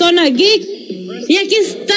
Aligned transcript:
Zona 0.00 0.30
Geek. 0.30 0.62
Y 1.28 1.36
aquí 1.36 1.54
está, 1.56 1.94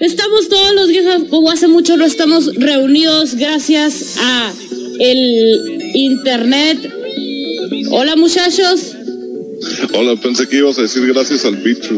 estamos 0.00 0.48
todos 0.48 0.74
los 0.74 0.88
días, 0.88 1.22
como 1.30 1.50
hace 1.52 1.68
mucho 1.68 1.96
no 1.96 2.04
estamos 2.04 2.52
reunidos 2.56 3.36
gracias 3.36 4.16
a 4.18 4.52
el 4.98 5.90
internet. 5.94 6.78
Hola 7.90 8.16
muchachos, 8.16 8.96
Hola, 9.94 10.16
pensé 10.20 10.46
que 10.48 10.56
ibas 10.58 10.78
a 10.78 10.82
decir 10.82 11.06
gracias 11.06 11.44
al 11.44 11.56
bicho 11.56 11.88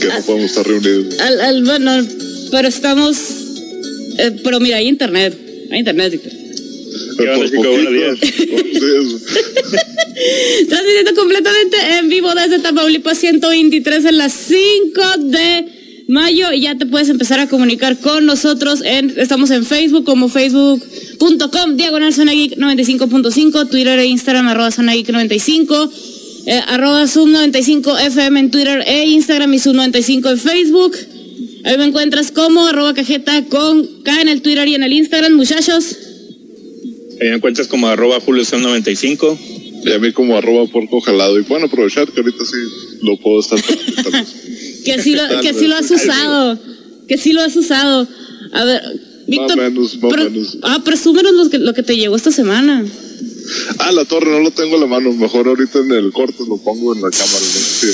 que 0.00 0.06
no 0.06 0.20
podemos 0.24 0.50
estar 0.50 0.66
reunidos. 0.66 1.18
al, 1.18 1.40
al- 1.40 1.64
bueno, 1.64 2.06
pero 2.52 2.68
estamos, 2.68 3.16
eh, 4.18 4.30
pero 4.44 4.60
mira, 4.60 4.76
hay 4.76 4.86
internet, 4.88 5.36
hay 5.72 5.80
internet. 5.80 6.20
Buenos 7.18 7.50
días. 7.50 8.18
Transmitiendo 10.68 11.14
completamente 11.14 11.76
en 11.98 12.08
vivo 12.08 12.34
desde 12.34 12.60
Tamaulipas 12.60 13.18
123 13.18 14.04
en 14.04 14.18
las 14.18 14.32
5 14.32 15.02
de 15.18 15.64
mayo 16.08 16.52
y 16.52 16.62
ya 16.62 16.76
te 16.76 16.86
puedes 16.86 17.08
empezar 17.08 17.40
a 17.40 17.48
comunicar 17.48 17.98
con 17.98 18.26
nosotros. 18.26 18.82
En, 18.84 19.12
estamos 19.18 19.50
en 19.50 19.64
Facebook 19.64 20.04
como 20.04 20.28
facebook.com 20.28 21.76
diagonal 21.76 22.12
Zona 22.12 22.32
Geek 22.32 22.56
95.5, 22.56 23.70
Twitter 23.70 23.98
e 23.98 24.06
Instagram 24.06 24.48
arroba 24.48 24.70
Zona 24.70 24.94
Geek 24.94 25.08
95, 25.08 25.92
eh, 26.46 26.60
arroba 26.68 27.06
Zoom 27.08 27.32
95 27.32 27.98
FM 27.98 28.40
en 28.40 28.50
Twitter 28.50 28.84
e 28.86 29.06
Instagram 29.06 29.54
y 29.54 29.58
Zoom 29.58 29.76
95 29.76 30.30
en 30.30 30.38
Facebook. 30.38 30.96
Ahí 31.64 31.78
me 31.78 31.84
encuentras 31.84 32.30
como 32.30 32.66
arroba 32.66 32.92
cajeta 32.94 33.44
con 33.46 34.02
K 34.02 34.20
en 34.20 34.28
el 34.28 34.42
Twitter 34.42 34.68
y 34.68 34.74
en 34.74 34.82
el 34.82 34.92
Instagram, 34.92 35.32
muchachos. 35.32 35.96
Ahí 37.20 37.28
me 37.30 37.36
encuentras 37.36 37.68
como 37.68 37.88
arroba 37.88 38.20
julio95. 38.20 39.53
Y 39.84 39.92
a 39.92 39.98
mí 39.98 40.12
como 40.12 40.36
arroba 40.36 40.66
porco 40.66 41.00
jalado. 41.00 41.38
Y 41.38 41.42
bueno, 41.42 41.66
aprovechar 41.66 42.10
que 42.10 42.20
ahorita 42.20 42.44
sí 42.44 42.56
lo 43.02 43.16
puedo 43.18 43.40
estar. 43.40 43.58
Que 44.84 45.00
sí 45.00 45.14
lo, 45.14 45.22
que 45.40 45.54
sí 45.54 45.66
lo 45.66 45.76
has 45.76 45.90
usado. 45.90 46.58
Que 47.08 47.16
sí 47.16 47.32
lo 47.32 47.40
has 47.40 47.56
usado. 47.56 48.06
A 48.52 48.64
ver, 48.64 48.82
Víctor. 49.26 49.56
menos, 49.56 49.96
pre- 49.96 50.28
menos. 50.28 50.58
Ah, 50.62 50.82
presúmenos 50.84 51.32
lo 51.32 51.48
que, 51.48 51.58
lo 51.58 51.72
que 51.72 51.82
te 51.82 51.96
llegó 51.96 52.14
esta 52.16 52.30
semana. 52.30 52.84
Ah, 53.78 53.92
la 53.92 54.04
torre, 54.04 54.30
no 54.30 54.40
lo 54.40 54.50
tengo 54.50 54.74
en 54.74 54.82
la 54.82 54.86
mano. 54.86 55.10
Mejor 55.14 55.48
ahorita 55.48 55.78
en 55.78 55.90
el 55.92 56.12
corte 56.12 56.36
lo 56.46 56.58
pongo 56.58 56.94
en 56.94 57.00
la 57.00 57.08
cámara. 57.10 57.40
¿no? 57.40 57.60
Sí. 57.80 57.86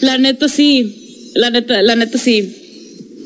La 0.00 0.16
neta 0.16 0.48
sí. 0.48 1.30
La 1.34 1.50
neta, 1.50 1.82
la 1.82 1.96
neta 1.96 2.16
sí. 2.16 2.65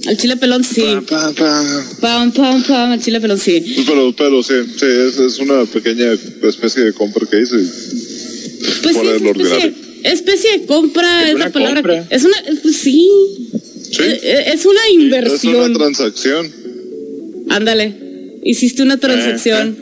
Al 0.07 0.17
chile 0.17 0.37
pelón 0.37 0.65
sí. 0.65 0.83
Pa, 1.09 1.33
pa, 1.33 1.33
pa. 1.35 1.85
Pam, 2.01 2.33
pam, 2.33 2.63
pam. 2.65 2.93
Al 2.93 3.03
chile 3.03 3.21
pelón 3.21 3.39
sí. 3.39 3.63
Pero, 3.87 4.15
pero 4.17 4.43
sí, 4.43 4.55
sí 4.79 4.87
es, 4.87 5.19
es 5.19 5.39
una 5.39 5.65
pequeña 5.67 6.13
especie 6.43 6.85
de 6.85 6.93
compra 6.93 7.27
que 7.31 7.41
hice. 7.43 7.57
Pues 8.83 8.97
sí, 8.97 9.03
es 9.07 9.23
especie, 9.23 9.75
especie 10.05 10.59
de 10.59 10.67
compra, 10.67 11.29
Es 11.31 11.39
la 11.39 11.51
palabra. 11.51 11.83
compra. 11.83 12.09
que- 12.09 12.15
Es 12.17 12.25
una, 12.25 12.37
pues 12.63 12.77
sí. 12.77 13.09
Sí. 13.91 14.03
Es, 14.03 14.23
es 14.23 14.67
una 14.67 14.81
Es 14.81 14.93
una 14.95 15.05
inversión. 15.05 15.73
transacción. 15.75 16.51
Ándale. 17.49 18.39
Hiciste 18.43 18.83
una 18.83 18.97
transacción. 18.99 19.77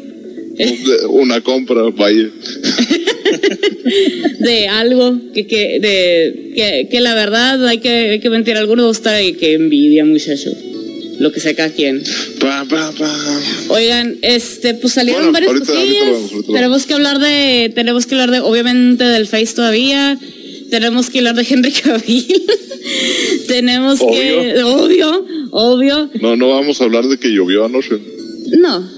Una 1.10 1.40
compra, 1.42 1.82
vaya. 1.96 2.28
de 4.40 4.68
algo 4.68 5.18
que, 5.34 5.46
que, 5.46 5.78
de, 5.80 6.52
que, 6.54 6.88
que 6.90 7.00
la 7.00 7.14
verdad 7.14 7.66
hay 7.66 7.78
que, 7.78 7.88
hay 8.10 8.20
que 8.20 8.30
mentir. 8.30 8.56
Algunos 8.56 8.86
gusta 8.86 9.22
y 9.22 9.34
que 9.34 9.54
envidia, 9.54 10.04
muchacho. 10.04 10.50
Lo 11.18 11.32
que 11.32 11.40
sea 11.40 11.54
cada 11.54 11.70
quien. 11.70 12.02
Pa, 12.38 12.64
pa, 12.68 12.92
pa. 12.96 13.40
Oigan, 13.70 14.18
este, 14.22 14.74
pues 14.74 14.92
salieron 14.94 15.32
Bueno, 15.32 15.48
varias 15.50 15.68
ahorita- 15.68 15.72
cosillas. 15.72 16.32
ahorita 16.32 16.52
tenemos 16.52 16.86
que 16.86 16.94
hablar 16.94 17.18
de, 17.18 17.72
tenemos 17.74 18.06
que 18.06 18.14
hablar 18.14 18.30
de, 18.30 18.40
obviamente, 18.40 19.04
del 19.04 19.26
Face 19.26 19.52
todavía. 19.54 20.18
Tenemos 20.70 21.10
que 21.10 21.18
hablar 21.18 21.34
de 21.34 21.46
Henry 21.48 21.72
Cavill. 21.72 22.26
tenemos 23.48 23.98
que, 23.98 24.62
obvio, 24.62 25.26
obvio. 25.50 26.10
No, 26.20 26.36
no 26.36 26.50
vamos 26.50 26.80
a 26.80 26.84
hablar 26.84 27.06
de 27.08 27.18
que 27.18 27.28
llovió 27.30 27.64
anoche, 27.64 27.98
No, 28.58 28.88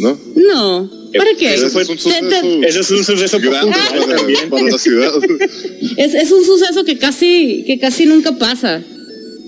¿no? 0.00 0.18
no. 0.36 0.97
¿Para 1.16 1.30
qué? 1.38 1.54
Ese 1.54 1.70
fue- 1.70 1.82
es 1.82 1.88
un 1.88 1.98
suceso 1.98 2.26
Ese 2.66 2.80
es 2.80 2.90
un 2.90 3.04
suceso 3.04 3.38
grande 3.40 3.72
para, 3.72 4.16
también. 4.16 4.50
para 4.50 4.62
la 4.64 4.78
ciudad. 4.78 5.12
es, 5.96 6.14
es 6.14 6.30
un 6.30 6.44
suceso 6.44 6.84
que 6.84 6.98
casi, 6.98 7.64
que 7.66 7.78
casi 7.78 8.06
nunca 8.06 8.36
pasa. 8.38 8.82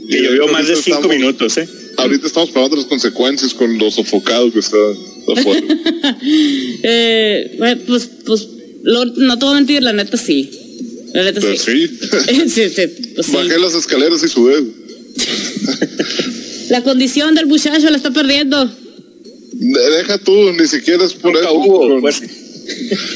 Que 0.09 0.23
llovió 0.23 0.49
más 0.49 0.67
de 0.69 0.77
cinco 0.77 0.99
estamos- 0.99 1.17
minutos, 1.17 1.59
¿eh? 1.59 1.69
Ahorita 1.97 2.27
estamos 2.27 2.51
pagando 2.51 2.77
las 2.77 2.87
consecuencias 2.87 3.53
con 3.53 3.77
lo 3.77 3.91
sofocado 3.91 4.51
que 4.53 4.61
está 4.61 4.77
afuera. 5.37 5.63
Eh, 6.83 7.83
pues, 7.87 8.09
pues, 8.25 8.49
lo- 8.83 9.05
no 9.05 9.39
te 9.39 9.45
voy 9.45 9.55
a 9.55 9.57
mentir, 9.59 9.83
la 9.83 9.93
neta 9.93 10.17
sí. 10.17 10.51
La 11.13 11.25
neta 11.25 11.41
Pero 11.41 11.57
sí. 11.57 11.87
sí. 11.89 12.49
sí, 12.49 12.69
sí, 12.71 12.83
pues 13.15 13.27
sí. 13.27 13.33
Bajé 13.35 13.59
las 13.59 13.75
escaleras 13.75 14.23
y 14.23 14.29
sudé. 14.29 14.65
La 16.71 16.83
condición 16.83 17.35
del 17.35 17.47
muchacho 17.47 17.91
la 17.91 17.97
está 17.97 18.11
perdiendo. 18.13 18.71
De- 19.61 19.91
Deja 19.99 20.19
tú, 20.19 20.53
ni 20.53 20.67
siquiera 20.67 21.05
es 21.05 21.13
por 21.15 21.37
eso. 21.37 21.53
hubo, 21.53 21.79
con, 21.89 22.01
pues. 22.01 22.21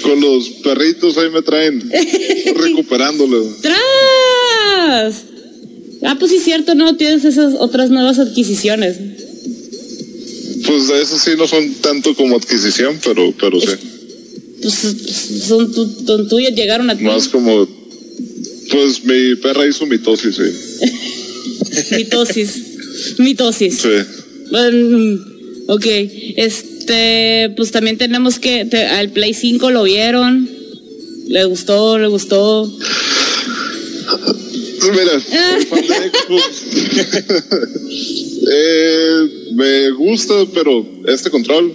con 0.02 0.20
los 0.20 0.48
perritos 0.62 1.16
ahí 1.18 1.30
me 1.30 1.42
traen 1.42 1.82
recuperándolo. 2.56 3.44
¡Tras! 3.62 5.14
Ah, 6.02 6.16
pues 6.18 6.30
sí, 6.32 6.38
cierto, 6.40 6.74
¿no? 6.74 6.96
Tienes 6.96 7.24
esas 7.24 7.54
otras 7.58 7.88
nuevas 7.90 8.18
adquisiciones. 8.18 8.96
Pues 10.66 10.88
eso 10.90 11.18
sí 11.18 11.30
no 11.36 11.46
son 11.46 11.72
tanto 11.80 12.14
como 12.14 12.36
adquisición, 12.36 12.98
pero, 13.02 13.32
pero 13.40 13.58
sí. 13.60 13.68
Pues 14.62 14.74
son, 15.46 15.72
tu- 15.72 16.04
son 16.06 16.28
tuyas, 16.28 16.54
llegaron 16.54 16.90
a 16.90 16.96
ti. 16.96 17.04
Más 17.04 17.28
como. 17.28 17.66
Pues 18.70 19.04
mi 19.04 19.36
perra 19.36 19.66
hizo 19.66 19.86
mitosis, 19.86 20.36
sí. 20.36 20.42
Mitosis. 21.96 22.56
Mitosis. 23.18 23.78
Sí. 23.78 23.88
Ok, 25.68 25.86
este, 26.36 27.50
pues 27.56 27.70
también 27.70 27.96
tenemos 27.98 28.38
que, 28.38 28.64
te- 28.64 28.86
al 28.86 29.10
Play 29.10 29.34
5 29.34 29.70
lo 29.70 29.82
vieron, 29.84 30.48
le 31.28 31.44
gustó, 31.44 31.98
le 31.98 32.08
gustó. 32.08 32.70
Mira, 34.92 35.18
soy 35.20 35.64
fan 35.66 35.86
de 35.86 36.10
Xbox. 36.10 36.64
Eh, 38.46 39.28
me 39.54 39.90
gusta, 39.92 40.34
pero 40.52 40.86
este 41.08 41.30
control, 41.30 41.72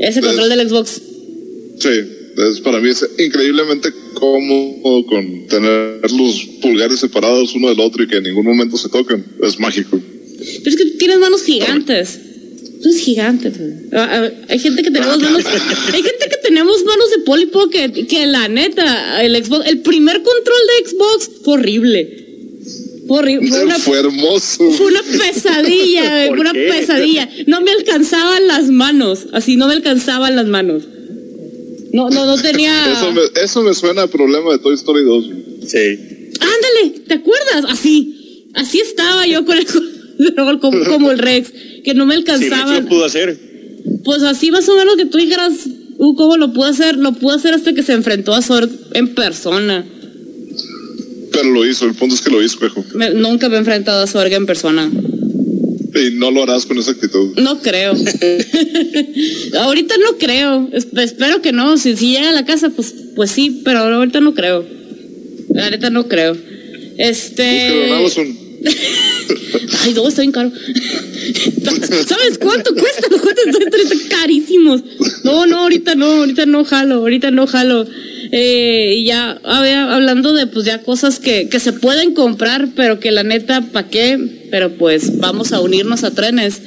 Ese 0.00 0.20
control 0.20 0.50
del 0.50 0.68
Xbox, 0.68 1.00
sí, 1.78 1.88
es, 1.88 2.60
para 2.60 2.78
mí 2.78 2.90
es 2.90 3.08
increíblemente 3.18 3.88
cómodo 4.12 5.06
con 5.06 5.46
tener 5.46 6.00
los 6.12 6.44
pulgares 6.60 7.00
separados 7.00 7.54
uno 7.54 7.68
del 7.70 7.80
otro 7.80 8.02
y 8.02 8.06
que 8.08 8.16
en 8.18 8.24
ningún 8.24 8.44
momento 8.44 8.76
se 8.76 8.90
tocan. 8.90 9.24
Es 9.42 9.58
mágico. 9.58 9.98
pero 10.62 10.70
es 10.70 10.76
que 10.76 10.90
tienes 10.98 11.18
manos 11.20 11.42
gigantes. 11.42 12.18
Tú 12.82 12.88
eres 12.90 13.00
gigante. 13.02 13.50
pues. 13.50 13.70
Ah, 13.92 14.08
ah, 14.10 14.30
Hay 14.48 14.58
gente 14.58 14.82
que 14.82 14.90
tenemos 14.90 15.18
manos, 15.20 15.44
hay 15.46 16.02
gente 16.02 16.28
que 16.30 16.36
tenemos 16.42 16.84
manos 16.84 17.10
de 17.10 17.18
Polly 17.24 17.46
Pocket, 17.46 18.06
que 18.06 18.26
la 18.26 18.48
neta, 18.48 19.22
el 19.24 19.34
Xbox, 19.44 19.66
el 19.66 19.80
primer 19.80 20.22
control 20.22 20.58
de 20.82 20.88
Xbox 20.90 21.30
fue 21.44 21.54
horrible. 21.54 22.24
Fue 23.08 23.18
horrible. 23.18 23.48
Fue 23.48 23.64
una, 23.64 23.78
Fue 23.78 23.98
hermoso. 23.98 24.70
Fue 24.72 24.86
una 24.86 25.02
pesadilla, 25.02 26.10
güey, 26.10 26.28
¿Por 26.28 26.36
fue 26.36 26.40
una 26.40 26.52
qué? 26.52 26.68
pesadilla. 26.70 27.28
No 27.46 27.60
me 27.62 27.70
alcanzaban 27.72 28.46
las 28.46 28.68
manos, 28.68 29.26
así 29.32 29.56
no 29.56 29.66
me 29.66 29.72
alcanzaban 29.74 30.36
las 30.36 30.46
manos. 30.46 30.84
No, 31.92 32.10
no, 32.10 32.26
no 32.26 32.36
tenía. 32.40 32.92
Eso 32.92 33.10
me, 33.12 33.22
eso 33.42 33.62
me 33.62 33.74
suena 33.74 34.02
a 34.02 34.06
problema 34.08 34.52
de 34.52 34.58
Toy 34.58 34.74
Story 34.74 35.04
2. 35.04 35.24
Sí. 35.66 35.98
Ándale, 36.38 37.00
¿te 37.08 37.14
acuerdas? 37.14 37.64
Así, 37.70 38.44
así 38.54 38.78
estaba 38.80 39.26
yo 39.26 39.44
con 39.46 39.56
el 39.56 39.66
como, 40.60 40.84
como 40.84 41.10
el 41.10 41.18
Rex, 41.18 41.50
que 41.88 41.94
no 41.94 42.04
me 42.04 42.16
Sí, 42.16 42.22
lo 42.22 42.86
pudo 42.86 43.06
hacer. 43.06 43.38
Pues 44.04 44.22
así 44.22 44.50
más 44.50 44.68
o 44.68 44.76
menos 44.76 44.96
que 44.96 45.06
tú 45.06 45.16
dijeras, 45.16 45.52
uh, 45.96 46.14
¿cómo 46.16 46.36
lo 46.36 46.52
pudo 46.52 46.66
hacer? 46.66 46.96
Lo 46.96 47.12
pudo 47.12 47.34
hacer 47.34 47.54
hasta 47.54 47.72
que 47.72 47.82
se 47.82 47.94
enfrentó 47.94 48.34
a 48.34 48.42
Sorg 48.42 48.68
en 48.92 49.14
persona. 49.14 49.86
Pero 51.32 51.50
lo 51.50 51.64
hizo, 51.66 51.86
el 51.86 51.94
punto 51.94 52.14
es 52.14 52.20
que 52.20 52.28
lo 52.30 52.42
hizo, 52.42 52.58
viejo. 52.60 52.84
Me- 52.94 53.14
nunca 53.14 53.48
me 53.48 53.56
he 53.56 53.58
enfrentado 53.60 54.02
a 54.02 54.06
Sorg 54.06 54.30
en 54.34 54.44
persona. 54.44 54.90
Y 55.94 56.10
no 56.16 56.30
lo 56.30 56.42
harás 56.42 56.66
con 56.66 56.76
esa 56.76 56.90
actitud. 56.90 57.38
No 57.38 57.58
creo. 57.60 57.94
ahorita 59.60 59.94
no 59.96 60.18
creo. 60.18 60.68
Es- 60.72 60.88
espero 60.94 61.40
que 61.40 61.52
no. 61.52 61.78
Si, 61.78 61.96
si 61.96 62.10
llega 62.10 62.28
a 62.28 62.32
la 62.32 62.44
casa, 62.44 62.68
pues, 62.68 62.94
pues 63.16 63.30
sí, 63.30 63.62
pero 63.64 63.78
ahorita 63.78 64.20
no 64.20 64.34
creo. 64.34 64.66
La 65.54 65.70
neta 65.70 65.88
no 65.88 66.06
creo. 66.06 66.36
Este. 66.98 67.88
Ay, 69.80 69.94
no, 69.94 70.08
está 70.08 70.22
bien 70.22 70.32
caro. 70.32 70.50
¿Sabes 72.06 72.38
cuánto 72.38 72.74
cuesta? 72.74 73.06
Los 73.10 73.22
están 73.22 73.98
carísimos. 74.08 74.82
No, 75.24 75.46
no, 75.46 75.58
ahorita 75.58 75.94
no, 75.94 76.06
ahorita 76.06 76.46
no 76.46 76.64
jalo, 76.64 76.96
ahorita 76.96 77.30
no 77.30 77.46
jalo. 77.46 77.86
Eh, 78.30 78.96
y 78.98 79.04
ya, 79.04 79.40
a 79.42 79.60
ver, 79.60 79.76
hablando 79.76 80.32
de 80.32 80.46
pues 80.46 80.66
ya 80.66 80.82
cosas 80.82 81.18
que, 81.18 81.48
que 81.48 81.60
se 81.60 81.72
pueden 81.72 82.14
comprar, 82.14 82.68
pero 82.74 83.00
que 83.00 83.10
la 83.10 83.22
neta, 83.22 83.62
¿pa' 83.72 83.88
qué? 83.88 84.18
Pero 84.50 84.72
pues 84.74 85.18
vamos 85.18 85.52
a 85.52 85.60
unirnos 85.60 86.04
a 86.04 86.10
trenes. 86.10 86.60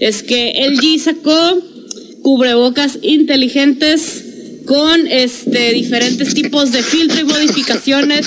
Es 0.00 0.22
que 0.22 0.66
LG 0.68 1.00
sacó 1.00 1.62
cubrebocas 2.22 2.98
inteligentes 3.02 4.24
con 4.64 5.06
este 5.06 5.72
diferentes 5.74 6.34
tipos 6.34 6.72
de 6.72 6.82
filtro 6.82 7.20
y 7.20 7.24
modificaciones. 7.24 8.26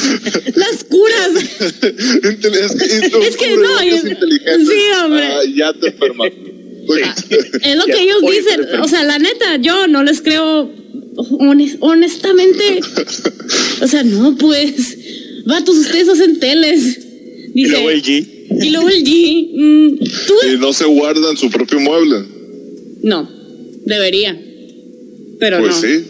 Las 0.55 0.83
curas. 0.83 1.31
Es 1.87 2.75
que, 2.75 3.27
Es 3.27 3.37
que 3.37 3.55
no, 3.55 3.83
inteligentes. 3.83 4.67
sí, 4.67 4.79
hombre. 5.03 5.25
Ah, 5.25 5.39
ya 5.55 5.73
te 5.73 5.87
enfermaste. 5.87 6.37
Oye, 6.87 7.03
Es 7.63 7.75
lo 7.75 7.85
que 7.85 8.01
ellos 8.01 8.21
dicen. 8.21 8.57
perfecto. 8.57 8.83
O 8.83 8.87
sea, 8.87 9.03
la 9.03 9.19
neta, 9.19 9.57
yo 9.57 9.87
no 9.87 10.03
les 10.03 10.21
creo 10.21 10.71
hones- 11.39 11.77
honestamente. 11.79 12.79
O 13.81 13.87
sea, 13.87 14.03
no, 14.03 14.35
pues. 14.37 14.97
Vatos, 15.45 15.77
ustedes 15.77 16.09
hacen 16.09 16.39
teles. 16.39 16.99
Y 17.55 17.63
Dice, 17.63 17.71
luego 17.71 17.89
el 17.89 18.03
G. 18.03 18.27
y 18.61 18.69
luego 18.69 18.89
el 18.89 19.03
G. 19.03 19.49
mm, 19.53 19.97
Tú. 20.27 20.33
y 20.53 20.57
no 20.57 20.73
se 20.73 20.85
guardan 20.85 21.35
su 21.37 21.49
propio 21.49 21.79
mueble. 21.79 22.23
No, 23.01 23.29
debería. 23.85 24.39
Pero 25.39 25.59
Pues 25.59 25.75
no. 25.75 25.81
sí, 25.81 26.03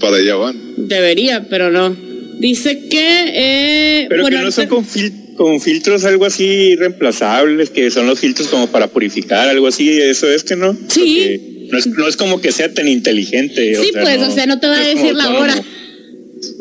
para 0.00 0.16
allá 0.16 0.36
van. 0.36 0.56
Debería, 0.76 1.46
pero 1.48 1.70
no. 1.70 1.96
Dice 2.38 2.88
que. 2.88 3.24
Eh, 3.34 4.06
Pero 4.08 4.22
bueno, 4.22 4.38
que 4.38 4.44
no 4.44 4.50
son 4.50 4.66
con, 4.66 4.84
fil- 4.86 5.34
con 5.36 5.60
filtros 5.60 6.04
algo 6.04 6.24
así 6.26 6.76
reemplazables, 6.76 7.70
que 7.70 7.90
son 7.90 8.06
los 8.06 8.20
filtros 8.20 8.48
como 8.48 8.66
para 8.68 8.88
purificar, 8.88 9.48
algo 9.48 9.66
así, 9.66 9.90
eso 10.00 10.30
es 10.30 10.44
que 10.44 10.56
no. 10.56 10.76
Sí. 10.88 11.68
No 11.70 11.78
es, 11.78 11.86
no 11.88 12.06
es 12.06 12.16
como 12.16 12.40
que 12.40 12.52
sea 12.52 12.72
tan 12.72 12.86
inteligente. 12.88 13.74
Sí, 13.76 13.90
pues, 13.92 14.20
o 14.22 14.30
sea, 14.30 14.46
no 14.46 14.60
te 14.60 14.66
va 14.68 14.78
a 14.78 14.86
decir 14.86 15.14
la 15.14 15.30
hora. 15.30 15.54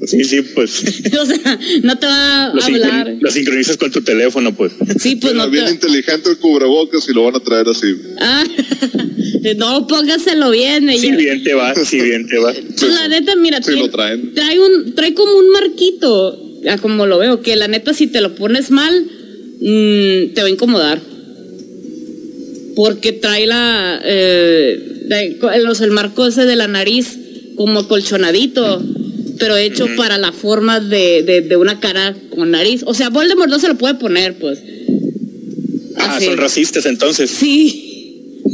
Sí, 0.07 0.23
sí, 0.23 0.41
pues. 0.53 0.83
o 1.19 1.25
sea, 1.25 1.59
no 1.83 1.97
te 1.97 2.05
va 2.05 2.45
a 2.47 2.53
Lo, 2.53 2.61
sincron- 2.61 2.83
hablar. 2.83 3.15
lo 3.19 3.31
sincronizas 3.31 3.77
con 3.77 3.91
tu 3.91 4.01
teléfono, 4.01 4.55
pues. 4.55 4.73
Sí, 4.99 5.15
pues 5.17 5.33
Era 5.33 5.45
no 5.45 5.49
bien 5.51 5.65
te. 5.65 5.71
inteligente 5.71 6.29
el 6.29 6.37
cubrebocas 6.37 7.07
y 7.09 7.13
lo 7.13 7.23
van 7.25 7.35
a 7.35 7.39
traer 7.39 7.67
así. 7.69 7.87
Ah, 8.19 8.43
no, 9.57 9.87
póngaselo 9.87 10.51
bien. 10.51 10.89
Si 10.97 11.11
bien 11.11 11.43
te 11.43 11.53
va, 11.53 11.73
si 11.75 11.99
bien 12.01 12.27
te 12.27 12.37
va. 12.39 12.53
Pues 12.53 12.93
la 12.93 13.07
neta, 13.07 13.35
mira, 13.35 13.57
Sí 13.57 13.65
tiene- 13.67 13.81
lo 13.81 13.89
traen. 13.89 14.33
trae 14.33 14.59
un, 14.59 14.95
trae 14.95 15.13
como 15.13 15.33
un 15.37 15.49
marquito, 15.51 16.41
a 16.69 16.77
como 16.77 17.05
lo 17.05 17.17
veo, 17.19 17.41
que 17.41 17.55
la 17.55 17.67
neta 17.67 17.93
si 17.93 18.07
te 18.07 18.21
lo 18.21 18.35
pones 18.35 18.71
mal, 18.71 18.93
mm, 19.61 20.33
te 20.33 20.41
va 20.41 20.47
a 20.47 20.49
incomodar. 20.49 21.01
Porque 22.75 23.13
trae 23.13 23.47
la, 23.47 24.01
eh, 24.03 24.79
de- 25.07 25.37
los, 25.63 25.79
el 25.81 25.91
marco 25.91 26.27
ese 26.27 26.45
de 26.45 26.55
la 26.57 26.67
nariz 26.67 27.17
como 27.55 27.87
colchonadito, 27.87 28.83
pero 29.39 29.55
hecho 29.57 29.87
para 29.97 30.17
la 30.17 30.31
forma 30.31 30.79
de, 30.79 31.23
de, 31.23 31.41
de 31.41 31.57
una 31.57 31.79
cara 31.79 32.15
con 32.35 32.51
nariz. 32.51 32.83
O 32.85 32.93
sea, 32.93 33.09
Voldemort 33.09 33.49
no 33.49 33.59
se 33.59 33.67
lo 33.67 33.75
puede 33.75 33.95
poner, 33.95 34.35
pues. 34.37 34.59
Ah, 35.97 36.15
Así. 36.17 36.25
son 36.25 36.37
racistas 36.37 36.85
entonces. 36.85 37.31
Sí. 37.31 37.81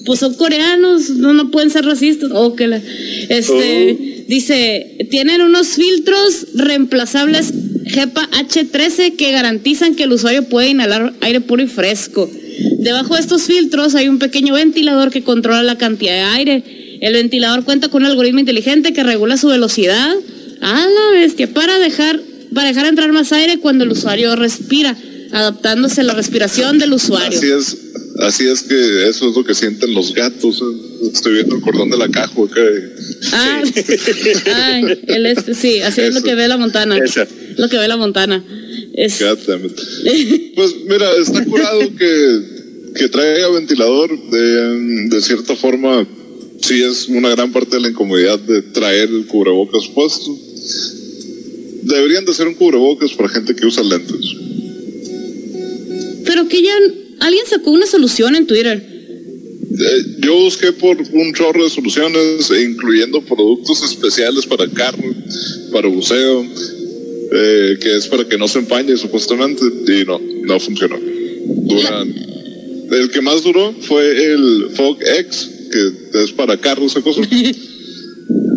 Pues 0.06 0.20
son 0.20 0.34
coreanos, 0.36 1.10
no, 1.12 1.34
no 1.34 1.52
pueden 1.52 1.70
ser 1.70 1.86
racistas. 1.86 2.30
Oh, 2.34 2.56
que 2.56 2.68
la- 2.68 2.82
este, 3.30 4.24
Dice, 4.28 5.08
tienen 5.10 5.42
unos 5.42 5.68
filtros 5.70 6.48
reemplazables 6.56 7.54
GEPA 7.86 8.30
H13 8.32 9.18
que 9.18 9.32
garantizan 9.34 9.96
que 9.96 10.04
el 10.04 10.14
usuario 10.14 10.44
puede 10.48 10.70
inhalar 10.70 11.14
aire 11.20 11.42
puro 11.42 11.62
y 11.62 11.68
fresco. 11.68 12.30
Debajo 12.78 13.16
de 13.16 13.20
estos 13.22 13.44
filtros 13.44 13.94
hay 13.96 14.08
un 14.08 14.20
pequeño 14.20 14.54
ventilador 14.54 15.12
que 15.12 15.24
controla 15.24 15.64
la 15.64 15.78
cantidad 15.78 16.14
de 16.14 16.22
aire. 16.38 16.64
El 17.02 17.14
ventilador 17.14 17.66
cuenta 17.66 17.90
con 17.90 18.04
un 18.04 18.10
algoritmo 18.10 18.40
inteligente 18.40 18.94
que 18.94 19.04
regula 19.04 19.36
su 19.36 19.48
velocidad 19.48 20.14
a 20.62 20.88
la 20.88 21.20
bestia 21.20 21.52
para 21.52 21.80
dejar, 21.80 22.22
para 22.54 22.68
dejar 22.68 22.86
entrar 22.86 23.12
más 23.12 23.32
aire 23.34 23.60
cuando 23.60 23.84
el 23.84 23.92
usuario 23.92 24.36
respira, 24.36 24.96
adaptándose 25.32 26.02
a 26.02 26.04
la 26.04 26.14
respiración 26.14 26.78
del 26.78 26.94
usuario. 26.94 27.38
Así 27.38 27.50
es, 27.50 27.78
así 28.20 28.48
es 28.48 28.62
que 28.62 29.10
eso 29.10 29.30
es 29.30 29.36
lo 29.36 29.44
que 29.44 29.56
sienten 29.56 29.94
los 29.94 30.14
gatos. 30.14 30.64
Estoy 31.12 31.34
viendo 31.34 31.56
el 31.56 31.62
cordón 31.62 31.90
de 31.90 31.98
la 31.98 32.10
caja 32.10 32.32
acá. 32.32 32.62
Ah, 33.34 33.64
ay, 34.56 35.00
el 35.08 35.26
este, 35.26 35.56
sí, 35.56 35.82
así 35.82 36.02
es 36.02 36.14
lo 36.14 36.22
que 36.22 36.36
ve 36.36 36.48
la 36.48 36.58
Montana. 36.58 36.98
Esa. 36.98 37.28
Lo 37.58 37.68
que 37.68 37.78
ve 37.78 37.88
la 37.88 37.98
Montana. 37.98 38.44
Es. 38.94 39.20
Pues 40.54 40.76
mira, 40.86 41.10
está 41.20 41.44
curado 41.46 41.80
que, 41.98 42.42
que 42.96 43.10
traiga 43.10 43.50
ventilador. 43.50 44.10
De, 44.30 45.08
de 45.10 45.22
cierta 45.22 45.56
forma, 45.56 46.06
sí 46.62 46.84
es 46.84 47.08
una 47.08 47.30
gran 47.30 47.52
parte 47.52 47.78
de 47.78 47.82
la 47.82 47.88
incomodidad 47.90 48.38
de 48.40 48.62
traer 48.62 49.10
el 49.10 49.26
cubrebocas 49.26 49.88
puesto. 49.88 50.38
Deberían 51.84 52.26
de 52.26 52.34
ser 52.34 52.48
un 52.48 52.54
cubrebocas 52.54 53.12
para 53.14 53.30
gente 53.30 53.56
que 53.56 53.66
usa 53.66 53.84
lentes. 53.84 54.36
pero 56.26 56.48
que 56.48 56.62
ya 56.62 56.76
alguien 57.20 57.46
sacó 57.46 57.72
una 57.72 57.86
solución 57.86 58.36
en 58.36 58.48
Twitter. 58.48 58.82
Eh, 58.82 60.06
yo 60.20 60.36
busqué 60.36 60.72
por 60.74 60.98
un 60.98 61.34
chorro 61.34 61.64
de 61.64 61.70
soluciones, 61.70 62.52
e 62.52 62.64
incluyendo 62.64 63.22
productos 63.22 63.84
especiales 63.84 64.46
para 64.46 64.68
carro, 64.70 65.04
para 65.72 65.88
buceo, 65.88 66.46
eh, 67.34 67.78
que 67.82 67.98
es 67.98 68.08
para 68.08 68.28
que 68.28 68.38
no 68.38 68.48
se 68.48 68.60
empañe 68.60 68.96
supuestamente, 68.98 69.64
y 69.66 70.06
no, 70.06 70.20
no 70.44 70.60
funcionó. 70.60 71.00
Duran. 71.66 72.14
El 72.92 73.10
que 73.10 73.22
más 73.22 73.44
duró 73.44 73.74
fue 73.82 74.34
el 74.34 74.70
Fog 74.76 74.98
X, 75.02 75.50
que 75.72 76.24
es 76.24 76.32
para 76.32 76.58
carros, 76.58 76.92
esa 76.92 77.02
cosa. 77.02 77.22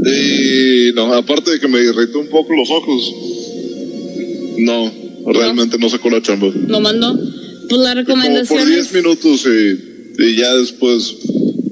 Y 0.07 0.93
no, 0.95 1.13
aparte 1.15 1.53
de 1.53 1.61
que 1.61 1.69
me 1.69 1.81
irritó 1.81 2.19
un 2.19 2.29
poco 2.29 2.55
los 2.55 2.69
ojos, 2.71 3.15
no, 4.59 4.93
realmente 5.33 5.79
no 5.79 5.89
sacó 5.89 6.11
la 6.11 6.21
chamba. 6.23 6.49
Lo 6.67 6.81
mandó. 6.81 7.15
Pues 7.69 7.81
la 7.81 7.91
Como 7.95 8.01
recomendación 8.01 8.59
por 8.61 8.69
10 8.69 8.87
es- 8.87 8.93
minutos 8.93 9.47
y, 9.47 10.23
y 10.23 10.37
ya 10.37 10.55
después 10.57 11.15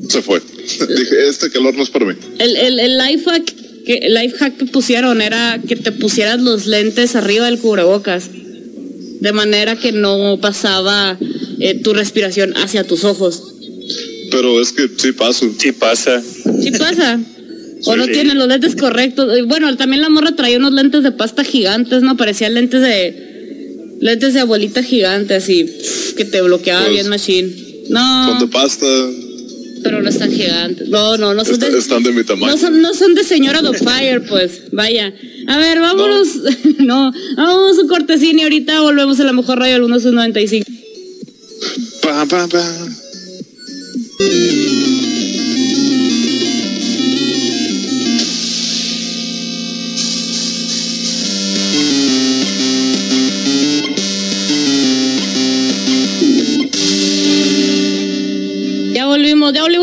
se 0.08 0.22
fue. 0.22 0.40
Dije, 0.66 1.28
este 1.28 1.50
calor 1.50 1.74
no 1.76 1.82
es 1.82 1.90
para 1.90 2.06
mí. 2.06 2.14
el, 2.38 2.56
el, 2.56 2.80
el 2.80 2.98
life 2.98 3.24
hack 3.30 3.54
que 3.84 3.94
el 3.96 4.14
life 4.14 4.36
hack 4.38 4.56
que 4.58 4.64
pusieron 4.66 5.20
era 5.20 5.60
que 5.66 5.74
te 5.76 5.90
pusieras 5.92 6.40
los 6.40 6.66
lentes 6.66 7.16
arriba 7.16 7.46
del 7.46 7.58
cubrebocas. 7.58 8.30
De 9.20 9.32
manera 9.32 9.76
que 9.76 9.92
no 9.92 10.38
pasaba 10.40 11.18
eh, 11.60 11.74
tu 11.82 11.92
respiración 11.92 12.54
hacia 12.56 12.84
tus 12.84 13.04
ojos. 13.04 13.42
Pero 14.30 14.60
es 14.60 14.72
que 14.72 14.88
sí 14.96 15.12
paso. 15.12 15.52
Sí 15.58 15.72
pasa. 15.72 16.22
¿Sí 16.62 16.70
pasa? 16.72 17.20
O 17.84 17.96
no 17.96 18.04
sí. 18.06 18.12
tienen 18.12 18.38
los 18.38 18.48
lentes 18.48 18.76
correctos. 18.76 19.36
Y 19.38 19.42
Bueno, 19.42 19.74
también 19.76 20.02
la 20.02 20.08
morra 20.08 20.34
traía 20.36 20.58
unos 20.58 20.72
lentes 20.72 21.02
de 21.02 21.12
pasta 21.12 21.44
gigantes, 21.44 22.02
¿no? 22.02 22.16
Parecían 22.16 22.54
lentes 22.54 22.80
de. 22.80 23.96
Lentes 24.00 24.34
de 24.34 24.40
abuelita 24.40 24.82
gigante, 24.82 25.34
así. 25.34 25.66
Que 26.16 26.24
te 26.24 26.40
bloqueaba 26.42 26.82
Pues, 26.82 26.92
bien 26.94 27.08
machine. 27.08 27.48
Son 27.50 27.92
No, 27.92 28.38
de 28.40 28.46
pasta, 28.48 28.86
pero 29.82 30.00
no 30.00 30.08
están 30.08 30.30
gigantes. 30.32 30.88
No, 30.88 31.16
no, 31.16 31.34
no 31.34 31.44
son 31.44 31.58
de. 31.58 31.76
están 31.78 32.02
de 32.02 32.12
mi 32.12 32.24
tamaño. 32.24 32.52
No 32.52 32.58
son, 32.58 32.80
no 32.80 32.94
son 32.94 33.14
de 33.14 33.24
señora 33.24 33.60
Fire, 33.72 34.22
pues. 34.28 34.62
Vaya. 34.72 35.12
A 35.48 35.58
ver, 35.58 35.80
vámonos. 35.80 36.28
No, 36.78 37.12
vamos 37.36 37.78
a 37.78 37.82
un 37.82 37.88
cortesín 37.88 38.40
y 38.40 38.42
ahorita 38.42 38.80
volvemos 38.80 39.20
a 39.20 39.24
la 39.24 39.32
mejor 39.32 39.58
radio 39.58 39.74
del 39.74 40.00
195. 40.00 40.66
Pa, 42.02 42.26
pa, 42.26 42.48
pa. 42.48 42.81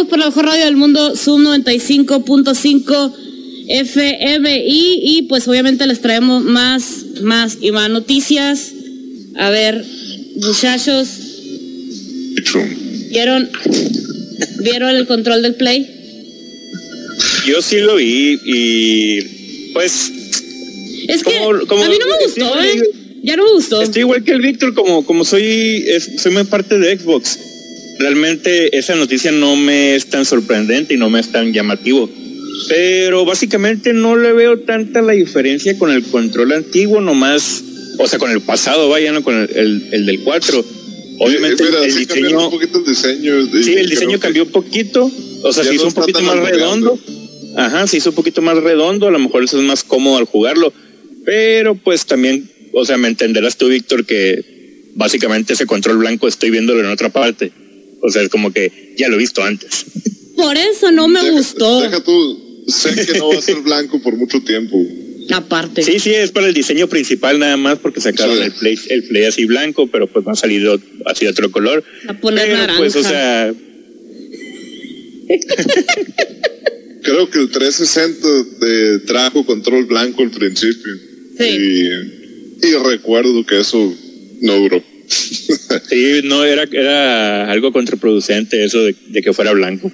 Por 0.09 0.19
la 0.19 0.25
mejor 0.27 0.45
radio 0.45 0.65
del 0.65 0.75
mundo, 0.75 1.15
Zoom 1.15 1.43
95.5 1.45 3.13
FM 3.67 4.65
y, 4.67 4.99
y 5.03 5.21
pues 5.23 5.47
obviamente 5.47 5.85
les 5.87 6.01
traemos 6.01 6.43
más, 6.43 6.83
más 7.21 7.57
y 7.61 7.71
más 7.71 7.89
noticias. 7.89 8.71
A 9.37 9.49
ver, 9.49 9.85
muchachos. 10.37 11.07
¿vieron, 13.11 13.49
¿vieron 14.63 14.95
el 14.95 15.05
control 15.07 15.41
del 15.41 15.55
play? 15.55 15.87
Yo 17.45 17.61
sí 17.61 17.77
lo 17.79 17.95
vi 17.95 18.39
y 18.45 19.21
pues 19.73 20.11
Es 21.07 21.23
que 21.23 21.31
Como- 21.39 21.65
como- 21.67 21.83
a 21.83 21.89
mí 21.89 21.95
no 21.99 22.05
me 22.07 22.23
gustó, 22.25 22.61
¿eh? 22.61 22.81
Ya 23.23 23.35
no 23.35 23.43
me 23.45 23.51
gustó. 23.51 23.81
estoy 23.81 24.01
igual 24.01 24.23
que 24.23 24.31
el 24.31 24.41
Víctor, 24.41 24.73
como, 24.73 25.05
como 25.05 25.25
soy, 25.25 25.83
es- 25.87 26.09
soy 26.21 26.31
muy 26.31 26.43
parte 26.45 26.77
de 26.79 26.97
Xbox. 26.97 27.37
Realmente 28.00 28.77
esa 28.77 28.96
noticia 28.96 29.32
no 29.32 29.56
me 29.56 29.96
es 29.96 30.10
tan 30.10 30.25
sorprendente 30.25 30.94
y 30.94 30.98
no 30.98 31.10
me 31.10 31.20
es 31.20 31.32
tan 31.32 31.53
llamativo. 31.53 32.10
Pero 32.68 33.25
básicamente 33.25 33.94
no 33.94 34.15
le 34.15 34.34
veo 34.34 34.60
tanta 34.60 35.01
la 35.01 35.13
diferencia 35.13 35.77
con 35.77 35.91
el 35.91 36.03
control 36.03 36.53
antiguo, 36.53 37.01
nomás, 37.01 37.63
o 37.98 38.08
sea, 38.08 38.18
con 38.18 38.32
el 38.32 38.41
pasado, 38.41 38.89
vaya, 38.89 39.12
no 39.12 39.24
con 39.24 39.36
el, 39.36 39.88
el, 39.91 40.06
del 40.06 40.20
4. 40.22 40.65
Obviamente 41.20 41.63
el, 41.63 41.96
diseño, 41.96 42.46
un 42.46 42.51
poquito 42.51 42.79
el 42.79 42.86
diseño. 42.86 43.34
Sí, 43.63 43.74
el 43.74 43.89
diseño 43.89 44.20
cambió 44.20 44.44
un 44.44 44.51
poquito, 44.51 45.12
o 45.44 45.53
sea, 45.53 45.63
se 45.63 45.75
hizo 45.75 45.88
un 45.88 45.94
poquito 45.94 46.22
más 46.22 46.38
redondo. 46.38 46.98
Ajá, 47.58 47.88
se 47.88 47.98
hizo 47.98 48.12
un 48.12 48.15
poquito 48.15 48.41
más 48.41 48.58
redondo, 48.58 49.08
a 49.08 49.12
lo 49.12 49.20
mejor 49.20 49.44
eso 49.44 49.58
es 49.58 49.63
más 49.63 49.84
cómodo 49.84 50.18
al 50.18 50.25
jugarlo, 50.25 50.72
pero 51.25 51.75
pues 51.75 52.06
también, 52.06 52.50
o 52.74 52.86
sea, 52.86 52.98
me 52.98 53.08
entenderás 53.10 53.58
tú, 53.58 53.68
Víctor, 53.68 54.06
que 54.06 54.44
básicamente 54.96 55.53
ese 55.53 55.65
control 55.65 55.98
blanco 55.98 56.27
estoy 56.27 56.51
viéndolo 56.51 56.79
en 56.82 56.88
otra 56.88 57.10
parte. 57.10 57.51
O 58.01 58.10
sea, 58.10 58.22
es 58.22 58.29
como 58.29 58.51
que 58.51 58.96
ya 58.98 59.08
lo 59.10 59.15
he 59.15 59.20
visto 59.20 59.44
antes. 59.44 59.86
Por 60.36 60.58
eso 60.58 60.91
no 60.91 61.08
me 61.08 61.32
gustó. 61.32 61.82
Deja 61.82 62.03
tú, 62.03 62.63
sé 62.68 62.96
que 63.06 63.18
no 63.18 63.29
va 63.29 63.38
a 63.38 63.41
ser 63.41 63.58
blanco 63.63 64.01
por 64.01 64.15
mucho 64.15 64.41
tiempo. 64.41 64.77
Aparte. 65.32 65.84
Sí, 65.84 66.00
sí, 66.00 66.12
es 66.12 66.32
para 66.32 66.48
el 66.48 66.53
diseño 66.53 66.88
principal 66.88 67.38
nada 67.38 67.56
más 67.58 67.77
porque 67.77 68.01
sacaron 68.01 68.41
el 68.41 68.51
play, 68.51 68.79
el 68.89 69.03
play 69.03 69.25
así 69.25 69.46
blanco, 69.46 69.88
pero 69.88 70.08
pues 70.08 70.25
va 70.27 70.32
a 70.32 70.36
salir 70.36 70.68
así 71.06 71.25
de 71.25 71.32
otro 71.32 71.51
color. 71.51 71.84
A 72.08 72.13
poner 72.15 72.46
pero, 72.48 72.58
naranja. 72.58 72.79
Pues, 72.79 72.96
o 72.96 73.03
sea. 73.03 73.53
Creo 77.03 77.29
que 77.29 77.39
el 77.39 77.50
360 77.50 78.27
de 78.65 79.00
trajo 79.00 79.46
control 79.46 79.86
blanco 79.86 80.24
al 80.24 80.32
principio. 80.32 80.94
Sí. 81.38 81.46
Y, 81.46 82.68
y 82.68 82.74
recuerdo 82.84 83.46
que 83.46 83.60
eso 83.60 83.94
no 84.41 84.56
duró. 84.56 84.84
sí, 85.89 86.21
no, 86.23 86.45
era, 86.45 86.63
era 86.63 87.51
algo 87.51 87.71
contraproducente 87.71 88.63
eso 88.63 88.79
de, 88.79 89.21
que 89.21 89.33
fuera 89.33 89.51
blanco. 89.53 89.91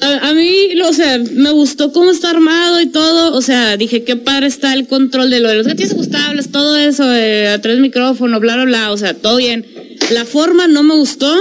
A, 0.00 0.34
mí, 0.34 0.80
o 0.84 0.92
sea, 0.92 1.18
me 1.18 1.52
gustó 1.52 1.92
cómo 1.92 2.10
está 2.10 2.30
armado 2.30 2.80
y 2.80 2.86
todo. 2.86 3.36
O 3.36 3.40
sea, 3.40 3.76
dije, 3.76 4.02
qué 4.02 4.16
padre 4.16 4.48
está 4.48 4.74
el 4.74 4.88
control 4.88 5.30
de 5.30 5.38
lo 5.38 5.48
de 5.48 5.54
los 5.54 5.66
gatillos 5.66 5.92
ajustables, 5.92 6.50
todo 6.50 6.76
eso, 6.76 7.04
a 7.04 7.58
tres 7.60 7.78
micrófonos, 7.78 8.40
bla, 8.40 8.56
bla, 8.56 8.64
bla. 8.64 8.92
O 8.92 8.96
sea, 8.96 9.14
todo 9.14 9.36
bien. 9.36 9.64
La 10.10 10.24
forma 10.24 10.66
no 10.66 10.82
me 10.82 10.94
gustó 10.94 11.32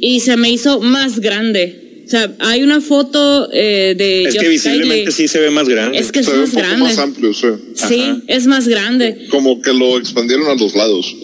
y 0.00 0.20
se 0.20 0.36
me 0.36 0.50
hizo 0.50 0.80
más 0.80 1.20
grande. 1.20 2.02
O 2.04 2.08
sea, 2.10 2.34
hay 2.40 2.62
una 2.62 2.80
foto 2.80 3.48
eh, 3.52 3.94
de. 3.96 4.24
Es 4.24 4.34
que 4.34 4.48
visiblemente 4.48 5.12
sí 5.12 5.28
se 5.28 5.38
ve 5.38 5.50
más 5.50 5.68
grande. 5.68 5.98
Es 5.98 6.10
que 6.10 6.18
es 6.18 6.26
Se 6.26 6.36
más 6.36 6.52
grande. 6.52 6.84
más 6.84 6.98
amplio, 6.98 7.32
sí. 7.32 7.46
Sí, 7.74 8.02
es 8.26 8.46
más 8.46 8.66
grande. 8.66 9.28
Como 9.30 9.62
que 9.62 9.72
lo 9.72 9.96
expandieron 9.98 10.48
a 10.48 10.54
los 10.54 10.74
lados. 10.74 11.14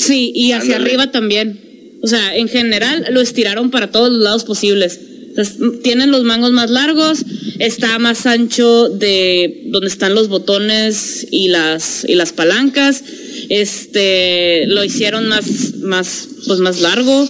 Sí, 0.00 0.32
y 0.34 0.52
hacia 0.52 0.76
Ándale. 0.76 0.90
arriba 0.90 1.12
también. 1.12 1.60
O 2.02 2.06
sea, 2.06 2.34
en 2.34 2.48
general 2.48 3.06
lo 3.10 3.20
estiraron 3.20 3.70
para 3.70 3.90
todos 3.90 4.10
los 4.10 4.20
lados 4.20 4.44
posibles. 4.44 4.98
Entonces, 5.28 5.82
tienen 5.82 6.10
los 6.10 6.24
mangos 6.24 6.52
más 6.52 6.70
largos, 6.70 7.24
está 7.58 7.98
más 7.98 8.26
ancho 8.26 8.88
de 8.88 9.64
donde 9.66 9.88
están 9.88 10.14
los 10.14 10.28
botones 10.28 11.26
y 11.30 11.48
las 11.48 12.04
y 12.08 12.14
las 12.14 12.32
palancas. 12.32 13.04
Este, 13.48 14.66
lo 14.66 14.82
hicieron 14.82 15.28
más 15.28 15.74
más 15.82 16.28
pues 16.46 16.60
más 16.60 16.80
largo. 16.80 17.28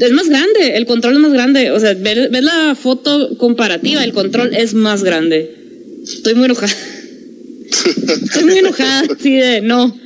Es 0.00 0.12
más 0.12 0.28
grande, 0.28 0.76
el 0.76 0.84
control 0.84 1.14
es 1.14 1.20
más 1.20 1.32
grande. 1.32 1.70
O 1.70 1.80
sea, 1.80 1.94
ves, 1.94 2.30
ves 2.30 2.42
la 2.42 2.74
foto 2.74 3.36
comparativa, 3.38 4.04
el 4.04 4.12
control 4.12 4.54
es 4.54 4.74
más 4.74 5.02
grande. 5.02 5.54
Estoy 6.02 6.34
muy 6.34 6.46
enojada. 6.46 6.72
Estoy 8.24 8.44
muy 8.44 8.58
enojada, 8.58 9.04
así 9.18 9.34
de 9.34 9.60
no, 9.60 9.96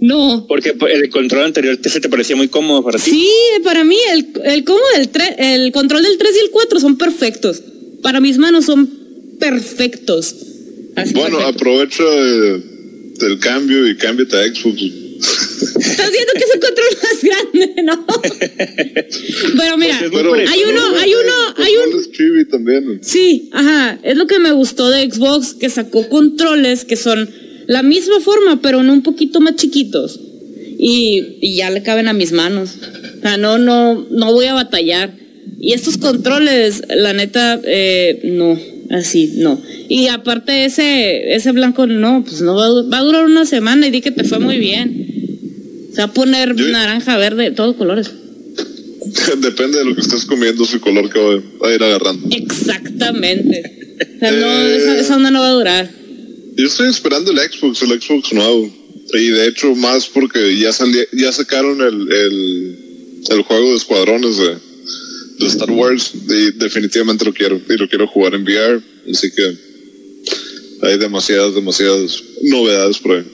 no. 0.00 0.46
Porque 0.48 0.74
el 0.90 1.08
control 1.10 1.44
anterior 1.44 1.76
te, 1.76 1.88
se 1.90 2.00
te 2.00 2.08
parecía 2.08 2.36
muy 2.36 2.48
cómodo 2.48 2.82
para 2.84 2.98
ti. 2.98 3.10
Sí, 3.10 3.28
para 3.64 3.84
mí 3.84 3.96
el, 4.12 4.26
el 4.44 4.64
cómodo 4.64 4.84
del 4.96 5.10
tre- 5.12 5.34
el 5.38 5.72
control 5.72 6.02
del 6.02 6.16
3 6.18 6.36
y 6.36 6.44
el 6.44 6.50
4 6.50 6.80
son 6.80 6.96
perfectos. 6.98 7.62
Para 8.02 8.20
mis 8.20 8.38
manos 8.38 8.64
son 8.66 8.88
perfectos. 9.40 10.34
Así 10.96 11.14
Bueno, 11.14 11.38
perfectos. 11.38 11.54
aprovecha 11.62 12.02
eh, 12.04 12.62
del 13.18 13.38
cambio 13.40 13.88
y 13.88 13.96
cámbiate 13.96 14.36
a 14.36 14.42
Xbox. 14.54 14.82
Estás 15.20 16.12
viendo 16.12 16.32
que 16.34 16.44
es 16.44 16.54
el 16.54 16.60
control 16.60 16.86
más 17.02 17.22
grande, 17.24 17.82
¿no? 17.82 18.06
Pero 19.58 19.76
mira, 19.76 19.98
Pues 19.98 20.10
Pero 20.12 20.34
hay 20.34 20.60
uno, 20.70 20.80
hay 20.96 21.12
uno, 21.14 21.32
hay 21.56 21.72
un 21.76 22.48
también. 22.48 23.00
Sí, 23.02 23.50
ajá, 23.52 23.98
es 24.04 24.16
lo 24.16 24.26
que 24.26 24.38
me 24.38 24.52
gustó 24.52 24.90
de 24.90 25.10
Xbox, 25.10 25.54
que 25.54 25.68
sacó 25.70 26.08
controles 26.08 26.84
que 26.84 26.96
son 26.96 27.28
la 27.68 27.82
misma 27.82 28.18
forma, 28.20 28.60
pero 28.60 28.80
en 28.80 28.90
un 28.90 29.02
poquito 29.02 29.40
más 29.40 29.54
chiquitos. 29.56 30.18
Y, 30.80 31.36
y 31.40 31.56
ya 31.56 31.70
le 31.70 31.82
caben 31.82 32.08
a 32.08 32.12
mis 32.12 32.32
manos. 32.32 32.70
O 33.18 33.20
sea, 33.20 33.36
no, 33.36 33.58
no, 33.58 34.06
no 34.10 34.32
voy 34.32 34.46
a 34.46 34.54
batallar. 34.54 35.12
Y 35.60 35.72
estos 35.74 35.98
controles, 35.98 36.82
la 36.88 37.12
neta, 37.12 37.60
eh, 37.64 38.20
no, 38.24 38.58
así, 38.90 39.34
no. 39.36 39.60
Y 39.88 40.06
aparte 40.06 40.64
ese, 40.64 41.34
ese 41.34 41.52
blanco, 41.52 41.86
no, 41.86 42.24
pues 42.24 42.40
no 42.40 42.54
va, 42.54 42.66
a 42.66 42.82
va 42.82 42.98
a 42.98 43.02
durar 43.02 43.24
una 43.24 43.44
semana 43.44 43.86
y 43.86 43.90
di 43.90 44.00
que 44.00 44.12
te 44.12 44.24
fue 44.24 44.38
muy 44.38 44.58
bien. 44.58 45.06
Se 45.92 45.98
va 45.98 46.04
a 46.04 46.12
poner 46.12 46.54
naranja, 46.54 47.16
verde, 47.18 47.50
todos 47.50 47.76
colores. 47.76 48.10
Depende 49.42 49.78
de 49.78 49.84
lo 49.84 49.94
que 49.94 50.00
estés 50.00 50.24
comiendo, 50.24 50.64
su 50.64 50.80
color 50.80 51.10
que 51.10 51.18
va 51.18 51.34
va 51.62 51.68
a 51.70 51.74
ir 51.74 51.82
agarrando. 51.82 52.28
Exactamente. 52.30 53.62
O 54.16 54.18
sea, 54.20 54.30
no, 54.32 54.46
Eh. 54.46 54.76
esa, 54.76 54.98
esa 55.00 55.16
onda 55.16 55.30
no 55.30 55.40
va 55.40 55.48
a 55.48 55.52
durar. 55.52 55.90
Yo 56.58 56.66
estoy 56.66 56.88
esperando 56.88 57.30
el 57.30 57.38
Xbox, 57.38 57.82
el 57.82 58.02
Xbox 58.02 58.32
nuevo. 58.32 58.68
Y 59.14 59.28
de 59.28 59.46
hecho, 59.46 59.74
más 59.76 60.06
porque 60.06 60.58
ya 60.58 60.72
salí, 60.72 60.98
ya 61.12 61.32
sacaron 61.32 61.80
el, 61.80 62.12
el, 62.12 62.78
el 63.30 63.42
juego 63.42 63.70
de 63.70 63.76
escuadrones 63.76 64.36
de, 64.38 64.56
de 65.38 65.46
Star 65.46 65.70
Wars. 65.70 66.12
Y 66.14 66.58
definitivamente 66.58 67.24
lo 67.24 67.32
quiero. 67.32 67.60
Y 67.68 67.76
lo 67.76 67.88
quiero 67.88 68.08
jugar 68.08 68.34
en 68.34 68.42
VR. 68.42 68.82
Así 69.08 69.30
que 69.30 69.56
hay 70.82 70.98
demasiadas, 70.98 71.54
demasiadas 71.54 72.22
novedades 72.42 72.98
por 72.98 73.16
ahí. 73.16 73.24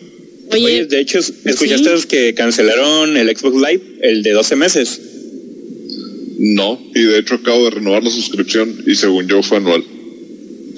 Oye, 0.53 0.65
Oye, 0.65 0.85
de 0.85 1.01
hecho, 1.01 1.19
¿escuchaste 1.19 2.07
que 2.07 2.35
cancelaron 2.35 3.17
el 3.17 3.35
Xbox 3.35 3.57
Live, 3.57 3.83
el 4.03 4.23
de 4.23 4.33
12 4.33 4.57
meses? 4.57 5.01
No, 6.39 6.79
y 6.95 7.01
de 7.01 7.21
hecho 7.21 7.37
acabo 7.37 7.65
de 7.65 7.71
renovar 7.71 8.05
la 8.05 8.11
suscripción 8.11 8.85
y 8.87 8.95
según 8.95 9.27
yo 9.27 9.43
fue 9.43 9.57
anual. 9.57 9.83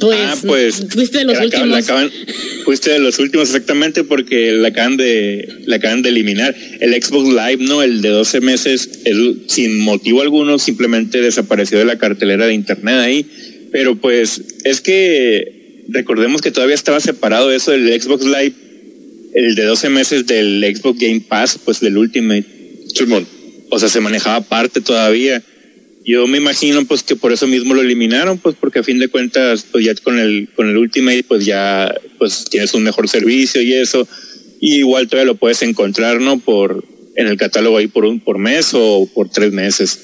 Pues, 0.00 0.18
ah, 0.20 0.36
pues. 0.46 0.84
fuiste 0.90 1.18
de 1.18 1.24
los 1.24 1.38
la 1.38 1.44
últimos. 1.44 1.78
acaban- 1.78 2.10
fuiste 2.64 2.90
de 2.90 2.98
los 2.98 3.18
últimos 3.18 3.48
exactamente 3.48 4.04
porque 4.04 4.52
la 4.52 4.68
acaban 4.68 4.96
de, 4.96 5.48
la 5.66 5.76
acaban 5.76 6.02
de 6.02 6.10
eliminar. 6.10 6.54
El 6.80 6.92
Xbox 7.02 7.28
Live, 7.28 7.58
no, 7.60 7.82
el 7.82 8.02
de 8.02 8.08
12 8.10 8.40
meses, 8.40 9.00
el- 9.04 9.44
sin 9.48 9.78
motivo 9.78 10.20
alguno, 10.22 10.58
simplemente 10.58 11.20
desapareció 11.20 11.78
de 11.78 11.84
la 11.86 11.98
cartelera 11.98 12.46
de 12.46 12.54
internet 12.54 12.96
ahí. 12.96 13.26
Pero 13.72 13.96
pues 13.96 14.42
es 14.64 14.80
que 14.80 15.84
recordemos 15.88 16.42
que 16.42 16.50
todavía 16.50 16.74
estaba 16.74 17.00
separado 17.00 17.52
eso 17.52 17.70
del 17.72 17.88
Xbox 18.00 18.24
Live, 18.24 18.52
el 19.34 19.54
de 19.54 19.64
12 19.64 19.88
meses 19.90 20.26
del 20.26 20.62
Xbox 20.76 20.98
Game 20.98 21.20
Pass, 21.28 21.58
pues 21.64 21.80
del 21.80 21.96
Ultimate. 21.96 22.44
Simón, 22.94 23.26
o 23.70 23.78
sea, 23.78 23.88
se 23.88 24.00
manejaba 24.00 24.36
aparte 24.36 24.80
todavía. 24.80 25.42
Yo 26.06 26.28
me 26.28 26.38
imagino 26.38 26.84
pues 26.86 27.02
que 27.02 27.16
por 27.16 27.32
eso 27.32 27.48
mismo 27.48 27.74
lo 27.74 27.82
eliminaron, 27.82 28.38
pues 28.38 28.54
porque 28.60 28.78
a 28.78 28.84
fin 28.84 29.00
de 29.00 29.08
cuentas, 29.08 29.66
pues 29.72 29.84
ya 29.84 29.92
con 29.96 30.20
el 30.20 30.48
con 30.54 30.68
el 30.68 30.76
Ultimate 30.76 31.24
pues 31.24 31.44
ya 31.44 31.92
pues 32.18 32.44
tienes 32.48 32.72
un 32.74 32.84
mejor 32.84 33.08
servicio 33.08 33.60
y 33.60 33.72
eso. 33.72 34.06
Y 34.60 34.76
igual 34.76 35.08
todavía 35.08 35.32
lo 35.32 35.36
puedes 35.36 35.62
encontrar, 35.62 36.20
¿no? 36.20 36.38
Por 36.38 36.84
en 37.16 37.26
el 37.26 37.36
catálogo 37.36 37.76
ahí 37.76 37.88
por 37.88 38.04
un 38.04 38.20
por 38.20 38.38
mes 38.38 38.70
o 38.72 39.10
por 39.12 39.30
tres 39.30 39.52
meses. 39.52 39.98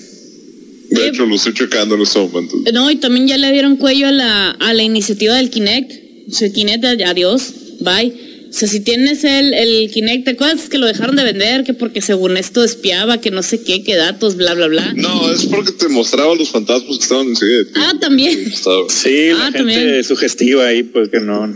de 0.90 1.06
hecho 1.06 1.24
lo 1.24 1.36
estoy 1.36 1.54
checando 1.54 1.94
en 1.94 2.02
este 2.02 2.18
momento. 2.18 2.56
No, 2.72 2.90
y 2.90 2.96
también 2.96 3.28
ya 3.28 3.38
le 3.38 3.52
dieron 3.52 3.76
cuello 3.76 4.08
a 4.08 4.12
la, 4.12 4.50
a 4.50 4.74
la 4.74 4.82
iniciativa 4.82 5.36
del 5.36 5.50
Kinect. 5.50 5.92
O 6.28 6.32
sea, 6.32 6.52
Kinect, 6.52 6.84
adiós, 6.84 7.54
bye. 7.80 8.31
O 8.52 8.54
sea, 8.54 8.68
si 8.68 8.80
tienes 8.80 9.24
el, 9.24 9.54
el 9.54 9.90
Kinect, 9.90 10.24
¿te 10.26 10.30
acuerdas 10.32 10.68
que 10.68 10.76
lo 10.76 10.86
dejaron 10.86 11.16
de 11.16 11.24
vender? 11.24 11.64
Que 11.64 11.72
porque 11.72 12.02
según 12.02 12.36
esto 12.36 12.62
espiaba, 12.62 13.18
que 13.18 13.30
no 13.30 13.42
sé 13.42 13.62
qué, 13.62 13.82
que 13.82 13.96
datos, 13.96 14.36
bla, 14.36 14.52
bla, 14.52 14.66
bla. 14.68 14.92
No, 14.94 15.32
es 15.32 15.46
porque 15.46 15.72
te 15.72 15.88
mostraba 15.88 16.34
los 16.34 16.50
fantasmas 16.50 16.98
que 16.98 17.02
estaban 17.02 17.28
enseguida 17.28 17.58
de 17.58 17.64
ti. 17.64 17.70
Ah, 17.76 17.92
también, 17.98 18.52
Sí, 18.90 19.28
la 19.30 19.36
Ah, 19.40 19.44
gente 19.52 19.58
también. 19.58 20.04
sugestiva 20.04 20.66
ahí, 20.66 20.82
pues 20.82 21.08
que 21.08 21.20
no, 21.20 21.46
no 21.46 21.54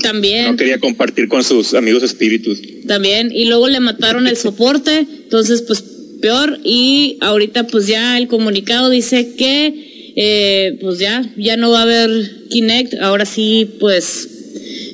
también, 0.00 0.56
quería 0.56 0.78
compartir 0.80 1.28
con 1.28 1.44
sus 1.44 1.74
amigos 1.74 2.02
espíritus. 2.02 2.58
también. 2.86 3.30
Y 3.34 3.44
luego 3.44 3.68
le 3.68 3.80
mataron 3.80 4.26
el 4.26 4.36
soporte, 4.38 5.06
entonces 5.24 5.60
pues 5.62 5.84
peor. 6.22 6.58
Y 6.64 7.18
ahorita 7.20 7.66
pues 7.66 7.86
ya 7.86 8.16
el 8.16 8.26
comunicado 8.28 8.88
dice 8.88 9.34
que 9.36 10.12
eh, 10.16 10.78
pues 10.80 10.98
ya, 10.98 11.22
ya 11.36 11.56
no 11.58 11.70
va 11.70 11.80
a 11.80 11.82
haber 11.82 12.10
Kinect. 12.50 12.94
Ahora 13.00 13.26
sí, 13.26 13.68
pues 13.80 14.28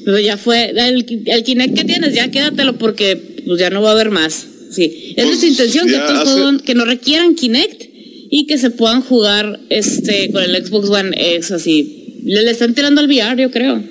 Pero 0.05 0.19
ya 0.19 0.37
fue, 0.37 0.71
el, 0.71 1.23
el 1.27 1.43
Kinect 1.45 1.75
que 1.77 1.85
tienes, 1.85 2.15
ya 2.15 2.31
quédatelo 2.31 2.79
porque 2.79 3.17
pues 3.47 3.59
ya 3.61 3.71
no 3.71 3.83
va 3.83 3.91
a 3.91 3.93
haber 3.93 4.11
más. 4.11 4.47
Sí, 4.71 4.85
es 5.11 5.15
Pues, 5.15 5.27
nuestra 5.27 5.49
intención 5.49 5.87
que 5.89 5.95
todos 5.95 6.29
hace- 6.29 6.31
jueguen- 6.41 6.61
que 6.63 6.75
no 6.75 6.85
requieran 6.85 7.35
Kinect 7.35 7.83
y 8.31 8.47
que 8.47 8.59
se 8.59 8.71
puedan 8.71 9.01
jugar 9.03 9.61
este 9.71 10.31
con 10.31 10.43
el 10.43 10.55
Xbox 10.65 10.91
One 10.91 11.11
X 11.37 11.51
así. 11.53 12.21
Le, 12.25 12.43
le 12.43 12.51
están 12.51 12.75
tirando 12.75 13.01
al 13.01 13.07
VR, 13.09 13.41
yo 13.41 13.51
creo. 13.51 13.83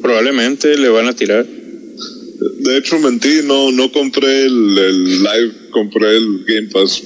Probablemente 0.00 0.76
le 0.78 0.88
van 0.88 1.06
a 1.08 1.12
tirar. 1.14 1.46
De 2.60 2.78
hecho, 2.78 2.98
mentí, 2.98 3.40
no, 3.44 3.70
no 3.70 3.92
compré 3.92 4.46
el, 4.46 4.78
el 4.78 5.22
live, 5.22 5.52
compré 5.70 6.16
el 6.16 6.44
Game 6.46 6.68
Pass. 6.72 7.02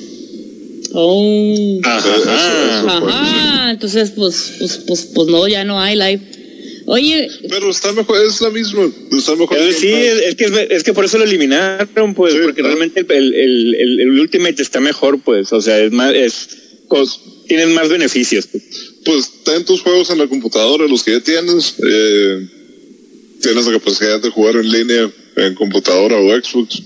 Oh. 0.93 1.81
Eso- 1.81 2.15
eso 2.15 2.31
Ajá. 2.31 2.99
Ajá, 3.09 3.71
entonces 3.73 4.13
pues, 4.13 4.53
pues, 4.59 4.81
pues, 4.87 5.09
pues 5.13 5.29
no, 5.29 5.49
ya 5.49 5.65
no 5.65 5.81
hay 5.81 5.97
live. 5.97 6.21
Oye, 6.87 7.29
Pero 7.49 7.71
está 7.71 7.93
mejor, 7.93 8.19
es 8.27 8.41
la 8.41 8.51
misma. 8.51 8.91
Está 9.17 9.35
mejor. 9.37 9.57
Eh, 9.59 9.73
sí, 9.73 9.89
es, 9.93 10.19
es 10.23 10.35
que, 10.35 10.69
es 10.71 10.83
que 10.85 10.93
por 10.93 11.05
eso 11.05 11.19
lo 11.19 11.25
eliminaron, 11.25 12.15
pues, 12.15 12.35
Sí, 12.35 12.41
porque 12.43 12.63
realmente 12.63 13.01
el, 13.09 13.35
el, 13.35 13.75
el, 13.75 14.01
el 14.01 14.21
Ultimate 14.21 14.61
está 14.63 14.81
mejor, 14.81 15.21
pues, 15.23 15.53
o 15.53 15.61
sea, 15.63 15.81
es 15.81 15.93
más, 15.93 16.15
es, 16.15 16.49
cos- 16.89 17.21
tienen 17.47 17.73
más 17.75 17.89
beneficios. 17.89 18.47
Pues. 18.47 18.65
Pues 19.05 19.31
ten 19.45 19.65
tus 19.65 19.81
juegos 19.83 20.11
en 20.11 20.19
la 20.19 20.27
computadora, 20.27 20.87
los 20.87 21.03
que 21.03 21.13
ya 21.13 21.21
tienes. 21.21 21.75
eh, 21.87 22.47
tienes 23.43 23.67
la 23.67 23.73
capacidad 23.73 24.21
de 24.21 24.31
jugar 24.31 24.57
en 24.57 24.71
línea 24.71 25.11
en 25.37 25.55
computadora 25.55 26.17
o 26.17 26.31
Xbox. 26.35 26.81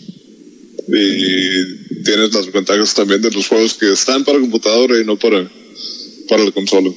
Y 0.89 2.03
tienes 2.05 2.33
las 2.35 2.51
ventajas 2.51 2.95
también 2.95 3.21
de 3.21 3.31
los 3.31 3.47
juegos 3.47 3.75
que 3.75 3.93
están 3.93 4.25
para 4.25 4.41
computadora 4.41 4.99
y 4.99 5.05
no 5.05 5.17
para, 5.19 5.49
para 6.29 6.45
la 6.45 6.51
consola. 6.53 6.91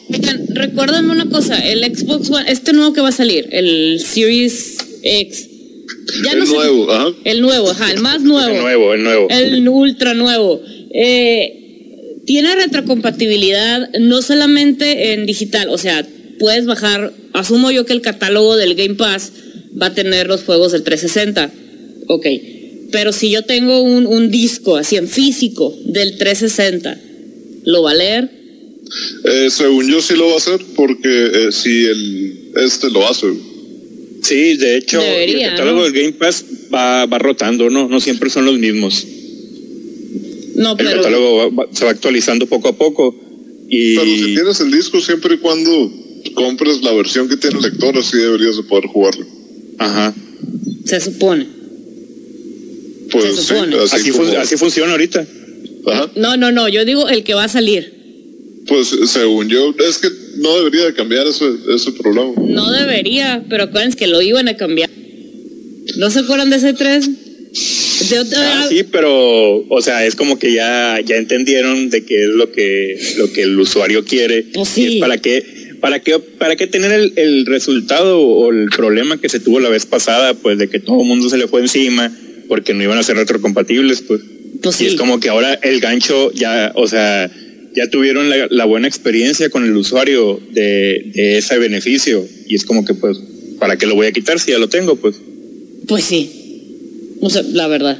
recuérdame 0.49 1.11
una 1.11 1.29
cosa, 1.29 1.57
el 1.59 1.83
Xbox 1.95 2.29
One, 2.29 2.51
este 2.51 2.73
nuevo 2.73 2.93
que 2.93 3.01
va 3.01 3.09
a 3.09 3.13
salir, 3.13 3.47
el 3.51 3.99
Series 3.99 4.77
X. 5.03 5.47
Ya 6.23 6.31
el 6.33 6.39
no 6.39 6.45
sé- 6.45 6.53
nuevo, 6.55 6.91
ajá. 6.91 7.13
el 7.23 7.41
nuevo, 7.41 7.69
ajá, 7.71 7.91
el 7.91 7.99
más 8.01 8.21
nuevo. 8.21 8.53
El 8.55 8.61
nuevo, 8.61 8.93
el 8.93 9.03
nuevo. 9.03 9.27
El 9.29 9.67
ultra 9.69 10.13
nuevo. 10.13 10.61
Eh, 10.93 11.57
tiene 12.25 12.53
retrocompatibilidad 12.55 13.89
no 13.99 14.21
solamente 14.21 15.13
en 15.13 15.25
digital, 15.25 15.69
o 15.69 15.77
sea, 15.77 16.05
puedes 16.39 16.65
bajar, 16.65 17.13
asumo 17.33 17.71
yo 17.71 17.85
que 17.85 17.93
el 17.93 18.01
catálogo 18.01 18.55
del 18.57 18.75
Game 18.75 18.95
Pass 18.95 19.31
va 19.81 19.87
a 19.87 19.93
tener 19.93 20.27
los 20.27 20.43
juegos 20.43 20.71
del 20.71 20.83
360. 20.83 21.51
Ok. 22.07 22.27
Pero 22.91 23.13
si 23.13 23.29
yo 23.31 23.43
tengo 23.43 23.81
un, 23.81 24.05
un 24.05 24.29
disco 24.31 24.75
así 24.75 24.97
en 24.97 25.07
físico 25.07 25.73
del 25.85 26.17
360, 26.17 26.97
¿lo 27.63 27.83
va 27.83 27.91
a 27.91 27.95
leer? 27.95 28.29
Eh, 29.23 29.47
según 29.49 29.87
yo 29.89 30.01
sí 30.01 30.15
lo 30.15 30.27
va 30.27 30.33
a 30.33 30.37
hacer 30.37 30.59
porque 30.75 31.07
eh, 31.33 31.51
si 31.51 31.85
el 31.85 32.51
este 32.57 32.89
lo 32.89 33.07
hace. 33.09 33.27
Sí, 34.23 34.55
de 34.57 34.77
hecho, 34.77 34.99
Debería, 34.99 35.45
el 35.47 35.51
catálogo 35.51 35.77
¿no? 35.79 35.83
del 35.85 35.93
Game 35.93 36.13
Pass 36.13 36.45
va, 36.73 37.05
va 37.05 37.17
rotando, 37.19 37.69
¿no? 37.69 37.87
No 37.87 37.99
siempre 37.99 38.29
son 38.29 38.45
los 38.45 38.57
mismos. 38.59 39.05
No, 40.55 40.71
El 40.71 40.77
pero. 40.77 40.97
catálogo 40.97 41.37
va- 41.37 41.63
va- 41.65 41.69
se 41.73 41.85
va 41.85 41.91
actualizando 41.91 42.45
poco 42.47 42.67
a 42.67 42.77
poco. 42.77 43.15
Y 43.69 43.95
Pero 43.95 44.05
si 44.05 44.35
tienes 44.35 44.59
el 44.59 44.71
disco 44.71 44.99
siempre 45.01 45.35
y 45.35 45.37
cuando 45.37 45.71
compres 46.35 46.81
la 46.83 46.91
versión 46.93 47.27
que 47.29 47.37
tiene 47.37 47.57
el 47.57 47.63
lector, 47.63 47.97
así 47.97 48.17
deberías 48.17 48.57
de 48.57 48.63
poder 48.63 48.85
jugarlo. 48.87 49.25
ajá. 49.79 50.13
Se 50.85 50.99
supone. 50.99 51.47
Pues 53.11 53.35
Se 53.35 53.41
sí, 53.43 53.53
así, 53.53 53.95
Así, 53.95 54.11
como- 54.11 54.25
fun- 54.25 54.35
así 54.37 54.57
funciona 54.57 54.91
ahorita. 54.91 55.25
Ajá. 55.87 56.11
No, 56.15 56.37
no, 56.37 56.51
no. 56.51 56.67
Yo 56.69 56.85
digo 56.85 57.07
el 57.09 57.23
que 57.23 57.33
va 57.33 57.45
a 57.45 57.49
salir. 57.49 58.00
Pues 58.67 58.87
según 59.07 59.49
yo, 59.49 59.73
es 59.87 59.97
que 59.97 60.07
no 60.37 60.57
debería 60.57 60.85
de 60.85 60.93
cambiar 60.93 61.27
ese, 61.27 61.45
ese 61.73 61.91
problema. 61.93 62.31
No 62.47 62.71
debería, 62.71 63.43
pero 63.49 63.63
acuérdense 63.65 63.97
que 63.97 64.07
lo 64.07 64.21
iban 64.21 64.47
a 64.47 64.55
cambiar. 64.55 64.89
¿No 65.97 66.09
se 66.11 66.19
acuerdan 66.19 66.49
de 66.49 66.57
ese 66.57 66.73
3? 66.73 67.09
De 68.09 68.19
otra- 68.19 68.61
Ah, 68.61 68.65
sí, 68.69 68.83
pero, 68.83 69.57
o 69.67 69.81
sea, 69.81 70.05
es 70.05 70.15
como 70.15 70.39
que 70.39 70.53
ya, 70.53 70.99
ya 71.03 71.17
entendieron 71.17 71.89
de 71.89 72.05
qué 72.05 72.23
es 72.23 72.29
lo 72.29 72.51
que, 72.51 72.99
lo 73.17 73.31
que 73.33 73.41
el 73.43 73.59
usuario 73.59 74.05
quiere. 74.05 74.43
Pues 74.53 74.69
sí. 74.69 74.83
Y 74.83 74.93
es 74.95 74.99
para 75.01 75.17
qué, 75.17 75.43
para 75.81 75.99
qué, 76.01 76.19
para 76.19 76.55
qué 76.55 76.67
tener 76.67 76.91
el, 76.91 77.13
el 77.17 77.45
resultado 77.45 78.19
o 78.21 78.51
el 78.51 78.69
problema 78.69 79.19
que 79.19 79.27
se 79.29 79.39
tuvo 79.39 79.59
la 79.59 79.69
vez 79.69 79.85
pasada, 79.85 80.33
pues 80.35 80.57
de 80.59 80.69
que 80.69 80.79
todo 80.79 81.01
el 81.01 81.07
mundo 81.07 81.29
se 81.29 81.37
le 81.37 81.47
fue 81.47 81.61
encima 81.61 82.15
porque 82.47 82.73
no 82.73 82.83
iban 82.83 82.97
a 82.99 83.03
ser 83.03 83.17
retrocompatibles, 83.17 84.01
pues. 84.03 84.21
Pues 84.61 84.75
Y 84.79 84.85
sí. 84.85 84.85
es 84.91 84.95
como 84.95 85.19
que 85.19 85.29
ahora 85.29 85.55
el 85.55 85.79
gancho 85.79 86.31
ya, 86.33 86.71
o 86.75 86.87
sea, 86.87 87.31
ya 87.75 87.89
tuvieron 87.89 88.29
la, 88.29 88.47
la 88.49 88.65
buena 88.65 88.87
experiencia 88.87 89.49
con 89.49 89.63
el 89.63 89.75
usuario 89.75 90.39
de, 90.51 91.11
de 91.13 91.37
ese 91.37 91.57
beneficio. 91.57 92.25
Y 92.47 92.55
es 92.55 92.65
como 92.65 92.85
que, 92.85 92.93
pues, 92.93 93.17
¿para 93.59 93.77
qué 93.77 93.85
lo 93.85 93.95
voy 93.95 94.07
a 94.07 94.11
quitar 94.11 94.39
si 94.39 94.51
ya 94.51 94.59
lo 94.59 94.69
tengo? 94.69 94.95
Pues. 94.95 95.15
Pues 95.87 96.03
sí. 96.03 96.29
O 97.21 97.29
sea, 97.29 97.43
la 97.43 97.67
verdad. 97.67 97.97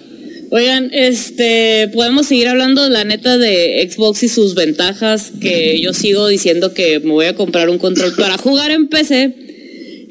Oigan, 0.50 0.90
este, 0.92 1.90
podemos 1.94 2.28
seguir 2.28 2.50
hablando, 2.50 2.90
la 2.90 3.06
neta, 3.06 3.38
de 3.38 3.88
Xbox 3.90 4.24
y 4.24 4.28
sus 4.28 4.54
ventajas, 4.54 5.32
que 5.40 5.80
yo 5.80 5.94
sigo 5.94 6.28
diciendo 6.28 6.74
que 6.74 7.00
me 7.00 7.12
voy 7.12 7.28
a 7.28 7.36
comprar 7.36 7.70
un 7.70 7.78
control 7.78 8.14
para 8.16 8.38
jugar 8.40 8.72
en 8.72 8.88
PC. 8.90 9.34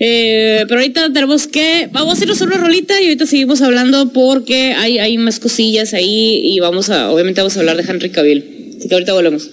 Eh, 0.02 0.64
pero 0.66 0.80
ahorita 0.80 1.12
tenemos 1.12 1.46
que, 1.46 1.90
vamos 1.92 2.14
a 2.14 2.16
hacernos 2.16 2.40
una 2.40 2.56
rolita 2.56 2.98
y 3.02 3.04
ahorita 3.04 3.26
seguimos 3.26 3.60
hablando 3.60 4.14
porque 4.14 4.72
hay, 4.72 4.98
hay 4.98 5.18
más 5.18 5.38
cosillas 5.40 5.92
ahí 5.92 6.40
y 6.42 6.58
vamos 6.58 6.88
a, 6.88 7.10
obviamente 7.10 7.42
vamos 7.42 7.58
a 7.58 7.60
hablar 7.60 7.76
de 7.76 7.82
Henry 7.86 8.08
Cavill. 8.08 8.59
Así 8.80 8.88
que 8.88 8.94
ahorita 8.94 9.12
volvemos. 9.12 9.50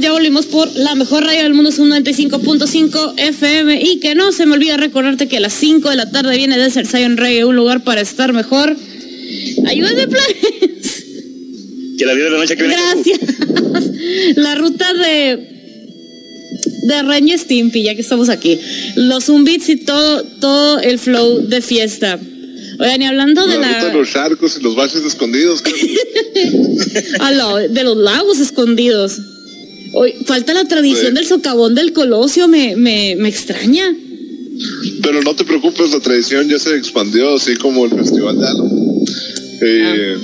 Ya 0.00 0.10
volvimos, 0.12 0.46
por 0.46 0.74
la 0.74 0.94
mejor 0.94 1.24
radio 1.24 1.42
del 1.42 1.54
mundo, 1.54 1.68
es 1.68 1.78
un 1.78 1.90
95.5 1.90 3.14
FM. 3.16 3.82
Y 3.82 4.00
que 4.00 4.14
no 4.14 4.32
se 4.32 4.46
me 4.46 4.54
olvide 4.54 4.76
recordarte 4.76 5.28
que 5.28 5.36
a 5.36 5.40
las 5.40 5.52
5 5.52 5.90
de 5.90 5.96
la 5.96 6.10
tarde 6.10 6.36
viene 6.36 6.56
Desert 6.56 6.88
Zion 6.88 7.16
Radio, 7.18 7.48
un 7.48 7.56
lugar 7.56 7.84
para 7.84 8.00
estar 8.00 8.32
mejor. 8.32 8.74
Ayúdame, 9.66 10.08
planes. 10.08 10.81
Que 12.02 12.06
la 12.06 12.14
de 12.14 12.30
la 12.30 12.38
noche. 12.38 12.54
Gracias. 12.56 13.20
La 14.36 14.54
ruta 14.56 14.92
de. 14.94 15.48
De 16.84 17.02
Ren 17.04 17.28
y 17.28 17.38
Stimpy, 17.38 17.84
ya 17.84 17.94
que 17.94 18.00
estamos 18.00 18.28
aquí. 18.28 18.58
Los 18.96 19.24
Zumbits 19.26 19.68
y 19.68 19.76
todo, 19.76 20.24
todo 20.40 20.80
el 20.80 20.98
flow 20.98 21.46
de 21.46 21.60
fiesta. 21.62 22.18
Oigan, 22.80 23.02
y 23.02 23.06
hablando 23.06 23.46
de 23.46 23.54
La 23.54 23.60
la. 23.60 23.74
ruta 23.74 23.86
de 23.92 23.94
los 23.98 24.10
charcos 24.10 24.56
y 24.58 24.62
los 24.64 24.74
valles 24.76 24.96
escondidos. 25.04 25.62
a 27.20 27.30
lo- 27.32 27.56
de 27.68 27.84
los 27.84 27.96
lagos 27.96 28.40
escondidos. 28.40 29.18
Hoy, 29.94 30.14
falta 30.26 30.54
la 30.54 30.64
tradición 30.64 31.08
Sí. 31.10 31.14
del 31.14 31.26
socavón 31.26 31.74
del 31.74 31.92
Colosio, 31.92 32.48
me, 32.48 32.74
me, 32.76 33.14
me 33.16 33.28
extraña. 33.28 33.94
Pero 35.02 35.22
no 35.22 35.34
te 35.36 35.44
preocupes, 35.44 35.90
la 35.92 36.00
tradición 36.00 36.48
ya 36.48 36.58
se 36.58 36.76
expandió, 36.76 37.34
así 37.36 37.56
como 37.56 37.84
el 37.84 37.90
Festival 37.92 38.38
de 38.38 38.46
Álamo. 38.46 39.04
Eh, 39.60 40.16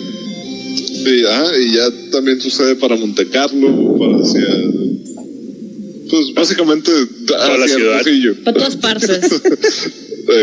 y, 1.07 1.25
ajá, 1.25 1.59
y 1.59 1.75
ya 1.75 2.11
también 2.11 2.41
sucede 2.41 2.75
para 2.77 2.97
Monte 2.97 3.27
Carlo, 3.29 3.97
para 3.99 4.19
hacia. 4.23 4.47
Pues 6.11 6.33
básicamente 6.35 6.91
Toda 7.27 7.59
la 7.59 7.69
ciudad. 7.69 8.01
Para 8.45 8.57
todas 8.57 8.77
partes. 8.77 9.21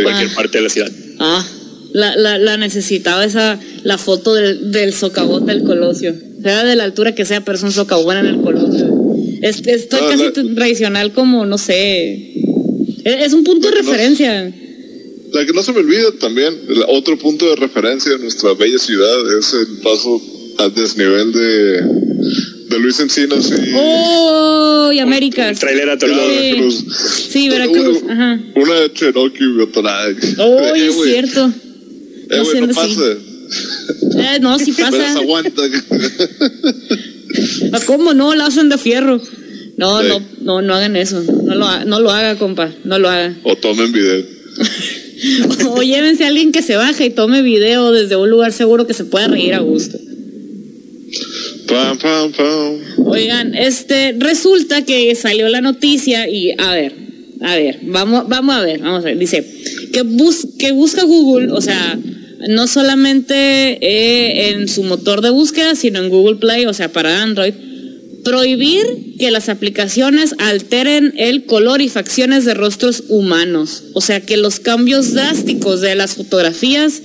Cualquier 0.04 0.34
parte 0.36 0.58
de 0.60 0.64
la 0.64 0.70
ciudad. 0.70 0.92
Ah, 1.20 1.46
la, 1.94 2.16
la, 2.16 2.38
la 2.38 2.58
necesitaba 2.58 3.24
esa, 3.26 3.60
la 3.84 3.98
foto 3.98 4.34
del, 4.36 4.72
del 4.72 4.94
socavón 4.94 5.46
del 5.46 5.64
Colosio. 5.64 6.16
Sea 6.44 6.64
de 6.64 6.76
la 6.76 6.84
altura 6.84 7.16
que 7.16 7.26
sea, 7.26 7.44
pero 7.44 7.58
es 7.58 7.64
un 7.64 7.72
socavón 7.72 8.18
en 8.18 8.26
el 8.28 8.42
Colosio. 8.42 8.88
Es- 9.42 9.66
estoy 9.66 10.00
Ah, 10.04 10.08
casi 10.12 10.24
la- 10.26 10.56
tradicional 10.56 11.14
como, 11.14 11.46
no 11.46 11.58
sé. 11.58 12.34
Es, 13.04 13.26
es 13.28 13.34
un 13.34 13.44
punto 13.44 13.70
de 13.70 13.76
no- 13.76 13.82
referencia. 13.82 14.54
La 15.34 15.46
que 15.46 15.52
no 15.54 15.64
se 15.64 15.74
me 15.74 15.80
olvida 15.80 16.12
también, 16.20 16.54
el 16.70 16.84
otro 16.88 17.18
punto 17.18 17.50
de 17.50 17.56
referencia 17.56 18.12
de 18.12 18.20
nuestra 18.20 18.54
bella 18.54 18.78
ciudad 18.78 19.38
es 19.40 19.54
el 19.54 19.78
paso 19.82 20.22
a 20.58 20.70
desnivel 20.70 21.32
de, 21.32 21.82
de 22.70 22.80
Luis 22.80 23.00
Encinas 23.00 23.50
y, 23.52 23.72
¡Oh! 23.76 24.92
Y 24.94 25.00
Américas. 25.00 25.50
El 25.52 25.60
trailer 25.60 25.90
atorado. 25.90 26.22
Sí. 26.30 26.36
Veracruz. 26.52 26.86
Sí, 27.30 27.50
Veracruz, 27.50 28.02
Una, 28.04 28.34
ajá. 28.34 28.44
una 28.56 28.94
Cherokee 28.94 29.64
atorada. 29.64 30.10
¡Oh, 30.40 30.60
Eh, 30.76 30.88
es 30.88 30.96
cierto! 31.04 31.52
Eh, 32.30 32.38
No 32.38 32.44
güey, 32.46 32.62
no 32.62 32.68
no, 32.68 32.74
pasa. 32.74 33.02
Eh, 34.18 34.40
no, 34.42 34.58
sí 34.60 34.74
Pero 34.78 34.92
se 34.92 34.98
pasa. 34.98 35.20
aguanta. 35.20 35.62
Ah, 37.74 37.80
¿Cómo 37.86 38.14
no? 38.14 38.34
La 38.36 38.46
hacen 38.48 38.70
de 38.70 38.78
fierro. 38.78 39.22
No, 39.78 40.02
Sí. 40.02 40.08
no, 40.08 40.22
no, 40.42 40.62
no 40.62 40.74
hagan 40.76 40.96
eso. 40.96 41.22
No 41.22 41.54
lo, 41.56 41.68
ha- 41.68 41.84
no 41.86 42.00
lo 42.00 42.10
haga, 42.12 42.38
compa. 42.38 42.72
No 42.86 42.98
lo 42.98 43.10
haga. 43.10 43.36
o 43.44 43.56
tomen 43.56 43.92
video. 43.92 44.24
O 45.70 45.82
llévense 45.82 46.26
a 46.26 46.28
alguien 46.28 46.52
que 46.52 46.62
se 46.62 46.76
baje 46.76 47.06
y 47.06 47.10
tome 47.10 47.42
video 47.42 47.92
desde 47.94 48.16
un 48.18 48.30
lugar 48.30 48.52
seguro 48.52 48.86
que 48.86 48.94
se 48.94 49.06
pueda 49.06 49.28
reír 49.30 49.54
a 49.54 49.60
gusto. 49.60 49.98
Oigan, 53.06 53.56
este, 53.56 54.16
resulta 54.18 54.84
que 54.84 55.14
salió 55.16 55.50
la 55.50 55.62
noticia 55.62 56.30
y 56.30 56.52
a 56.58 56.74
ver, 56.74 56.94
a 57.42 57.56
ver, 57.56 57.80
vamos, 57.84 58.28
vamos 58.28 58.56
a 58.56 58.62
ver, 58.62 58.80
vamos 58.80 59.04
a 59.04 59.06
ver. 59.06 59.18
Dice 59.18 59.46
que, 59.92 60.02
bus, 60.04 60.48
que 60.58 60.72
busca 60.72 61.04
Google, 61.04 61.52
o 61.52 61.62
sea, 61.62 61.98
no 62.50 62.68
solamente 62.68 63.36
eh, 63.82 64.50
en 64.50 64.68
su 64.68 64.84
motor 64.84 65.22
de 65.22 65.30
búsqueda, 65.30 65.76
sino 65.76 66.00
en 66.00 66.10
Google 66.10 66.38
Play, 66.38 66.66
o 66.66 66.74
sea, 66.74 66.92
para 66.92 67.22
Android, 67.22 67.54
prohibir 68.24 69.16
que 69.20 69.32
las 69.32 69.50
aplicaciones 69.50 70.36
alteren 70.40 71.14
el 71.18 71.46
color 71.46 71.82
y 71.82 71.90
facciones 71.90 72.44
de 72.46 72.54
rostros 72.54 73.04
humanos. 73.08 73.84
O 73.94 74.02
sea, 74.02 74.22
que 74.22 74.38
los 74.38 74.60
cambios 74.60 75.14
drásticos 75.14 75.82
de 75.82 75.96
las 75.96 76.16
fotografías 76.16 77.02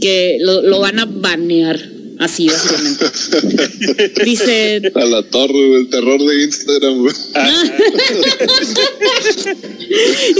que 0.00 0.38
lo 0.40 0.80
van 0.80 0.98
a 0.98 1.04
banear. 1.04 1.99
Así, 2.20 2.46
básicamente. 2.48 4.12
Dice. 4.24 4.92
A 4.94 5.04
la 5.06 5.22
torre, 5.22 5.76
el 5.78 5.88
terror 5.88 6.20
de 6.22 6.42
Instagram. 6.44 7.06
es 7.06 7.14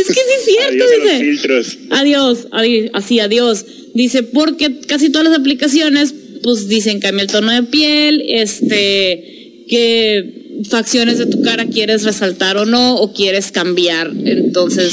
que 0.07 0.15
sí 0.15 0.21
es 0.39 0.45
cierto, 0.45 0.85
Adiós 0.85 0.93
a 0.93 0.97
los 0.99 1.05
dice. 1.05 1.21
filtros. 1.25 1.79
Adiós, 1.91 2.39
adi- 2.53 2.91
así, 2.93 3.21
adiós. 3.21 3.65
Dice, 3.95 4.23
porque 4.23 4.81
casi 4.87 5.11
todas 5.11 5.29
las 5.31 5.39
aplicaciones, 5.39 6.15
pues 6.43 6.69
dicen 6.69 7.01
cambia 7.01 7.23
el 7.23 7.29
tono 7.31 7.51
de 7.53 7.63
piel, 7.65 8.23
este, 8.29 9.65
qué 9.69 10.63
facciones 10.69 11.19
de 11.19 11.27
tu 11.27 11.43
cara 11.43 11.67
quieres 11.67 12.03
resaltar 12.05 12.57
o 12.59 12.67
no, 12.67 12.97
o 12.97 13.13
quieres 13.15 13.51
cambiar. 13.53 14.13
Entonces, 14.25 14.93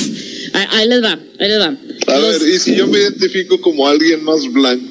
ahí, 0.54 0.66
ahí 0.72 0.88
les 0.88 1.04
va, 1.04 1.20
ahí 1.40 1.48
les 1.50 1.60
va. 1.60 1.78
A 2.08 2.20
Los- 2.20 2.40
ver, 2.40 2.50
y 2.56 2.60
si 2.60 2.76
yo 2.76 2.88
me 2.88 3.00
identifico 3.00 3.60
como 3.62 3.88
alguien 3.88 4.24
más 4.24 4.42
blanco. 4.52 4.86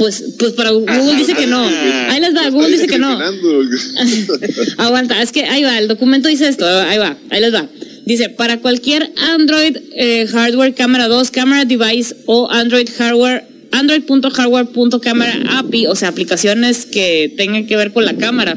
Pues, 0.00 0.24
pues 0.38 0.52
para 0.52 0.70
Google 0.70 1.14
dice 1.14 1.34
que 1.34 1.46
no. 1.46 1.62
Ahí 2.08 2.20
les 2.22 2.34
va, 2.34 2.44
¿Me 2.44 2.50
Google 2.50 2.70
dice 2.70 2.86
que 2.86 2.98
no. 2.98 3.18
Aguanta, 4.78 5.20
es 5.20 5.30
que 5.30 5.44
ahí 5.44 5.62
va, 5.62 5.78
el 5.78 5.88
documento 5.88 6.26
dice 6.26 6.48
esto, 6.48 6.66
ahí 6.66 6.96
va, 6.96 7.18
ahí 7.28 7.42
les 7.42 7.52
va. 7.52 7.68
Dice, 8.06 8.30
para 8.30 8.60
cualquier 8.60 9.12
Android 9.18 9.76
eh, 9.94 10.26
hardware 10.26 10.74
cámara 10.74 11.06
2, 11.06 11.30
cámara 11.30 11.66
device 11.66 12.16
o 12.24 12.50
Android 12.50 12.88
hardware, 12.96 13.44
android.hardware.cámara 13.72 15.38
API, 15.58 15.86
o 15.86 15.94
sea, 15.94 16.08
aplicaciones 16.08 16.86
que 16.86 17.34
tengan 17.36 17.66
que 17.66 17.76
ver 17.76 17.92
con 17.92 18.06
la 18.06 18.14
cámara. 18.14 18.56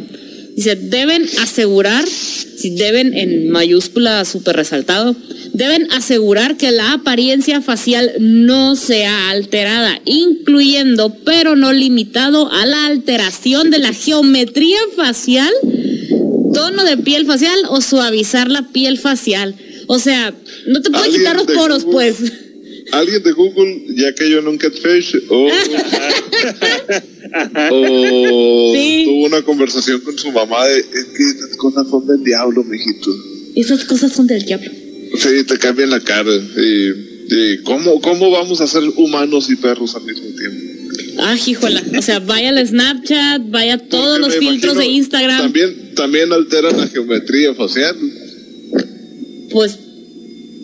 Dice, 0.55 0.75
deben 0.75 1.25
asegurar, 1.41 2.05
si 2.07 2.75
deben 2.75 3.13
en 3.15 3.49
mayúscula 3.49 4.23
súper 4.25 4.55
resaltado, 4.55 5.15
deben 5.53 5.91
asegurar 5.91 6.57
que 6.57 6.71
la 6.71 6.93
apariencia 6.93 7.61
facial 7.61 8.11
no 8.19 8.75
sea 8.75 9.29
alterada, 9.29 9.99
incluyendo, 10.05 11.15
pero 11.25 11.55
no 11.55 11.73
limitado 11.73 12.51
a 12.51 12.65
la 12.65 12.85
alteración 12.85 13.71
de 13.71 13.79
la 13.79 13.93
geometría 13.93 14.79
facial 14.95 15.51
tono 16.53 16.83
de 16.83 16.97
piel 16.97 17.25
facial 17.25 17.57
o 17.69 17.81
suavizar 17.81 18.49
la 18.49 18.69
piel 18.69 18.97
facial. 18.97 19.55
O 19.87 19.99
sea, 19.99 20.33
no 20.67 20.81
te 20.81 20.89
puede 20.89 21.05
Alguien 21.05 21.21
quitar 21.21 21.35
los 21.35 21.47
poros, 21.47 21.83
pues. 21.83 22.17
Alguien 22.93 23.23
de 23.23 23.31
Google 23.31 23.83
ya 23.95 24.13
cayó 24.13 24.39
en 24.39 24.47
un 24.47 24.57
catfish 24.57 25.15
o, 25.29 25.47
o 27.71 28.73
Sí. 28.73 29.03
tuvo 29.05 29.25
una 29.25 29.41
conversación 29.41 29.99
con 30.01 30.17
su 30.17 30.31
mamá 30.31 30.65
de 30.67 30.79
es 30.79 30.85
que 30.85 31.23
esas 31.23 31.57
cosas 31.57 31.87
son 31.89 32.05
del 32.07 32.23
diablo, 32.23 32.63
mijito. 32.63 33.09
Esas 33.55 33.83
cosas 33.85 34.11
son 34.13 34.27
del 34.27 34.45
diablo. 34.45 34.69
Sí, 35.17 35.43
te 35.47 35.57
cambian 35.57 35.89
la 35.89 35.99
cara. 35.99 36.31
Y, 36.33 36.89
y 37.29 37.57
¿cómo, 37.63 37.99
¿Cómo 38.01 38.31
vamos 38.31 38.61
a 38.61 38.67
ser 38.67 38.83
humanos 38.95 39.49
y 39.49 39.55
perros 39.55 39.95
al 39.95 40.03
mismo 40.03 40.27
tiempo? 40.37 40.73
Ah, 41.19 41.35
híjola. 41.45 41.83
O 41.97 42.01
sea, 42.01 42.19
vaya 42.19 42.49
al 42.49 42.67
Snapchat, 42.67 43.49
vaya 43.49 43.75
a 43.75 43.77
todos 43.77 44.19
Porque 44.19 44.35
los 44.35 44.49
filtros 44.49 44.77
de 44.77 44.85
Instagram. 44.85 45.41
También, 45.41 45.95
también 45.95 46.33
alteran 46.33 46.77
la 46.77 46.87
geometría 46.87 47.53
facial. 47.53 47.95
Pues, 49.51 49.77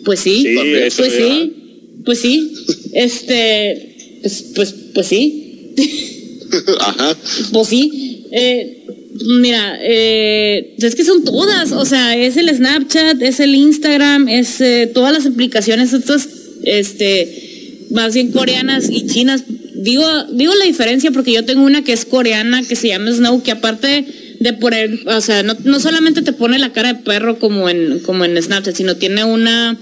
pues 0.04 0.20
sí. 0.20 0.42
Sí, 0.42 0.54
pues 0.56 0.96
ya. 0.96 1.06
sí. 1.08 1.59
Pues 2.04 2.20
sí. 2.20 2.52
Este, 2.92 4.18
pues, 4.22 4.44
pues, 4.54 4.74
pues 4.94 5.06
sí. 5.06 5.74
Ajá. 6.80 7.16
Pues 7.52 7.68
sí. 7.68 8.26
Eh, 8.32 8.84
mira, 9.24 9.78
eh, 9.80 10.74
es 10.78 10.94
que 10.94 11.04
son 11.04 11.24
todas. 11.24 11.72
O 11.72 11.84
sea, 11.84 12.16
es 12.16 12.36
el 12.36 12.48
Snapchat, 12.54 13.20
es 13.22 13.40
el 13.40 13.54
Instagram, 13.54 14.28
es 14.28 14.60
eh, 14.60 14.90
todas 14.92 15.12
las 15.12 15.26
aplicaciones, 15.26 15.92
estas, 15.92 16.28
este, 16.64 17.86
más 17.90 18.14
bien 18.14 18.32
coreanas 18.32 18.88
y 18.90 19.06
chinas. 19.06 19.44
Digo, 19.74 20.06
digo 20.32 20.54
la 20.54 20.66
diferencia 20.66 21.10
porque 21.10 21.32
yo 21.32 21.44
tengo 21.44 21.64
una 21.64 21.82
que 21.82 21.92
es 21.92 22.04
coreana 22.04 22.62
que 22.62 22.76
se 22.76 22.88
llama 22.88 23.12
Snow, 23.12 23.42
que 23.42 23.52
aparte 23.52 24.04
de 24.38 24.52
poner, 24.54 25.00
o 25.06 25.20
sea, 25.20 25.42
no, 25.42 25.56
no 25.64 25.80
solamente 25.80 26.22
te 26.22 26.32
pone 26.32 26.58
la 26.58 26.72
cara 26.72 26.94
de 26.94 27.00
perro 27.00 27.38
como 27.38 27.68
en, 27.68 28.00
como 28.00 28.24
en 28.24 28.40
Snapchat, 28.42 28.74
sino 28.74 28.96
tiene 28.96 29.24
una 29.24 29.78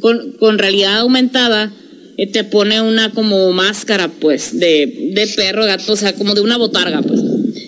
con, 0.00 0.32
con 0.38 0.58
realidad 0.58 0.98
aumentada 1.00 1.72
eh, 2.16 2.26
te 2.26 2.44
pone 2.44 2.80
una 2.82 3.12
como 3.12 3.52
máscara 3.52 4.08
pues 4.08 4.58
de, 4.58 5.10
de 5.14 5.26
perro 5.28 5.64
gato 5.64 5.92
o 5.92 5.96
sea 5.96 6.12
como 6.14 6.34
de 6.34 6.40
una 6.40 6.56
botarga 6.58 7.02
pues 7.02 7.20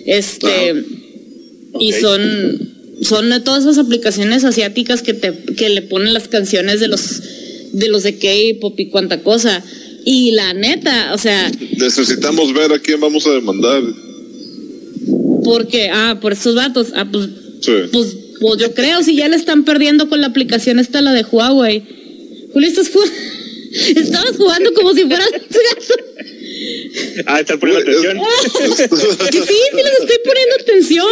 este 0.05 0.83
y 1.79 1.91
son 1.93 2.73
son 3.01 3.29
de 3.29 3.39
todas 3.39 3.63
esas 3.63 3.77
aplicaciones 3.79 4.43
asiáticas 4.43 5.01
que 5.01 5.13
te 5.13 5.33
que 5.57 5.69
le 5.69 5.81
ponen 5.81 6.13
las 6.13 6.27
canciones 6.27 6.79
de 6.79 6.87
los 6.87 7.21
de 7.73 7.87
los 7.87 8.03
de 8.03 8.17
K-pop 8.17 8.79
y 8.79 8.89
cuanta 8.89 9.21
cosa 9.21 9.63
y 10.05 10.31
la 10.31 10.53
neta 10.53 11.13
o 11.13 11.17
sea 11.17 11.51
Necesitamos 11.77 12.53
ver 12.53 12.71
a 12.73 12.79
quién 12.79 12.99
vamos 12.99 13.25
a 13.25 13.31
demandar. 13.31 13.81
porque 15.43 15.89
ah 15.91 16.17
por 16.21 16.33
estos 16.33 16.55
vatos 16.55 16.87
ah 16.95 17.07
pues 17.11 17.29
Sí. 17.61 17.71
pues, 17.93 18.07
pues 18.41 18.59
yo 18.59 18.73
creo 18.73 19.01
si 19.03 19.15
ya 19.15 19.29
le 19.29 19.37
están 19.37 19.63
perdiendo 19.63 20.09
con 20.09 20.19
la 20.19 20.27
aplicación 20.27 20.79
esta 20.79 21.01
la 21.01 21.13
de 21.13 21.23
Huawei 21.23 21.81
Julio 22.53 22.69
estás 22.69 22.89
jugando 22.89 23.13
estabas 23.99 24.37
jugando 24.37 24.73
como 24.73 24.93
si 24.93 25.01
fueras 25.01 25.31
gato 25.31 26.03
Ah, 27.25 27.39
está 27.39 27.57
poniendo 27.57 27.81
atención. 27.81 28.17
Que 29.31 29.37
sí, 29.39 29.53
sí 29.71 29.77
les 29.77 29.99
estoy 29.99 30.17
poniendo 30.23 30.55
atención. 30.61 31.07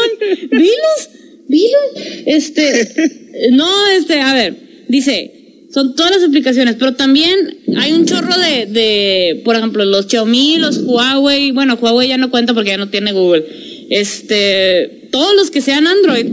Vilos, 0.52 1.10
vilos. 1.48 2.08
Este, 2.26 3.50
no, 3.52 3.88
este, 3.90 4.20
a 4.22 4.34
ver, 4.34 4.56
dice, 4.88 5.68
son 5.74 5.96
todas 5.96 6.12
las 6.12 6.24
aplicaciones, 6.24 6.76
pero 6.78 6.94
también 6.94 7.60
hay 7.78 7.94
un 7.94 8.06
chorro 8.06 8.38
de, 8.38 8.66
de, 8.68 9.42
por 9.44 9.56
ejemplo, 9.56 9.84
los 9.86 10.08
Xiaomi, 10.08 10.58
los 10.58 10.80
Huawei, 10.84 11.52
bueno, 11.52 11.78
Huawei 11.82 12.10
ya 12.10 12.18
no 12.18 12.30
cuenta 12.32 12.54
porque 12.54 12.72
ya 12.72 12.78
no 12.78 12.90
tiene 12.90 13.12
Google. 13.12 13.46
Este, 13.90 15.10
todos 15.12 15.36
los 15.36 15.52
que 15.52 15.62
sean 15.62 15.88
Android, 15.88 16.28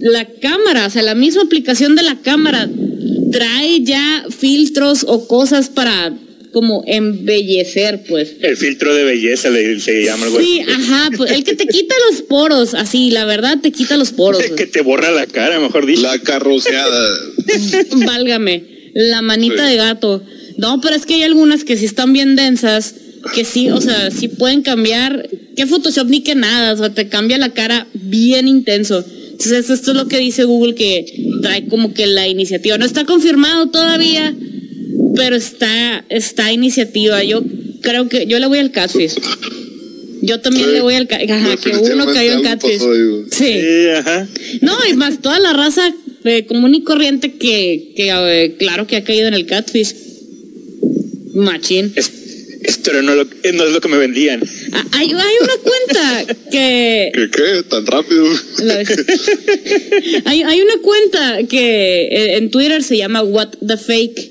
la 0.00 0.24
cámara, 0.24 0.86
o 0.86 0.90
sea, 0.90 1.02
la 1.02 1.14
misma 1.14 1.42
aplicación 1.42 1.94
de 1.94 2.02
la 2.02 2.20
cámara 2.22 2.68
trae 3.32 3.82
ya 3.82 4.24
filtros 4.30 5.04
o 5.08 5.26
cosas 5.26 5.68
para 5.68 6.12
como 6.52 6.84
embellecer, 6.86 8.02
pues. 8.08 8.32
El 8.42 8.56
filtro 8.58 8.94
de 8.94 9.04
belleza 9.04 9.48
le, 9.48 9.80
se 9.80 10.04
llama 10.04 10.26
algo 10.26 10.38
Sí, 10.38 10.60
así. 10.60 10.70
ajá, 10.70 11.10
pues 11.16 11.30
el 11.32 11.44
que 11.44 11.54
te 11.54 11.66
quita 11.66 11.94
los 12.10 12.20
poros, 12.22 12.74
así, 12.74 13.10
la 13.10 13.24
verdad 13.24 13.58
te 13.62 13.72
quita 13.72 13.96
los 13.96 14.10
poros. 14.12 14.42
que 14.42 14.48
güey. 14.50 14.70
te 14.70 14.82
borra 14.82 15.10
la 15.10 15.26
cara, 15.26 15.58
mejor 15.60 15.86
dicho. 15.86 16.02
La 16.02 16.18
carroceada. 16.18 17.08
Válgame, 18.06 18.64
la 18.94 19.22
manita 19.22 19.64
Sí. 19.66 19.70
de 19.72 19.76
gato. 19.76 20.22
No, 20.58 20.80
pero 20.80 20.94
es 20.94 21.06
que 21.06 21.14
hay 21.14 21.22
algunas 21.22 21.64
que 21.64 21.76
sí 21.76 21.86
están 21.86 22.12
bien 22.12 22.36
densas, 22.36 22.94
que 23.34 23.44
sí, 23.44 23.70
o 23.70 23.80
sea, 23.80 24.10
sí 24.10 24.28
pueden 24.28 24.62
cambiar, 24.62 25.28
que 25.56 25.66
Photoshop 25.66 26.08
ni 26.08 26.22
que 26.22 26.34
nada, 26.34 26.74
o 26.74 26.76
sea, 26.76 26.90
te 26.92 27.08
cambia 27.08 27.38
la 27.38 27.50
cara 27.54 27.86
bien 27.94 28.46
intenso. 28.48 29.04
Entonces, 29.32 29.70
esto 29.70 29.90
es 29.90 29.96
lo 29.96 30.06
que 30.08 30.18
dice 30.18 30.44
Google 30.44 30.74
que 30.74 31.04
trae 31.42 31.66
como 31.66 31.92
que 31.94 32.06
la 32.06 32.28
iniciativa. 32.28 32.78
No 32.78 32.84
está 32.84 33.04
confirmado 33.04 33.68
todavía, 33.70 34.34
pero 35.16 35.34
está, 35.36 36.04
está 36.08 36.52
iniciativa. 36.52 37.22
Yo 37.24 37.42
creo 37.80 38.08
que 38.08 38.26
yo 38.26 38.38
le 38.38 38.46
voy 38.46 38.58
al 38.58 38.70
Catfish. 38.70 39.14
Yo 40.22 40.40
también 40.40 40.66
Sí, 40.66 40.72
le 40.72 40.80
voy 40.82 40.94
al 40.94 41.08
Catfish. 41.08 41.30
Ajá, 41.30 41.56
que 41.56 41.70
uno 41.92 42.06
cayó 42.06 42.32
en 42.34 42.42
Catfish. 42.42 42.78
pasó. 42.78 42.92
Sí. 43.30 43.60
Sí, 43.60 43.88
ajá. 43.96 44.28
No, 44.60 44.72
y 44.88 44.94
más 44.94 45.20
toda 45.20 45.40
la 45.40 45.52
raza 45.52 45.92
eh, 46.24 46.46
común 46.46 46.74
y 46.76 46.82
corriente 46.82 47.32
que, 47.32 47.92
que 47.96 48.10
eh, 48.10 48.54
claro 48.58 48.86
que 48.86 48.96
ha 48.96 49.02
caído 49.02 49.26
en 49.26 49.34
el 49.34 49.46
catfish. 49.46 49.94
Machín. 51.34 51.92
Es- 51.96 52.12
esto 52.64 52.92
no, 53.02 53.14
lo- 53.14 53.22
eh, 53.42 53.52
no 53.52 53.64
es 53.64 53.72
lo 53.72 53.80
que 53.80 53.88
me 53.88 53.96
vendían. 53.98 54.42
Ah, 54.72 54.84
Hay, 54.92 55.06
hay 55.06 55.34
una 55.40 55.54
cuenta 55.62 56.34
que... 56.50 57.10
¿Qué 57.14 57.30
qué? 57.30 57.62
¿Tan 57.68 57.86
rápido? 57.86 58.24
la- 58.58 58.78
hay, 60.24 60.42
hay 60.42 60.60
una 60.60 60.76
cuenta 60.82 61.38
que 61.48 62.02
eh, 62.08 62.36
en 62.36 62.50
Twitter 62.50 62.82
se 62.82 62.96
llama 62.96 63.22
What 63.22 63.48
the 63.66 63.76
Fake, 63.76 64.30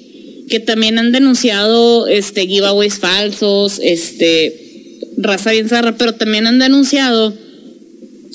que 0.49 0.59
también 0.59 0.97
han 0.99 1.11
denunciado 1.11 2.07
este 2.07 2.47
giveaways 2.47 2.95
falsos, 2.99 3.79
este 3.81 4.99
raza 5.17 5.51
bien 5.51 5.69
zarra, 5.69 5.97
pero 5.97 6.13
también 6.13 6.47
han 6.47 6.59
denunciado 6.59 7.33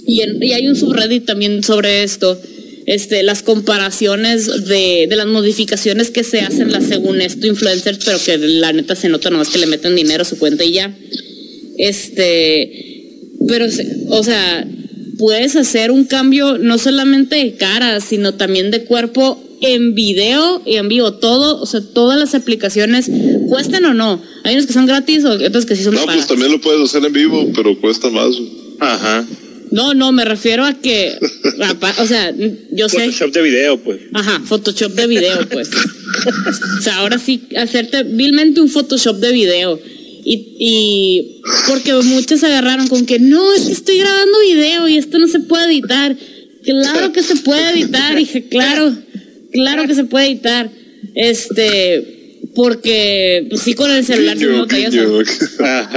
y, 0.07 0.21
en- 0.21 0.43
y 0.43 0.53
hay 0.53 0.69
un 0.69 0.77
subreddit 0.77 1.25
también 1.27 1.63
sobre 1.65 2.03
esto, 2.05 2.41
este, 2.87 3.23
las 3.25 3.43
comparaciones 3.43 4.47
de, 4.67 5.07
de 5.09 5.17
las 5.17 5.27
modificaciones 5.27 6.11
que 6.11 6.23
se 6.25 6.41
hacen 6.41 6.71
las 6.73 6.85
según 6.85 7.21
esto 7.21 7.47
influencers, 7.47 7.99
pero 8.05 8.19
que 8.25 8.39
la 8.39 8.73
neta 8.73 8.95
se 8.97 9.09
nota 9.09 9.29
nomás 9.31 9.49
que 9.49 9.59
le 9.59 9.67
meten 9.67 9.97
dinero 9.97 10.23
a 10.23 10.25
su 10.25 10.39
cuenta 10.39 10.65
y 10.65 10.73
ya. 10.73 10.97
Este, 11.79 13.03
pero, 13.49 13.71
se- 13.71 13.87
o 14.09 14.23
sea, 14.23 14.67
puedes 15.19 15.57
hacer 15.57 15.91
un 15.91 16.05
cambio 16.05 16.59
no 16.59 16.79
solamente 16.79 17.37
de 17.37 17.55
cara, 17.55 18.01
sino 18.01 18.35
también 18.35 18.71
de 18.71 18.85
cuerpo 18.85 19.43
en 19.61 19.95
video 19.95 20.63
y 20.67 20.77
en 20.77 20.89
vivo. 20.89 21.15
Todo, 21.15 21.61
o 21.61 21.67
sea, 21.67 21.81
todas 21.81 22.19
las 22.19 22.35
aplicaciones 22.35 23.11
cuestan 23.49 23.85
o 23.87 23.95
no. 23.95 24.23
Hay 24.45 24.55
unas 24.55 24.67
que 24.67 24.73
son 24.75 24.87
gratis 24.87 25.25
o 25.25 25.31
otras 25.33 25.65
que 25.67 25.77
sí 25.77 25.83
son 25.85 25.95
No, 25.95 26.01
pagas. 26.01 26.17
pues 26.17 26.27
también 26.29 26.53
lo 26.53 26.61
puedes 26.61 26.83
hacer 26.83 27.05
en 27.05 27.13
vivo, 27.13 27.51
pero 27.55 27.79
cuesta 27.81 28.11
más. 28.11 28.31
Ajá. 28.79 29.27
No, 29.71 29.95
no, 29.95 30.13
me 30.13 30.25
refiero 30.25 30.65
a 30.65 30.75
que, 30.75 31.19
o 31.99 32.07
sea, 32.07 32.33
yo 32.71 32.89
sé. 32.89 32.99
Photoshop 32.99 33.33
de 33.33 33.43
video, 33.43 33.79
pues. 33.79 34.01
Ajá, 34.13 34.41
Photoshop 34.45 34.93
de 34.93 35.07
video, 35.07 35.49
pues. 35.49 35.71
o 36.79 36.83
sea, 36.83 36.97
ahora 36.99 37.19
sí, 37.19 37.43
hacerte 37.57 38.03
vilmente 38.05 38.61
un 38.61 38.69
Photoshop 38.69 39.17
de 39.17 39.33
video. 39.33 39.81
Y, 40.25 40.57
y 40.59 41.43
porque 41.69 41.95
muchos 41.95 42.43
agarraron 42.43 42.89
con 42.89 43.07
que 43.07 43.21
no, 43.21 43.53
es 43.55 43.63
que 43.67 43.73
estoy 43.73 43.99
grabando 43.99 44.41
video 44.41 44.89
y 44.89 44.97
esto 44.97 45.19
no 45.19 45.29
se 45.29 45.41
puede 45.41 45.67
editar. 45.67 46.17
Claro 46.65 47.13
que 47.13 47.23
se 47.23 47.37
puede 47.37 47.71
editar, 47.71 48.17
dije, 48.17 48.49
claro, 48.49 48.93
claro 49.53 49.87
que 49.87 49.95
se 49.95 50.05
puede 50.05 50.27
editar. 50.27 50.69
Este, 51.15 52.17
porque 52.57 53.47
pues 53.49 53.63
sí 53.63 53.75
con 53.75 53.91
el 53.91 54.05
celular 54.05 54.37
se 54.39 54.47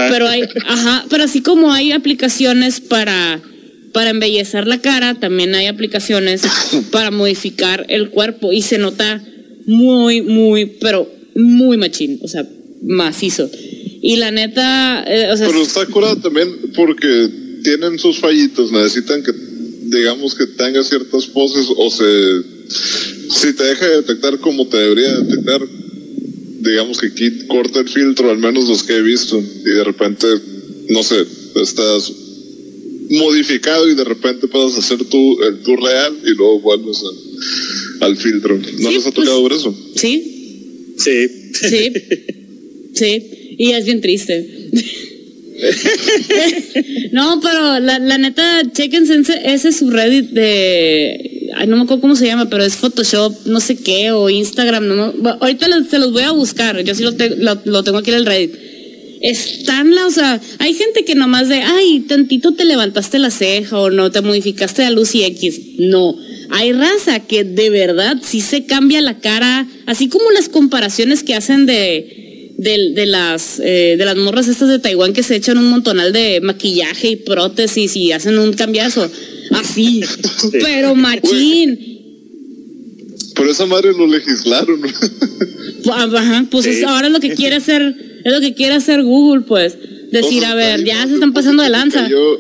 pero 0.10 0.27
hay, 0.27 0.43
ajá, 0.67 1.05
pero 1.10 1.23
así 1.23 1.41
como 1.41 1.71
hay 1.71 1.91
aplicaciones 1.93 2.82
para 2.82 3.41
para 3.91 4.12
embellecer 4.12 4.67
la 4.67 4.82
cara, 4.82 5.15
también 5.15 5.56
hay 5.56 5.67
aplicaciones 5.67 6.43
para 6.91 7.12
modificar 7.12 7.86
el 7.89 8.10
cuerpo 8.10 8.52
y 8.52 8.62
se 8.62 8.78
nota 8.78 9.23
muy, 9.65 10.21
muy, 10.21 10.65
pero 10.65 11.12
muy 11.36 11.78
machín, 11.78 12.19
o 12.21 12.28
sea, 12.28 12.47
macizo. 12.84 13.49
Y 14.02 14.15
la 14.15 14.32
neta, 14.32 15.04
eh, 15.08 15.32
o 15.32 15.38
sea, 15.38 15.47
Pero 15.47 15.62
está 15.62 15.86
curado 15.86 16.17
también 16.17 16.49
porque 16.75 17.30
tienen 17.63 17.99
sus 17.99 18.19
fallitos, 18.19 18.71
necesitan 18.71 19.21
que, 19.23 19.32
digamos, 19.84 20.36
que 20.36 20.47
tenga 20.47 20.84
ciertas 20.84 21.25
poses 21.28 21.67
o 21.75 21.89
se. 21.89 22.60
Si 22.69 23.54
te 23.54 23.63
deja 23.63 23.86
de 23.86 23.97
detectar 23.97 24.39
como 24.39 24.67
te 24.67 24.78
debería 24.78 25.19
detectar, 25.19 25.62
digamos 26.62 26.99
que 26.99 27.47
corta 27.47 27.80
el 27.80 27.89
filtro, 27.89 28.30
al 28.30 28.38
menos 28.38 28.67
los 28.69 28.84
que 28.84 28.95
he 28.95 29.02
visto, 29.02 29.38
y 29.39 29.69
de 29.69 29.84
repente, 29.84 30.28
no 30.89 31.04
sé, 31.04 31.25
estás 31.56 32.12
modificado 33.10 33.89
y 33.89 33.95
de 33.95 34.04
repente 34.04 34.48
puedes 34.48 34.78
hacer 34.78 35.04
tu, 35.06 35.41
el 35.43 35.60
tu 35.63 35.76
real 35.76 36.17
y 36.26 36.30
luego 36.36 36.60
vuelves 36.62 37.02
a- 37.04 38.06
al 38.06 38.15
filtro. 38.17 38.58
¿No 38.58 38.63
Sí, 38.89 38.95
les 38.95 39.06
ha 39.06 39.12
pues- 39.12 39.15
tocado 39.15 39.43
ver 39.43 39.54
eso? 39.54 39.76
sí, 39.95 40.24
Sí. 40.98 41.28
sí, 41.54 41.93
sí, 42.93 43.24
y 43.58 43.72
es 43.72 43.86
bien 43.86 44.02
triste. 44.02 44.69
no, 47.12 47.39
pero 47.41 47.80
la, 47.80 48.00
la 48.00 48.17
neta, 48.17 48.62
chequense 48.72 49.15
ese, 49.19 49.41
ese 49.45 49.72
subreddit 49.72 50.30
de. 50.32 51.50
Ay, 51.56 51.67
no 51.67 51.76
me 51.78 51.84
acuerdo 51.84 52.02
cómo 52.02 52.15
se 52.15 52.26
llama, 52.28 52.50
pero 52.50 52.63
es 52.63 52.76
Photoshop, 52.76 53.34
no 53.45 53.60
sé 53.60 53.76
qué, 53.76 54.12
o 54.12 54.30
Instagram. 54.30 54.88
No, 54.88 55.12
bueno, 55.13 55.38
ahorita 55.41 55.67
se 55.89 56.00
los 56.00 56.12
voy 56.13 56.24
a 56.24 56.32
buscar. 56.32 56.82
Yo 56.84 56.93
sí 56.95 57.04
lo, 57.04 57.13
te- 57.15 57.36
lo, 57.38 57.60
lo 57.65 57.84
tengo 57.84 57.98
aquí 57.98 58.12
en 58.12 58.17
el 58.17 58.26
Reddit. 58.26 58.54
Están 59.21 59.93
la, 59.95 60.05
o 60.08 60.12
sea, 60.12 60.39
hay 60.60 60.73
gente 60.73 61.03
que 61.03 61.13
nomás 61.15 61.49
de, 61.49 61.55
ay, 61.62 62.01
tantito 62.08 62.53
te 62.53 62.63
levantaste 62.65 63.19
la 63.19 63.32
ceja 63.32 63.77
o 63.77 63.89
no, 63.89 64.12
te 64.12 64.21
modificaste 64.21 64.84
la 64.84 64.91
luz 64.91 65.13
y 65.15 65.23
X. 65.23 65.60
No. 65.79 66.15
Hay 66.51 66.71
raza 66.73 67.19
que 67.19 67.43
de 67.43 67.69
verdad 67.69 68.17
sí 68.23 68.41
se 68.41 68.65
cambia 68.65 69.01
la 69.01 69.19
cara, 69.19 69.67
así 69.86 70.08
como 70.08 70.32
las 70.32 70.49
comparaciones 70.49 71.23
que 71.23 71.36
hacen 71.36 71.65
de, 71.65 72.53
de, 72.58 72.91
de 72.95 73.05
las, 73.05 73.60
eh, 73.63 73.95
de 73.97 74.05
las 74.05 74.15
morras 74.15 74.47
estas 74.47 74.69
de 74.69 74.79
Taiwán 74.79 75.13
que 75.13 75.21
se 75.23 75.36
echan 75.36 75.58
un 75.58 75.69
montonal 75.69 76.12
de 76.13 76.39
maquillaje 76.41 77.10
y 77.10 77.15
prótesis 77.17 77.95
y 77.95 78.12
hacen 78.13 78.39
un 78.39 78.53
cambiazo. 78.53 79.10
Así, 79.51 80.01
pero 80.62 80.95
machín. 80.95 81.77
Pero 83.36 83.51
esa 83.51 83.65
madre 83.65 83.91
lo 83.93 84.08
legislaron. 84.08 84.82
Ajá, 85.91 86.45
pues 86.51 86.65
Sí. 86.65 86.84
ahora 86.84 87.10
lo 87.10 87.19
que 87.19 87.34
quiere 87.36 87.55
hacer, 87.55 87.95
es 88.23 88.32
lo 88.32 88.41
que 88.41 88.53
quiere 88.53 88.75
hacer 88.75 89.03
Google, 89.03 89.41
pues. 89.41 89.77
Decir, 90.12 90.45
a 90.45 90.55
ver, 90.55 90.84
ya 90.84 91.08
se 91.08 91.15
están 91.15 91.34
pasando 91.34 91.63
de 91.63 91.69
lanza. 91.69 92.08
Yo 92.10 92.39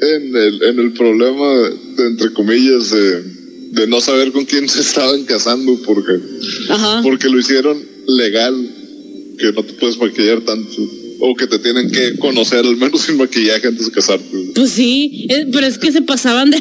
en 0.00 0.36
el, 0.36 0.62
en 0.62 0.78
el 0.78 0.92
problema, 0.92 1.52
de, 1.96 2.06
entre 2.06 2.32
comillas, 2.32 2.90
de, 2.90 3.22
de 3.72 3.86
no 3.86 4.00
saber 4.00 4.32
con 4.32 4.44
quién 4.44 4.68
se 4.68 4.80
estaban 4.80 5.24
casando 5.24 5.78
porque, 5.84 6.18
Ajá. 6.68 7.02
porque 7.02 7.28
lo 7.28 7.38
hicieron 7.38 7.82
legal, 8.06 8.54
que 9.38 9.52
no 9.52 9.62
te 9.62 9.72
puedes 9.74 9.98
maquillar 9.98 10.40
tanto. 10.42 10.76
O 11.22 11.34
que 11.34 11.46
te 11.46 11.58
tienen 11.58 11.90
que 11.90 12.16
conocer 12.16 12.60
al 12.60 12.78
menos 12.78 13.02
sin 13.02 13.18
maquillaje 13.18 13.66
antes 13.66 13.84
de 13.86 13.92
casarte. 13.92 14.24
Pues 14.54 14.70
sí, 14.70 15.26
pero 15.52 15.66
es 15.66 15.76
que 15.76 15.92
se 15.92 16.00
pasaban 16.00 16.50
de. 16.50 16.58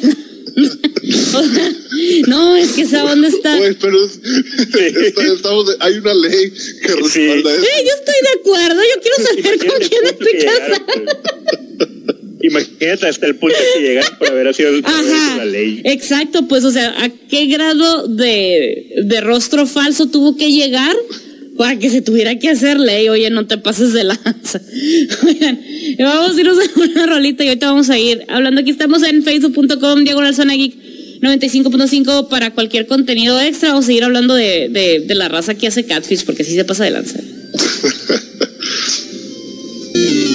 O 0.56 1.44
sea, 1.54 1.72
no, 2.28 2.56
es 2.56 2.72
que 2.74 2.82
esa 2.82 3.04
onda 3.06 3.28
está. 3.28 3.58
Pero 3.80 4.06
es- 4.06 4.20
está- 4.24 5.24
estamos 5.34 5.68
de- 5.68 5.76
hay 5.80 5.98
una 5.98 6.14
ley 6.14 6.52
que 6.82 6.88
respalda 6.96 7.54
eso. 7.56 7.64
Eh, 7.64 7.86
yo 7.86 7.94
estoy 8.00 8.16
de 8.24 8.40
acuerdo, 8.40 8.82
yo 8.82 9.02
quiero 9.02 9.18
saber 9.28 9.68
con 9.68 9.88
quién 9.88 10.06
estoy 10.06 10.34
casada. 10.46 10.82
Imagínate 12.42 13.08
hasta 13.08 13.26
el 13.28 13.36
punto 13.36 13.58
que 13.74 13.82
llegaron 13.82 14.18
para 14.18 14.32
haber 14.32 14.56
sido 14.56 14.72
Ajá, 14.84 15.38
la 15.38 15.46
ley. 15.46 15.82
exacto, 15.84 16.48
pues, 16.48 16.64
o 16.64 16.72
sea, 16.72 16.96
¿a 17.04 17.10
qué 17.10 17.48
grado 17.48 18.08
de, 18.08 18.94
de 19.04 19.22
rostro 19.22 19.68
falso 19.68 20.08
tuvo 20.08 20.38
que 20.38 20.50
llegar 20.52 20.96
para 21.60 21.78
que 21.78 21.90
se 21.90 22.02
tuviera 22.02 22.40
que 22.40 22.50
hacer 22.50 22.80
ley? 22.80 23.10
Oye, 23.10 23.30
no 23.30 23.46
te 23.46 23.58
pases 23.58 23.92
de 23.92 24.06
lanza. 24.06 24.62
Oigan, 25.28 25.60
vamos 26.00 26.38
a 26.38 26.40
irnos 26.40 26.58
a 26.58 26.80
una 26.80 27.06
rolita 27.06 27.44
y 27.44 27.50
ahorita 27.50 27.68
vamos 27.68 27.90
a 27.90 28.00
ir 28.00 28.24
hablando. 28.30 28.62
Aquí 28.62 28.70
estamos 28.70 29.04
en 29.04 29.24
facebook.com, 29.24 30.06
diagonal 30.06 30.34
zona 30.34 30.54
geek 30.54 31.20
95.5 31.20 32.30
para 32.30 32.52
cualquier 32.52 32.88
contenido 32.88 33.38
extra. 33.42 33.78
A 33.78 33.82
seguir 33.82 34.06
hablando 34.06 34.36
de, 34.36 35.04
de 35.06 35.16
la 35.16 35.28
raza 35.28 35.54
que 35.54 35.68
hace 35.68 35.84
catfish, 35.84 36.24
porque 36.24 36.46
sí 36.46 36.56
se 36.56 36.64
pasa 36.64 36.86
de 36.86 36.92
lanza. 36.92 37.20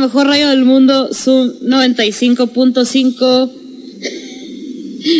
mejor 0.00 0.26
radio 0.26 0.48
del 0.48 0.64
mundo, 0.64 1.10
Zoom 1.14 1.50
95.5 1.62 3.52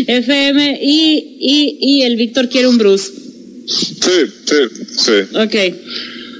FM 0.07 0.79
y, 0.83 1.37
y, 1.41 1.79
y 1.81 2.03
el 2.03 2.17
Víctor 2.17 2.49
quiere 2.49 2.69
un 2.69 2.79
Bruce. 2.79 3.11
Sí, 3.67 4.27
sí, 4.47 4.57
sí. 4.99 5.13
Ok. 5.37 5.55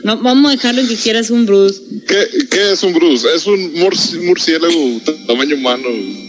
No, 0.03 0.17
vamos 0.23 0.51
a 0.51 0.55
dejarlo 0.57 0.81
en 0.81 0.89
que 0.89 0.97
quieras 0.97 1.31
un 1.31 1.45
Bruce. 1.47 1.81
¿Qué, 2.09 2.47
qué 2.49 2.73
es 2.73 2.83
un 2.83 2.93
Bruce? 2.95 3.27
Es 3.35 3.47
un 3.47 3.75
murci- 3.75 4.21
murciélago 4.25 5.01
tamaño 5.27 5.57
humano 5.57 5.89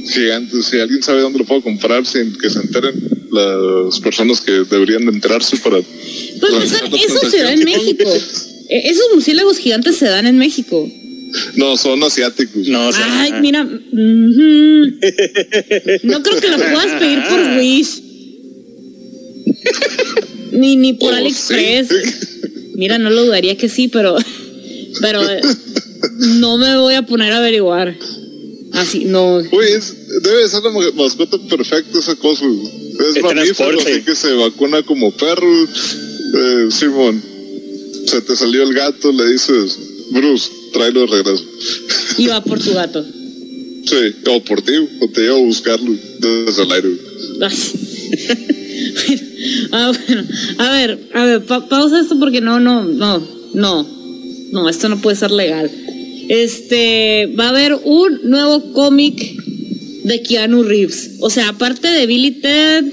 gigante. 0.09 0.61
Si 0.61 0.77
alguien 0.79 1.01
sabe 1.01 1.21
dónde 1.21 1.39
lo 1.39 1.45
puedo 1.45 1.61
comprar 1.61 2.05
sin 2.05 2.37
que 2.37 2.49
se 2.49 2.59
enteren 2.59 2.93
las 3.31 3.99
personas 4.01 4.41
que 4.41 4.51
deberían 4.69 5.05
de 5.05 5.11
enterarse 5.13 5.55
para... 5.57 5.77
Pues 5.81 6.53
eso, 6.73 6.85
eso 6.93 7.29
se 7.29 7.37
da 7.43 7.53
en. 7.53 7.63
México. 7.63 8.03
Eh, 8.73 8.89
Esos 8.89 9.03
murciélagos 9.13 9.57
gigantes 9.57 9.97
se 9.97 10.05
dan 10.05 10.25
en 10.27 10.37
México. 10.37 10.89
No, 11.55 11.77
son 11.77 12.03
asiáticos. 12.03 12.67
No, 12.67 12.91
sea, 12.91 13.21
Ay, 13.21 13.33
mira. 13.41 13.63
ujú. 13.63 14.97
No 16.03 16.21
creo 16.23 16.39
que 16.41 16.47
lo 16.49 16.57
puedas 16.57 16.99
pedir 16.99 17.19
por 17.29 17.57
Wish. 17.57 18.01
Ni, 20.51 20.75
ni 20.75 20.93
por 20.93 21.13
Oh, 21.13 21.17
AliExpress. 21.17 21.87
sí. 21.87 21.95
Mira, 22.75 22.97
no 22.97 23.09
lo 23.09 23.25
dudaría 23.25 23.57
que 23.57 23.69
sí, 23.69 23.87
pero. 23.87 24.15
Pero 24.99 25.21
eh, 25.29 25.41
no 26.39 26.57
me 26.57 26.75
voy 26.77 26.95
a 26.95 27.03
poner 27.05 27.31
a 27.33 27.37
averiguar. 27.37 27.95
Así, 28.73 29.05
no. 29.05 29.37
Uy, 29.37 29.65
es- 29.77 29.95
debe 30.23 30.47
ser 30.49 30.63
la 30.63 30.71
ma- 30.71 30.91
mascota 30.95 31.37
perfecta 31.49 31.99
esa 31.99 32.15
cosa. 32.15 32.45
Es 33.09 33.15
El 33.15 33.23
mamífero, 33.23 33.79
así 33.79 34.01
que 34.01 34.15
se 34.15 34.33
vacuna 34.33 34.83
como 34.83 35.11
perro. 35.11 35.47
Eh, 36.33 36.67
Simón, 36.69 37.21
se 38.05 38.21
te 38.21 38.35
salió 38.35 38.63
el 38.63 38.73
gato, 38.73 39.11
le 39.11 39.31
dices, 39.33 39.77
Bruce, 40.11 40.49
tráelo 40.71 41.01
de 41.01 41.07
regreso. 41.07 41.43
Y 42.17 42.27
va 42.27 42.43
por 42.43 42.59
tu 42.59 42.73
gato. 42.73 43.03
Sí, 43.85 43.95
o 44.27 44.43
por 44.43 44.61
ti, 44.61 44.73
o 45.01 45.07
te 45.09 45.21
llevo 45.21 45.37
a 45.37 45.41
buscarlo 45.41 45.95
desde 46.19 46.63
el 46.63 46.71
aire. 46.71 46.89
Ah, 49.71 49.91
bueno. 50.07 50.23
A 50.59 50.71
ver, 50.71 50.99
a 51.13 51.25
ver, 51.25 51.45
pa- 51.45 51.67
pausa 51.67 51.99
esto 51.99 52.19
porque 52.19 52.41
no, 52.41 52.59
no, 52.59 52.83
no, 52.83 53.25
no, 53.53 53.87
no, 54.51 54.69
esto 54.69 54.87
no 54.89 55.01
puede 55.01 55.15
ser 55.15 55.31
legal. 55.31 55.69
Este, 56.29 57.27
va 57.39 57.45
a 57.45 57.49
haber 57.49 57.73
un 57.83 58.19
nuevo 58.23 58.71
cómic 58.73 59.17
de 60.03 60.21
Keanu 60.21 60.63
Reeves. 60.63 61.11
O 61.21 61.29
sea, 61.29 61.49
aparte 61.49 61.87
de 61.87 62.05
Billy 62.05 62.31
Ted, 62.31 62.85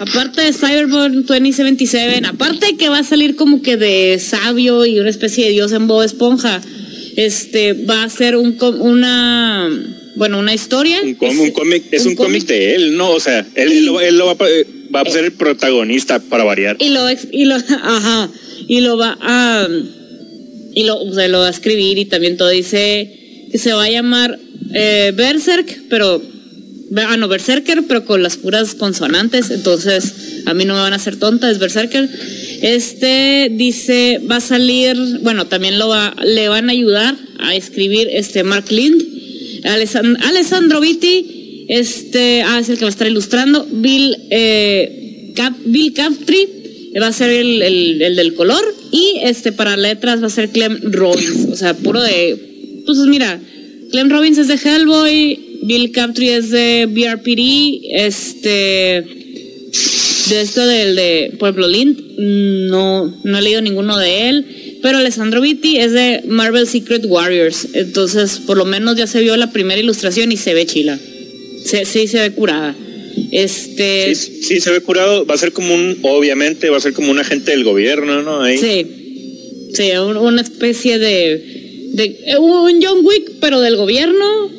aparte 0.00 0.40
de 0.42 0.52
Cyberpunk 0.52 1.26
2077, 1.26 2.26
aparte 2.26 2.66
de 2.66 2.76
que 2.76 2.88
va 2.88 2.98
a 3.00 3.04
salir 3.04 3.36
como 3.36 3.60
que 3.60 3.76
de 3.76 4.18
sabio 4.20 4.86
y 4.86 4.98
una 5.00 5.10
especie 5.10 5.46
de 5.46 5.52
dios 5.52 5.72
en 5.72 5.86
Bob 5.86 6.02
Esponja, 6.02 6.60
este, 7.16 7.72
va 7.72 8.04
a 8.04 8.10
ser 8.10 8.36
un, 8.36 8.56
una, 8.80 9.68
bueno, 10.16 10.38
una 10.38 10.54
historia. 10.54 11.00
un, 11.02 11.14
com- 11.14 11.38
un 11.38 11.50
cómic, 11.50 11.84
es 11.90 12.06
un, 12.06 12.14
cómic 12.14 12.44
de 12.46 12.74
él, 12.74 12.96
¿no? 12.96 13.10
O 13.10 13.20
sea, 13.20 13.46
él, 13.54 13.72
él 13.72 13.86
lo, 13.86 14.00
él 14.00 14.18
lo 14.18 14.26
va, 14.26 14.36
va 14.94 15.00
a 15.00 15.10
ser 15.10 15.24
el 15.24 15.32
protagonista 15.32 16.18
para 16.20 16.44
variar. 16.44 16.76
y 16.80 16.90
lo 16.90 17.00
y 17.32 17.44
lo 17.44 17.54
ajá 17.82 18.30
y 18.68 18.80
lo 18.80 18.96
va 18.96 19.18
a 19.20 19.68
y 20.74 20.84
lo, 20.84 21.00
o 21.00 21.14
sea, 21.14 21.26
lo 21.28 21.40
va 21.40 21.48
a 21.48 21.50
escribir 21.50 21.98
y 21.98 22.04
también 22.04 22.36
todo 22.36 22.48
dice 22.50 23.48
que 23.50 23.58
se 23.58 23.72
va 23.72 23.84
a 23.84 23.90
llamar 23.90 24.38
eh, 24.74 25.12
Berserk 25.16 25.82
pero 25.88 26.22
Ah, 26.96 27.16
no, 27.16 27.28
Berserker, 27.28 27.84
pero 27.86 28.04
con 28.04 28.20
las 28.20 28.36
puras 28.36 28.74
consonantes. 28.74 29.50
Entonces, 29.50 30.12
a 30.46 30.54
mí 30.54 30.64
no 30.64 30.74
me 30.74 30.80
van 30.80 30.92
a 30.92 30.96
hacer 30.96 31.16
tonta, 31.16 31.50
es 31.50 31.58
Berserker. 31.58 32.08
Este 32.62 33.50
dice, 33.50 34.20
va 34.30 34.36
a 34.36 34.40
salir, 34.40 34.96
bueno, 35.22 35.46
también 35.46 35.78
lo 35.78 35.88
va, 35.88 36.14
le 36.24 36.48
van 36.48 36.68
a 36.68 36.72
ayudar 36.72 37.16
a 37.38 37.54
escribir 37.54 38.08
este 38.10 38.42
Mark 38.44 38.70
Lind, 38.70 39.02
Alessandro 39.64 40.80
Vitti, 40.80 41.66
este, 41.68 42.42
ah, 42.42 42.58
es 42.60 42.68
el 42.68 42.76
que 42.76 42.84
va 42.84 42.88
a 42.88 42.90
estar 42.90 43.06
ilustrando, 43.06 43.66
Bill, 43.70 44.16
eh, 44.30 45.32
Cap, 45.34 45.54
Bill 45.64 45.92
Captree, 45.92 46.48
va 47.00 47.06
a 47.06 47.12
ser 47.12 47.30
el, 47.30 47.62
el, 47.62 48.16
del 48.16 48.34
color, 48.34 48.62
y 48.92 49.18
este 49.22 49.52
para 49.52 49.76
letras 49.76 50.22
va 50.22 50.26
a 50.26 50.30
ser 50.30 50.50
Clem 50.50 50.80
Robbins, 50.82 51.48
o 51.52 51.56
sea, 51.56 51.74
puro 51.74 52.02
de, 52.02 52.82
pues 52.84 52.98
mira, 52.98 53.40
Clem 53.90 54.10
Robbins 54.10 54.38
es 54.38 54.48
de 54.48 54.54
Hellboy, 54.54 55.38
Bill 55.62 55.92
Captree 55.92 56.36
es 56.36 56.50
de 56.50 56.86
BRPD, 56.86 57.86
este 57.90 59.04
de 60.30 60.40
esto 60.40 60.66
del 60.66 60.96
de 60.96 61.34
Pueblo 61.38 61.68
Lind, 61.68 61.98
no, 62.18 63.14
no 63.22 63.38
he 63.38 63.42
leído 63.42 63.60
ninguno 63.60 63.98
de 63.98 64.28
él. 64.28 64.46
Pero 64.82 64.98
Alessandro 64.98 65.42
Vitti 65.42 65.76
es 65.76 65.92
de 65.92 66.22
Marvel 66.26 66.66
Secret 66.66 67.04
Warriors. 67.04 67.68
Entonces, 67.74 68.40
por 68.46 68.56
lo 68.56 68.64
menos 68.64 68.96
ya 68.96 69.06
se 69.06 69.20
vio 69.20 69.36
la 69.36 69.52
primera 69.52 69.78
ilustración 69.78 70.32
y 70.32 70.38
se 70.38 70.54
ve 70.54 70.64
chila. 70.64 70.98
sí, 71.64 72.06
se 72.06 72.20
ve 72.20 72.30
curada. 72.32 72.74
Este. 73.30 74.14
Sí, 74.14 74.60
se 74.60 74.70
ve 74.70 74.80
curado. 74.80 75.26
Va 75.26 75.34
a 75.34 75.38
ser 75.38 75.52
como 75.52 75.74
un, 75.74 75.98
obviamente, 76.02 76.70
va 76.70 76.78
a 76.78 76.80
ser 76.80 76.94
como 76.94 77.10
un 77.10 77.18
agente 77.18 77.50
del 77.50 77.64
gobierno, 77.64 78.22
¿no? 78.22 78.46
Sí. 78.46 78.86
Sí, 79.74 79.90
una 79.92 80.42
especie 80.42 80.98
de, 80.98 81.59
de. 81.92 82.36
Un 82.38 82.82
John 82.82 83.04
Wick, 83.04 83.32
pero 83.40 83.60
del 83.60 83.76
gobierno. 83.76 84.50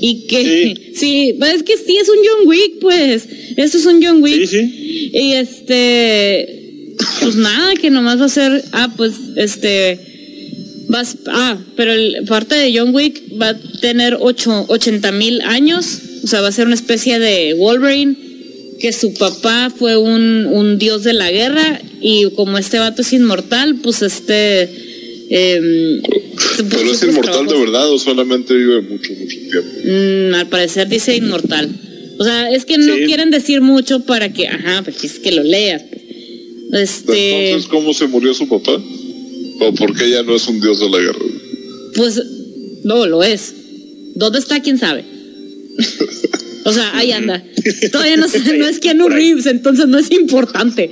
Y 0.00 0.26
que. 0.26 0.42
Sí. 0.42 0.94
sí, 0.94 1.38
es 1.54 1.62
que 1.62 1.76
sí 1.76 1.96
es 1.96 2.08
un 2.08 2.18
John 2.18 2.48
Wick, 2.48 2.78
pues. 2.80 3.26
Esto 3.56 3.78
es 3.78 3.86
un 3.86 4.02
John 4.02 4.22
Wick. 4.22 4.46
Sí, 4.46 4.46
sí. 4.46 5.10
Y 5.12 5.32
este, 5.32 6.64
pues 7.20 7.36
nada, 7.36 7.74
que 7.74 7.90
nomás 7.90 8.20
va 8.20 8.26
a 8.26 8.28
ser, 8.28 8.64
ah, 8.72 8.92
pues 8.96 9.14
este, 9.36 9.98
vas, 10.88 11.16
ah, 11.26 11.58
pero 11.76 11.92
el, 11.92 12.24
parte 12.26 12.54
de 12.54 12.76
John 12.76 12.94
Wick 12.94 13.22
va 13.40 13.50
a 13.50 13.58
tener 13.80 14.16
ocho, 14.20 14.64
80 14.68 15.12
mil 15.12 15.40
años, 15.42 15.98
o 16.22 16.26
sea, 16.26 16.40
va 16.40 16.48
a 16.48 16.52
ser 16.52 16.66
una 16.66 16.74
especie 16.74 17.18
de 17.18 17.54
Wolverine, 17.54 18.16
que 18.80 18.92
su 18.92 19.14
papá 19.14 19.72
fue 19.76 19.96
un, 19.96 20.46
un 20.46 20.78
dios 20.78 21.04
de 21.04 21.12
la 21.12 21.30
guerra 21.30 21.80
y 22.00 22.30
como 22.32 22.58
este 22.58 22.78
vato 22.78 23.02
es 23.02 23.12
inmortal, 23.12 23.76
pues 23.76 24.02
este... 24.02 24.68
Eh, 25.30 26.02
pero 26.70 26.92
es 26.92 27.02
inmortal 27.02 27.46
de 27.46 27.58
verdad 27.58 27.90
o 27.90 27.98
solamente 27.98 28.54
vive 28.54 28.82
mucho, 28.82 29.12
mucho 29.12 29.36
tiempo. 29.50 29.70
Mm, 29.84 30.34
al 30.34 30.48
parecer 30.48 30.88
dice 30.88 31.16
inmortal. 31.16 31.70
O 32.18 32.24
sea, 32.24 32.50
es 32.50 32.64
que 32.64 32.78
no 32.78 32.94
quieren 33.06 33.30
decir 33.30 33.60
mucho 33.60 34.00
para 34.00 34.32
que, 34.32 34.46
ajá, 34.46 34.82
pues 34.82 35.02
es 35.02 35.18
que 35.18 35.32
lo 35.32 35.42
leas. 35.42 35.82
Este... 36.72 37.50
Entonces, 37.50 37.68
¿cómo 37.68 37.92
se 37.92 38.06
murió 38.06 38.34
su 38.34 38.48
papá? 38.48 38.80
¿O 39.60 39.74
por 39.74 39.96
qué 39.96 40.10
ya 40.10 40.22
no 40.22 40.34
es 40.34 40.46
un 40.46 40.60
dios 40.60 40.80
de 40.80 40.90
la 40.90 40.98
guerra? 40.98 41.24
Pues 41.94 42.22
no, 42.84 43.06
lo 43.06 43.22
es. 43.22 43.54
¿Dónde 44.14 44.38
está? 44.38 44.60
¿Quién 44.60 44.78
sabe? 44.78 45.04
o 46.64 46.72
sea, 46.72 46.96
ahí 46.96 47.12
anda. 47.12 47.44
Todavía 47.90 48.16
no, 48.16 48.26
no 48.26 48.66
es 48.66 48.78
Keanu 48.78 49.08
Reeves, 49.08 49.46
entonces 49.46 49.88
no 49.88 49.98
es 49.98 50.10
importante. 50.10 50.90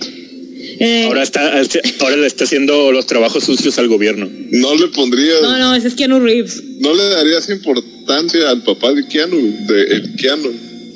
Eh, 0.78 1.04
ahora 1.04 1.22
está, 1.22 1.52
ahora 2.00 2.16
le 2.16 2.26
está 2.26 2.44
haciendo 2.44 2.92
los 2.92 3.06
trabajos 3.06 3.44
sucios 3.44 3.78
al 3.78 3.88
gobierno. 3.88 4.28
No 4.50 4.74
le 4.74 4.88
pondría. 4.88 5.35
No, 5.42 5.58
no, 5.58 5.74
ese 5.74 5.88
es 5.88 5.94
Keanu 5.94 6.20
Reeves. 6.20 6.62
No 6.80 6.94
le 6.94 7.04
darías 7.04 7.48
importancia 7.48 8.50
al 8.50 8.62
papá 8.62 8.92
de 8.92 9.06
Keanu, 9.06 9.66
de 9.66 9.82
el 9.82 10.16
Keanu. 10.16 10.50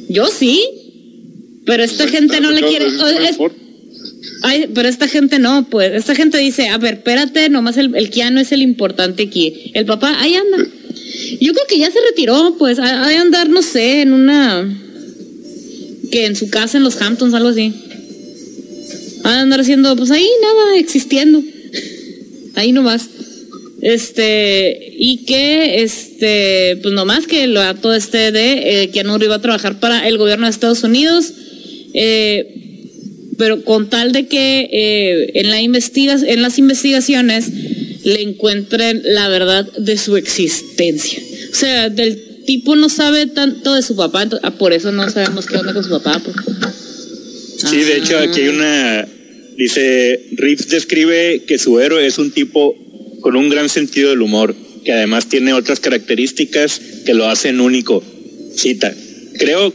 Yo 0.08 0.26
sí, 0.26 0.62
pero 1.64 1.82
esta 1.82 2.08
gente 2.08 2.40
no 2.40 2.50
le 2.50 2.62
quiere. 2.62 2.86
ay, 4.42 4.68
pero 4.74 4.88
esta 4.88 5.08
gente 5.08 5.38
no, 5.38 5.66
pues. 5.68 5.92
Esta 5.92 6.14
gente 6.14 6.38
dice, 6.38 6.68
a 6.68 6.78
ver, 6.78 6.94
espérate, 6.94 7.48
nomás 7.48 7.76
el, 7.76 7.94
el 7.94 8.10
Keanu 8.10 8.40
es 8.40 8.52
el 8.52 8.62
importante 8.62 9.24
aquí. 9.24 9.70
El 9.74 9.84
papá, 9.84 10.20
ahí 10.20 10.34
anda. 10.34 10.58
Yo 11.40 11.52
creo 11.52 11.66
que 11.68 11.78
ya 11.78 11.90
se 11.90 11.98
retiró, 12.08 12.56
pues. 12.58 12.76
De 12.78 12.82
andar, 12.82 13.48
no 13.48 13.62
sé, 13.62 14.02
en 14.02 14.12
una. 14.12 14.82
Que 16.10 16.26
en 16.26 16.36
su 16.36 16.50
casa 16.50 16.78
en 16.78 16.84
los 16.84 17.00
Hamptons, 17.00 17.34
algo 17.34 17.48
así. 17.48 17.72
De 19.32 19.40
andar 19.40 19.60
haciendo, 19.60 19.96
pues 19.96 20.10
ahí 20.10 20.28
nada, 20.40 20.78
existiendo. 20.78 21.42
ahí 22.54 22.72
nomás. 22.72 23.08
Este, 23.82 24.94
y 24.98 25.24
que, 25.26 25.82
este, 25.82 26.78
pues 26.82 26.94
nomás 26.94 27.26
que 27.26 27.46
lo 27.46 27.62
todo 27.76 27.94
este 27.94 28.32
de 28.32 28.82
eh, 28.82 28.90
Keanu 28.90 29.18
iba 29.22 29.34
a 29.34 29.42
trabajar 29.42 29.78
para 29.80 30.08
el 30.08 30.16
gobierno 30.16 30.46
de 30.46 30.50
Estados 30.50 30.82
Unidos, 30.82 31.32
eh, 31.92 32.94
pero 33.36 33.64
con 33.64 33.90
tal 33.90 34.12
de 34.12 34.26
que 34.26 34.68
eh, 34.72 35.30
en, 35.34 35.50
la 35.50 35.60
investiga 35.60 36.16
en 36.26 36.40
las 36.40 36.58
investigaciones 36.58 37.50
le 38.04 38.22
encuentren 38.22 39.02
la 39.04 39.28
verdad 39.28 39.70
de 39.76 39.98
su 39.98 40.16
existencia. 40.16 41.20
O 41.52 41.54
sea, 41.54 41.90
del 41.90 42.44
tipo 42.46 42.76
no 42.76 42.88
sabe 42.88 43.26
tanto 43.26 43.74
de 43.74 43.82
su 43.82 43.94
papá, 43.94 44.26
ah, 44.42 44.50
por 44.52 44.72
eso 44.72 44.90
no 44.90 45.08
sabemos 45.10 45.46
qué 45.46 45.58
onda 45.58 45.74
con 45.74 45.84
su 45.84 45.90
papá. 45.90 46.22
Pues. 46.24 46.36
Sí, 47.68 47.78
de 47.78 47.98
hecho, 47.98 48.18
aquí 48.18 48.40
hay 48.42 48.48
una. 48.48 49.08
Dice: 49.56 50.26
Reeves 50.32 50.68
describe 50.68 51.44
que 51.46 51.58
su 51.58 51.80
héroe 51.80 52.06
es 52.06 52.18
un 52.18 52.30
tipo 52.30 52.76
con 53.20 53.36
un 53.36 53.48
gran 53.48 53.68
sentido 53.68 54.10
del 54.10 54.22
humor, 54.22 54.54
que 54.84 54.92
además 54.92 55.28
tiene 55.28 55.52
otras 55.52 55.80
características 55.80 56.80
que 57.04 57.14
lo 57.14 57.26
hacen 57.28 57.60
único. 57.60 58.02
Cita, 58.54 58.94
creo 59.38 59.72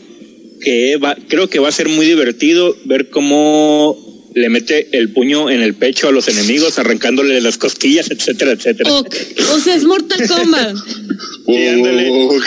que 0.62 0.98
va, 0.98 1.17
creo 1.28 1.50
que 1.50 1.60
va 1.60 1.70
a 1.70 1.72
ser 1.72 1.89
muy 1.89 2.06
divertido 2.06 2.76
ver 2.86 3.10
cómo 3.10 4.12
le 4.34 4.50
mete 4.50 4.88
el 4.98 5.12
puño 5.12 5.50
en 5.50 5.62
el 5.62 5.74
pecho 5.74 6.08
a 6.08 6.12
los 6.12 6.28
enemigos, 6.28 6.80
arrancándole 6.80 7.41
las 7.41 7.58
costillas, 7.58 8.10
etcétera, 8.10 8.52
etcétera. 8.52 8.89
O 8.91 9.60
sea, 9.60 9.76
es 9.76 9.84
Mortal 9.84 10.28
Kombat. 10.28 10.76
Oh, 11.45 12.39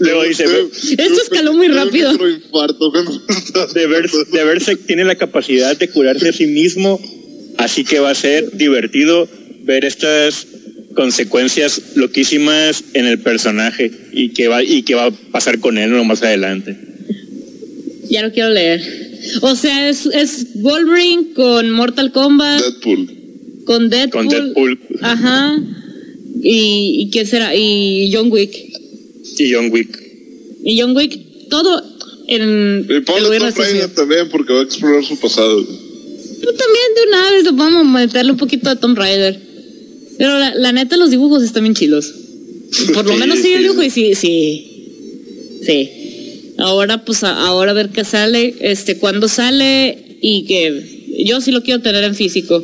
Luego 0.00 0.24
dice, 0.24 0.44
esto 0.44 1.22
escaló 1.22 1.52
muy 1.54 1.68
rápido. 1.68 2.12
De, 2.12 3.86
ver, 3.86 4.10
de 4.10 4.44
verse 4.44 4.76
tiene 4.76 5.04
la 5.04 5.14
capacidad 5.14 5.76
de 5.76 5.88
curarse 5.88 6.28
a 6.28 6.32
sí 6.32 6.46
mismo, 6.46 7.00
así 7.58 7.84
que 7.84 8.00
va 8.00 8.10
a 8.10 8.14
ser 8.14 8.56
divertido 8.56 9.28
ver 9.62 9.84
estas 9.84 10.46
consecuencias 10.94 11.96
loquísimas 11.96 12.84
en 12.94 13.06
el 13.06 13.18
personaje 13.20 13.90
y 14.12 14.30
qué 14.30 14.48
va 14.48 14.62
y 14.62 14.82
qué 14.82 14.94
va 14.94 15.06
a 15.06 15.10
pasar 15.10 15.58
con 15.58 15.78
él 15.78 15.90
más 16.04 16.22
adelante. 16.22 16.76
Ya 18.10 18.22
lo 18.22 18.32
quiero 18.32 18.50
leer. 18.50 18.82
O 19.40 19.54
sea, 19.54 19.88
es, 19.88 20.06
es 20.06 20.60
Wolverine 20.60 21.32
con 21.34 21.70
Mortal 21.70 22.12
Kombat. 22.12 22.60
Deadpool. 22.60 23.10
Con 23.64 23.88
Deadpool. 23.88 24.10
Con 24.10 24.28
Deadpool. 24.28 24.78
Ajá. 25.00 25.58
¿Y, 26.42 27.02
y 27.02 27.10
quién 27.10 27.26
será? 27.26 27.54
Y 27.54 28.10
John 28.12 28.30
Wick. 28.30 28.52
Y 29.38 29.52
John 29.52 29.70
Wick. 29.70 30.02
Y 30.64 30.80
John 30.80 30.96
Wick. 30.96 31.48
Todo 31.48 31.82
en 32.26 32.86
el 32.88 33.04
gobierno 33.04 33.52
también 33.94 34.28
porque 34.30 34.52
va 34.52 34.60
a 34.60 34.62
explorar 34.62 35.04
su 35.04 35.18
pasado. 35.18 35.64
Pues 35.64 36.56
también 36.56 36.94
de 36.96 37.02
una 37.08 37.30
vez 37.30 37.56
vamos 37.56 37.80
a 37.82 37.98
meterle 37.98 38.32
un 38.32 38.38
poquito 38.38 38.70
a 38.70 38.76
Tom 38.76 38.94
Raider. 38.94 39.38
Pero 40.18 40.38
la, 40.38 40.72
neta, 40.72 40.96
los 40.96 41.10
dibujos 41.10 41.42
están 41.42 41.64
bien 41.64 41.74
chilos. 41.74 42.12
Por 42.94 43.06
lo 43.06 43.16
menos 43.16 43.38
sí, 43.38 43.52
el 43.52 43.62
dibujo 43.62 43.82
y 43.82 43.90
sí, 43.90 44.14
sí. 44.14 45.60
Sí. 45.64 45.90
Ahora, 46.58 47.04
pues, 47.04 47.22
ahora 47.24 47.72
a 47.72 47.74
ver 47.74 47.90
qué 47.90 48.04
sale, 48.04 48.54
este, 48.60 48.98
cuándo 48.98 49.28
sale 49.28 50.16
y 50.20 50.44
que 50.44 51.24
yo 51.26 51.40
sí 51.40 51.50
lo 51.50 51.62
quiero 51.62 51.80
tener 51.80 52.04
en 52.04 52.14
físico. 52.14 52.62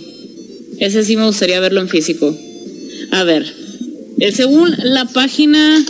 Ese 0.78 1.04
sí 1.04 1.16
me 1.16 1.26
gustaría 1.26 1.60
verlo 1.60 1.80
en 1.80 1.88
físico. 1.88 2.36
A 3.10 3.24
ver. 3.24 3.57
Eh, 4.20 4.32
según 4.32 4.74
la 4.82 5.04
página. 5.06 5.84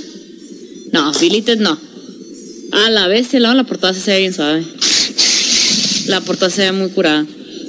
No, 0.92 1.12
Deleted 1.12 1.58
no. 1.60 1.78
A 2.72 2.90
la 2.90 3.08
vez, 3.08 3.32
el 3.34 3.44
lado 3.44 3.54
la 3.54 3.64
portada 3.64 3.94
se 3.94 4.10
ve 4.10 4.18
bien 4.20 4.34
suave. 4.34 4.64
La 6.06 6.20
portada 6.20 6.50
se 6.50 6.62
ve 6.62 6.72
muy 6.72 6.90
curada. 6.90 7.26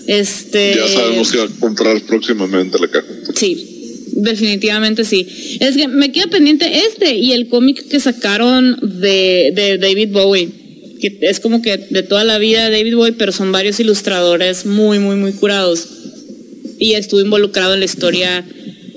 Este. 0.07 0.75
Ya 0.75 0.87
sabemos 0.87 1.31
que 1.31 1.37
va 1.37 1.45
a 1.45 1.59
comprar 1.59 2.01
próximamente 2.03 2.77
la 2.79 2.87
caja. 2.87 3.07
Sí, 3.35 3.79
Definitivamente 4.21 5.05
sí. 5.05 5.27
Es 5.59 5.75
que 5.75 5.87
me 5.87 6.11
queda 6.11 6.27
pendiente 6.27 6.85
este 6.87 7.15
y 7.15 7.31
el 7.31 7.47
cómic 7.47 7.87
que 7.87 7.99
sacaron 7.99 8.77
de, 8.81 9.51
de, 9.55 9.77
David 9.77 10.09
Bowie, 10.11 10.49
que 10.99 11.17
es 11.21 11.39
como 11.39 11.61
que 11.61 11.77
de 11.77 12.03
toda 12.03 12.23
la 12.23 12.37
vida 12.37 12.65
de 12.65 12.77
David 12.77 12.95
Bowie, 12.95 13.13
pero 13.13 13.31
son 13.31 13.51
varios 13.51 13.79
ilustradores 13.79 14.65
muy, 14.65 14.99
muy, 14.99 15.15
muy 15.15 15.31
curados. 15.33 15.87
Y 16.79 16.93
estuvo 16.93 17.21
involucrado 17.21 17.73
en 17.73 17.79
la 17.79 17.85
historia 17.85 18.45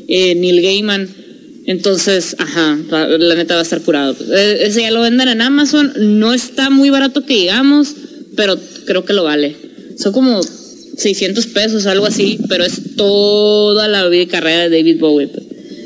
eh, 0.09 0.35
Neil 0.35 0.63
Gaiman. 0.63 1.22
Entonces, 1.67 2.35
ajá, 2.39 2.79
la 2.91 3.35
neta 3.35 3.55
va 3.55 3.61
a 3.61 3.63
estar 3.63 3.81
curado. 3.83 4.17
Eh, 4.33 4.59
ese 4.63 4.83
ya 4.83 4.91
lo 4.91 5.03
venden 5.03 5.29
en 5.29 5.41
Amazon. 5.41 5.93
No 6.19 6.35
está 6.35 6.71
muy 6.71 6.91
barato 6.91 7.25
que 7.25 7.35
digamos, 7.35 7.95
pero 8.37 8.59
creo 8.85 9.05
que 9.05 9.13
lo 9.13 9.25
vale. 9.25 9.55
Son 9.97 10.13
como 10.13 10.43
600 10.43 11.47
pesos, 11.49 11.87
algo 11.87 12.07
así, 12.07 12.39
pero 12.49 12.65
es 12.65 12.97
toda 12.97 13.89
la 13.89 14.09
vida 14.09 14.23
y 14.23 14.27
carrera 14.27 14.69
de 14.69 14.77
David 14.77 14.99
Bowie. 14.99 15.31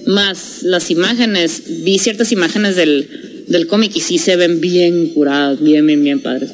Más 0.07 0.63
las 0.63 0.91
imágenes, 0.91 1.63
vi 1.85 1.99
ciertas 1.99 2.33
imágenes 2.33 2.77
del, 2.77 3.45
del 3.49 3.67
cómic 3.67 3.93
y 3.95 4.01
sí 4.01 4.19
se 4.19 4.37
ven 4.37 4.61
bien 4.61 5.09
curadas, 5.11 5.61
bien, 5.63 5.87
bien, 5.87 6.03
bien 6.03 6.21
padres. 6.21 6.51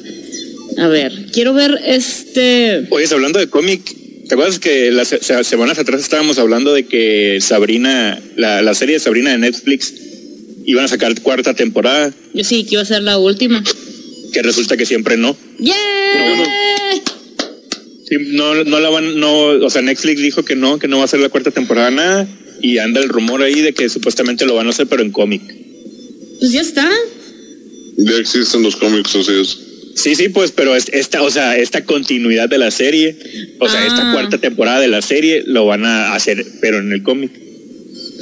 A 0.77 0.87
ver, 0.87 1.27
quiero 1.31 1.53
ver 1.53 1.79
este. 1.85 2.87
Oye, 2.89 3.05
hablando 3.11 3.39
de 3.39 3.47
cómic, 3.47 3.95
¿te 4.33 4.39
acuerdas 4.41 4.57
que 4.57 4.89
las 4.89 5.09
se- 5.09 5.43
semanas 5.43 5.77
atrás 5.77 6.01
estábamos 6.01 6.39
hablando 6.39 6.73
de 6.73 6.87
que 6.87 7.37
Sabrina, 7.39 8.19
la, 8.35 8.63
la 8.63 8.73
serie 8.73 8.95
de 8.95 8.99
Sabrina 8.99 9.29
de 9.29 9.37
Netflix, 9.37 9.93
iban 10.65 10.85
a 10.85 10.87
sacar 10.87 11.21
cuarta 11.21 11.53
temporada? 11.53 12.11
Yo 12.33 12.43
sí, 12.43 12.63
que 12.63 12.73
iba 12.73 12.81
a 12.81 12.85
ser 12.85 13.03
la 13.03 13.19
última. 13.19 13.63
Que 14.33 14.41
resulta 14.41 14.75
que 14.75 14.87
siempre 14.87 15.17
no. 15.17 15.37
¡Yeah! 15.59 15.75
Sí, 18.09 18.15
no, 18.31 18.63
no 18.63 18.79
la 18.79 18.89
van, 18.89 19.19
no, 19.19 19.49
o 19.49 19.69
sea, 19.69 19.83
Netflix 19.83 20.19
dijo 20.19 20.43
que 20.43 20.55
no, 20.55 20.79
que 20.79 20.87
no 20.87 20.97
va 20.97 21.03
a 21.03 21.07
ser 21.07 21.19
la 21.19 21.29
cuarta 21.29 21.51
temporada 21.51 21.91
nada. 21.91 22.27
Y 22.59 22.79
anda 22.79 23.01
el 23.01 23.09
rumor 23.09 23.43
ahí 23.43 23.61
de 23.61 23.73
que 23.73 23.87
supuestamente 23.87 24.47
lo 24.47 24.55
van 24.55 24.65
a 24.65 24.71
hacer, 24.71 24.87
pero 24.87 25.03
en 25.03 25.11
cómic. 25.11 25.43
Pues 26.39 26.51
ya 26.51 26.61
está. 26.61 26.89
Ya 27.97 28.15
existen 28.17 28.63
los 28.63 28.77
cómics, 28.77 29.15
así 29.15 29.31
es. 29.39 29.57
Sí, 29.95 30.15
sí, 30.15 30.29
pues, 30.29 30.51
pero 30.51 30.75
es- 30.75 30.89
esta, 30.91 31.21
o 31.21 31.29
sea, 31.29 31.57
esta 31.57 31.85
continuidad 31.85 32.49
de 32.49 32.57
la 32.57 32.71
serie, 32.71 33.15
o 33.59 33.69
sea, 33.69 33.81
Ah. 33.81 33.87
esta 33.87 34.11
cuarta 34.13 34.37
temporada 34.39 34.79
de 34.79 34.87
la 34.87 35.01
serie 35.01 35.43
lo 35.45 35.65
van 35.65 35.85
a 35.85 36.13
hacer, 36.15 36.43
pero 36.61 36.79
en 36.79 36.91
el 36.91 37.03
cómic. 37.03 37.31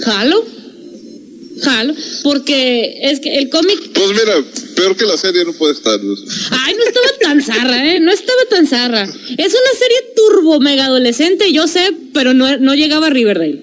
Jalo. 0.04 0.46
Jalo. 1.64 1.94
Porque 2.24 3.00
es 3.04 3.20
que 3.20 3.38
el 3.38 3.50
cómic. 3.50 3.78
Pues 3.94 4.10
mira, 4.10 4.34
peor 4.76 4.96
que 4.98 5.06
la 5.06 5.18
serie 5.18 5.46
no 5.46 5.54
puede 5.54 5.74
estar. 5.74 6.00
Ay, 6.52 6.74
no 6.76 6.84
estaba 6.84 7.08
tan 7.22 7.42
zarra, 7.42 7.94
¿eh? 7.96 8.00
No 8.00 8.12
estaba 8.12 8.40
tan 8.50 8.66
zarra. 8.68 9.04
Es 9.04 9.10
una 9.10 9.40
serie 9.80 9.98
turbo 10.16 10.60
mega 10.60 10.86
adolescente, 10.86 11.52
yo 11.54 11.68
sé, 11.68 11.92
pero 12.14 12.34
no, 12.34 12.58
no 12.58 12.74
llegaba 12.74 13.08
a 13.08 13.10
Riverdale. 13.12 13.62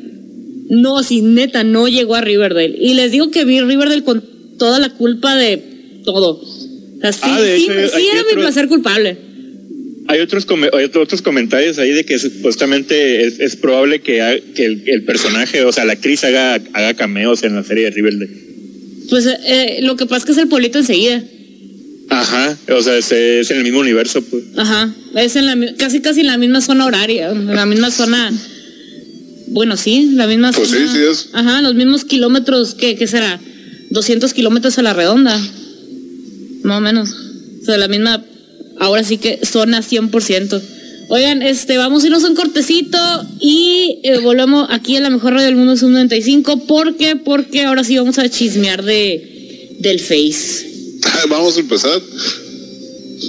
No, 0.71 1.03
sí, 1.03 1.23
neta, 1.23 1.65
no 1.65 1.89
llegó 1.89 2.15
a 2.15 2.21
Riverdale. 2.21 2.77
Y 2.81 2.95
les 2.95 3.11
digo 3.11 3.31
que 3.31 3.45
vi 3.45 3.61
Riverdale 3.61 4.05
con 4.05 4.23
toda 4.59 4.79
la 4.79 4.91
culpa 4.91 5.35
de 5.35 6.01
todo. 6.05 6.41
O 6.99 7.01
sea, 7.01 7.13
sí, 7.13 7.19
Ah, 7.23 7.41
de 7.41 7.57
sí, 7.57 7.65
hecho, 7.71 7.97
sí 7.97 8.07
era 8.13 8.23
mi 8.25 8.41
placer 8.41 8.69
culpable. 8.69 9.17
Hay 10.09 10.21
otros, 10.21 10.47
hay 10.73 10.85
otros 10.85 11.21
comentarios 11.23 11.79
ahí 11.79 11.91
de 11.93 12.05
que 12.05 12.19
supuestamente 12.19 13.27
es, 13.27 13.39
es 13.41 13.57
probable 13.57 14.01
que, 14.01 14.23
ha- 14.23 14.41
que 14.55 14.65
el, 14.65 14.83
el 14.87 15.05
personaje, 15.05 15.63
o 15.65 15.73
sea, 15.73 15.85
la 15.85 15.93
actriz 15.93 16.25
haga, 16.25 16.55
haga 16.73 16.95
cameos 16.95 17.43
en 17.43 17.55
la 17.55 17.63
serie 17.63 17.85
de 17.85 17.91
Riverdale. 17.91 18.31
Pues 19.11 19.27
eh, 19.27 19.81
lo 19.83 19.97
que 19.97 20.07
pasa 20.07 20.21
es 20.21 20.25
que 20.25 20.33
es 20.33 20.39
el 20.39 20.49
pueblito 20.49 20.79
enseguida. 20.79 21.23
Ajá, 22.11 22.57
o 22.71 22.83
sea, 22.83 22.97
es, 22.97 23.13
es 23.13 23.51
en 23.51 23.59
el 23.59 23.65
mismo 23.65 23.81
universo, 23.81 24.23
pues. 24.23 24.45
Ajá, 24.57 24.95
es 25.15 25.37
en 25.37 25.45
la, 25.47 25.75
casi 25.77 26.01
casi 26.01 26.21
en 26.21 26.29
la 26.29 26.39
misma 26.39 26.63
zona 26.63 26.87
horaria, 26.87 27.31
en 27.31 27.47
la 27.55 27.67
misma 27.67 27.91
zona. 27.91 28.33
Bueno, 29.49 29.77
sí, 29.77 30.11
la 30.15 30.27
misma 30.27 30.53
Pues 30.53 30.71
sí, 30.71 30.77
zona. 30.77 30.93
sí 30.93 30.99
es. 31.11 31.29
Ajá, 31.35 31.61
los 31.63 31.75
mismos 31.75 32.05
kilómetros, 32.07 32.75
¿qué, 32.75 32.97
qué 32.97 33.07
será? 33.07 33.39
200 33.91 34.33
kilómetros 34.33 34.79
a 34.79 34.83
la 34.83 34.95
redonda. 34.95 35.39
Más 36.69 36.79
o 36.79 36.81
menos. 36.83 37.09
O 37.63 37.65
sea, 37.65 37.79
la 37.79 37.89
misma, 37.89 38.23
ahora 38.79 39.03
sí 39.03 39.17
que 39.17 39.41
zona 39.43 39.81
100%. 39.81 40.61
Oigan, 41.09 41.41
este, 41.41 41.79
vamos 41.79 42.05
a 42.05 42.09
irnos 42.09 42.25
un 42.25 42.35
cortecito 42.35 42.99
y 43.41 44.01
eh, 44.03 44.19
volvemos 44.19 44.69
aquí 44.71 44.95
a 44.97 45.01
la 45.01 45.09
mejor 45.09 45.33
radio 45.33 45.47
del 45.47 45.57
mundo 45.57 45.73
es 45.73 45.83
un 45.83 45.95
95. 45.95 46.67
¿Por 46.67 46.99
qué? 46.99 47.17
Porque 47.17 47.65
ahora 47.65 47.85
sí 47.85 47.97
vamos 47.97 48.19
a 48.19 48.29
chismear 48.29 48.85
de, 48.85 49.77
del 49.81 49.99
Face. 49.99 50.67
Vamos 51.31 51.57
a 51.57 51.61
empezar. 51.61 52.03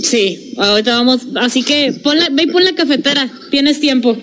Sí, 0.04 0.54
ahorita 0.58 0.96
vamos. 0.96 1.22
Así 1.36 1.64
que 1.64 1.94
pon 2.04 2.20
la, 2.20 2.28
ve 2.30 2.44
y 2.44 2.48
pon 2.48 2.66
la 2.66 2.76
cafetera. 2.76 3.32
Tienes 3.52 3.80
tiempo. 3.80 4.18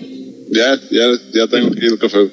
Ya, 0.51 0.79
ya, 0.91 1.07
ya 1.33 1.47
tengo 1.47 1.69
aquí 1.69 1.87
el 1.87 1.97
café. 1.97 2.29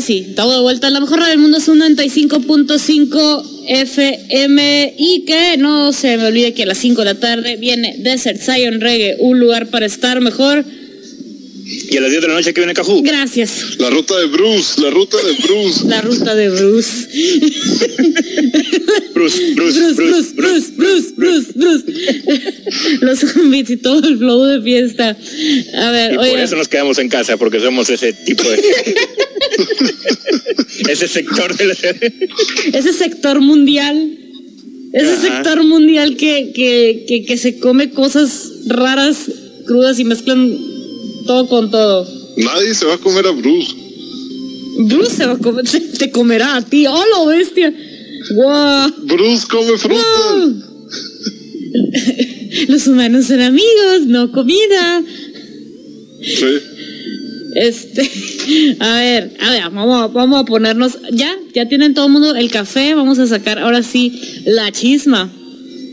Ahora 0.00 0.06
sí, 0.06 0.24
estamos 0.30 0.54
de 0.54 0.62
vuelta. 0.62 0.88
La 0.88 1.00
mejor 1.00 1.18
radio 1.18 1.32
del 1.32 1.40
mundo 1.40 1.58
es 1.58 1.68
un 1.68 1.78
95.5 1.80 3.66
FM. 3.68 4.94
Y 4.96 5.26
que 5.26 5.58
no 5.58 5.92
se 5.92 6.16
me 6.16 6.28
olvide 6.28 6.54
que 6.54 6.62
a 6.62 6.66
las 6.66 6.78
5 6.78 7.02
de 7.02 7.04
la 7.04 7.20
tarde 7.20 7.58
viene 7.58 7.96
Desert 7.98 8.40
Zion 8.40 8.80
Reggae, 8.80 9.16
un 9.18 9.38
lugar 9.38 9.68
para 9.68 9.84
estar 9.84 10.22
mejor. 10.22 10.64
Y 11.90 11.98
a 11.98 12.00
las 12.00 12.10
10 12.10 12.22
de 12.22 12.28
la 12.28 12.34
noche 12.34 12.54
que 12.54 12.62
viene 12.62 12.72
Cajú. 12.72 13.02
Gracias. 13.02 13.76
La 13.78 13.90
ruta 13.90 14.18
de 14.18 14.24
Bruce, 14.28 14.80
la 14.80 14.88
ruta 14.88 15.18
de 15.18 15.34
Bruce. 15.34 15.86
La 15.86 16.00
ruta 16.00 16.34
de 16.34 16.48
Bruce. 16.48 17.08
Bruce, 19.14 19.52
Bruce, 19.54 19.78
Bruce, 19.78 19.96
Bruce, 19.96 20.32
Bruce, 20.34 20.72
Bruce, 21.14 21.16
Bruce, 21.16 21.52
Bruce. 21.54 21.84
Los 23.00 23.20
zombies 23.20 23.70
y 23.70 23.76
todo 23.76 24.06
el 24.08 24.18
flow 24.18 24.44
de 24.44 24.62
fiesta. 24.62 25.16
A 25.74 25.90
ver, 25.90 26.14
Y 26.14 26.16
por 26.16 26.38
eso 26.38 26.56
nos 26.56 26.68
quedamos 26.68 26.98
en 26.98 27.08
casa, 27.08 27.36
porque 27.36 27.60
somos 27.60 27.88
ese 27.90 28.12
tipo 28.12 28.42
de. 28.42 28.58
ese 30.88 31.08
sector 31.08 31.56
de 31.56 31.66
la 31.66 31.74
ese 32.72 32.92
sector 32.92 33.40
mundial, 33.40 34.18
ese 34.92 35.12
Ajá. 35.12 35.22
sector 35.22 35.64
mundial 35.64 36.16
que, 36.16 36.52
que, 36.54 37.04
que, 37.06 37.24
que 37.24 37.36
se 37.36 37.58
come 37.58 37.90
cosas 37.90 38.48
raras, 38.66 39.30
crudas 39.66 39.98
y 39.98 40.04
mezclan 40.04 40.56
todo 41.26 41.48
con 41.48 41.70
todo. 41.70 42.06
Nadie 42.36 42.74
se 42.74 42.86
va 42.86 42.94
a 42.94 42.98
comer 42.98 43.26
a 43.26 43.32
Bruce. 43.32 43.74
Bruce 44.78 45.16
se 45.16 45.26
va 45.26 45.32
a 45.32 45.38
comer, 45.38 45.64
te, 45.98 46.10
comerá 46.10 46.56
a 46.56 46.62
ti, 46.62 46.86
¡oh, 46.86 47.04
la 47.12 47.36
bestia! 47.36 47.74
¡Guau! 48.34 48.90
Bruce 49.04 49.46
come 49.48 49.76
fruta. 49.78 50.02
¡Guau! 50.02 50.54
Los 52.68 52.86
humanos 52.86 53.26
son 53.26 53.40
amigos, 53.40 54.02
no 54.06 54.30
comida. 54.32 55.02
Sí. 56.22 56.46
Este, 57.54 58.10
a 58.78 58.96
ver, 59.00 59.32
a 59.40 59.50
ver, 59.50 59.62
vamos, 59.72 60.02
a- 60.04 60.06
vamos 60.08 60.40
a 60.40 60.44
ponernos, 60.44 60.98
ya, 61.12 61.36
ya 61.52 61.68
tienen 61.68 61.94
todo 61.94 62.06
el 62.06 62.12
mundo 62.12 62.34
el 62.36 62.50
café, 62.50 62.94
vamos 62.94 63.18
a 63.18 63.26
sacar 63.26 63.58
ahora 63.58 63.82
sí 63.82 64.20
la 64.46 64.70
chisma. 64.70 65.30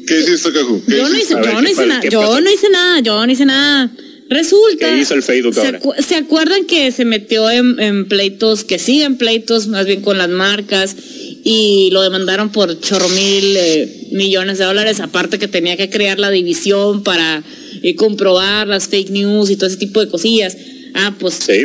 ¿Qué 0.08 0.20
hiciste? 0.20 0.52
¿Qué 0.52 0.60
Yo 0.98 1.10
no 1.10 1.18
hice, 1.18 1.34
yo 1.34 1.42
¿qué 1.42 1.54
no 1.54 1.70
hice 1.70 1.86
nada, 1.88 2.02
¿Qué 2.02 2.10
yo 2.10 2.42
no 2.42 2.50
hice 2.52 2.70
nada, 2.70 3.00
yo 3.00 3.26
no 3.26 3.32
hice 3.32 3.46
nada. 3.46 3.92
Resulta. 4.30 4.90
¿Qué 4.94 5.00
hizo 5.02 5.14
el 5.14 5.24
Facebook 5.24 5.54
¿se, 5.54 5.62
ahora? 5.62 5.80
acu- 5.80 6.02
¿Se 6.02 6.16
acuerdan 6.16 6.66
que 6.66 6.92
se 6.92 7.06
metió 7.06 7.50
en, 7.50 7.80
en 7.80 8.08
pleitos, 8.08 8.64
que 8.64 8.78
siguen 8.80 9.18
pleitos 9.18 9.68
más 9.68 9.86
bien 9.86 10.02
con 10.02 10.18
las 10.18 10.30
marcas 10.30 10.96
y 11.44 11.90
lo 11.92 12.02
demandaron 12.02 12.52
por 12.52 12.78
chorro 12.82 13.08
mil 13.10 13.56
eh, 13.58 14.08
millones 14.12 14.58
de 14.58 14.66
dólares? 14.66 15.00
Aparte 15.00 15.40
que 15.40 15.48
tenía 15.48 15.78
que 15.78 15.90
crear 15.90 16.20
la 16.20 16.30
división 16.30 17.04
para 17.04 17.44
eh, 17.84 17.96
comprobar 17.96 18.68
las 18.68 18.88
fake 18.88 19.12
news 19.12 19.50
y 19.50 19.56
todo 19.56 19.68
ese 19.68 19.78
tipo 19.78 20.00
de 20.04 20.10
cosillas. 20.10 20.58
Ah, 20.94 21.16
pues 21.20 21.36
Sí. 21.36 21.64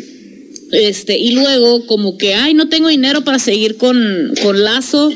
este, 0.72 1.18
y 1.18 1.32
luego, 1.32 1.86
como 1.86 2.16
que, 2.16 2.34
ay, 2.34 2.54
no 2.54 2.68
tengo 2.68 2.88
dinero 2.88 3.24
para 3.24 3.38
seguir 3.38 3.76
con, 3.76 4.32
con 4.42 4.62
Lazo. 4.62 5.12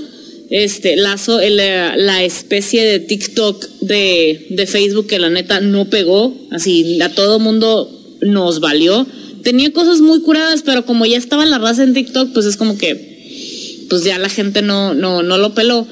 Este, 0.51 0.97
Lazo, 0.97 1.41
la 1.41 2.23
especie 2.23 2.85
de 2.85 3.01
TikTok 3.01 3.69
de, 3.81 4.47
de 4.51 4.67
Facebook 4.67 5.09
que 5.09 5.19
la 5.19 5.31
neta 5.31 5.61
no 5.61 5.87
pegó. 5.87 6.37
Así, 6.51 7.01
a 7.01 7.09
todo 7.09 7.39
mundo 7.39 7.91
nos 8.21 8.61
valió. 8.61 9.07
Tenía 9.43 9.73
cosas 9.73 10.01
muy 10.01 10.21
curadas, 10.23 10.63
pero 10.63 10.85
como 10.85 11.07
ya 11.07 11.17
estaba 11.17 11.47
la 11.47 11.59
raza 11.59 11.85
en 11.85 11.95
TikTok, 11.95 12.33
pues 12.33 12.47
es 12.47 12.57
como 12.57 12.79
que, 12.79 13.87
pues 13.89 14.05
ya 14.05 14.19
la 14.19 14.29
gente 14.29 14.63
no, 14.63 14.95
no, 14.95 15.23
no 15.23 15.39
lo 15.39 15.55
peló. 15.55 15.87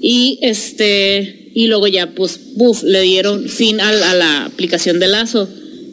Y 0.00 0.38
este, 0.42 1.50
y 1.54 1.68
luego 1.68 1.86
ya, 1.86 2.10
pues, 2.10 2.38
buf, 2.54 2.82
le 2.82 3.00
dieron 3.00 3.48
fin 3.48 3.80
a 3.80 3.92
la 4.14 4.44
aplicación 4.44 5.00
de 5.00 5.08
Lazo. 5.08 5.48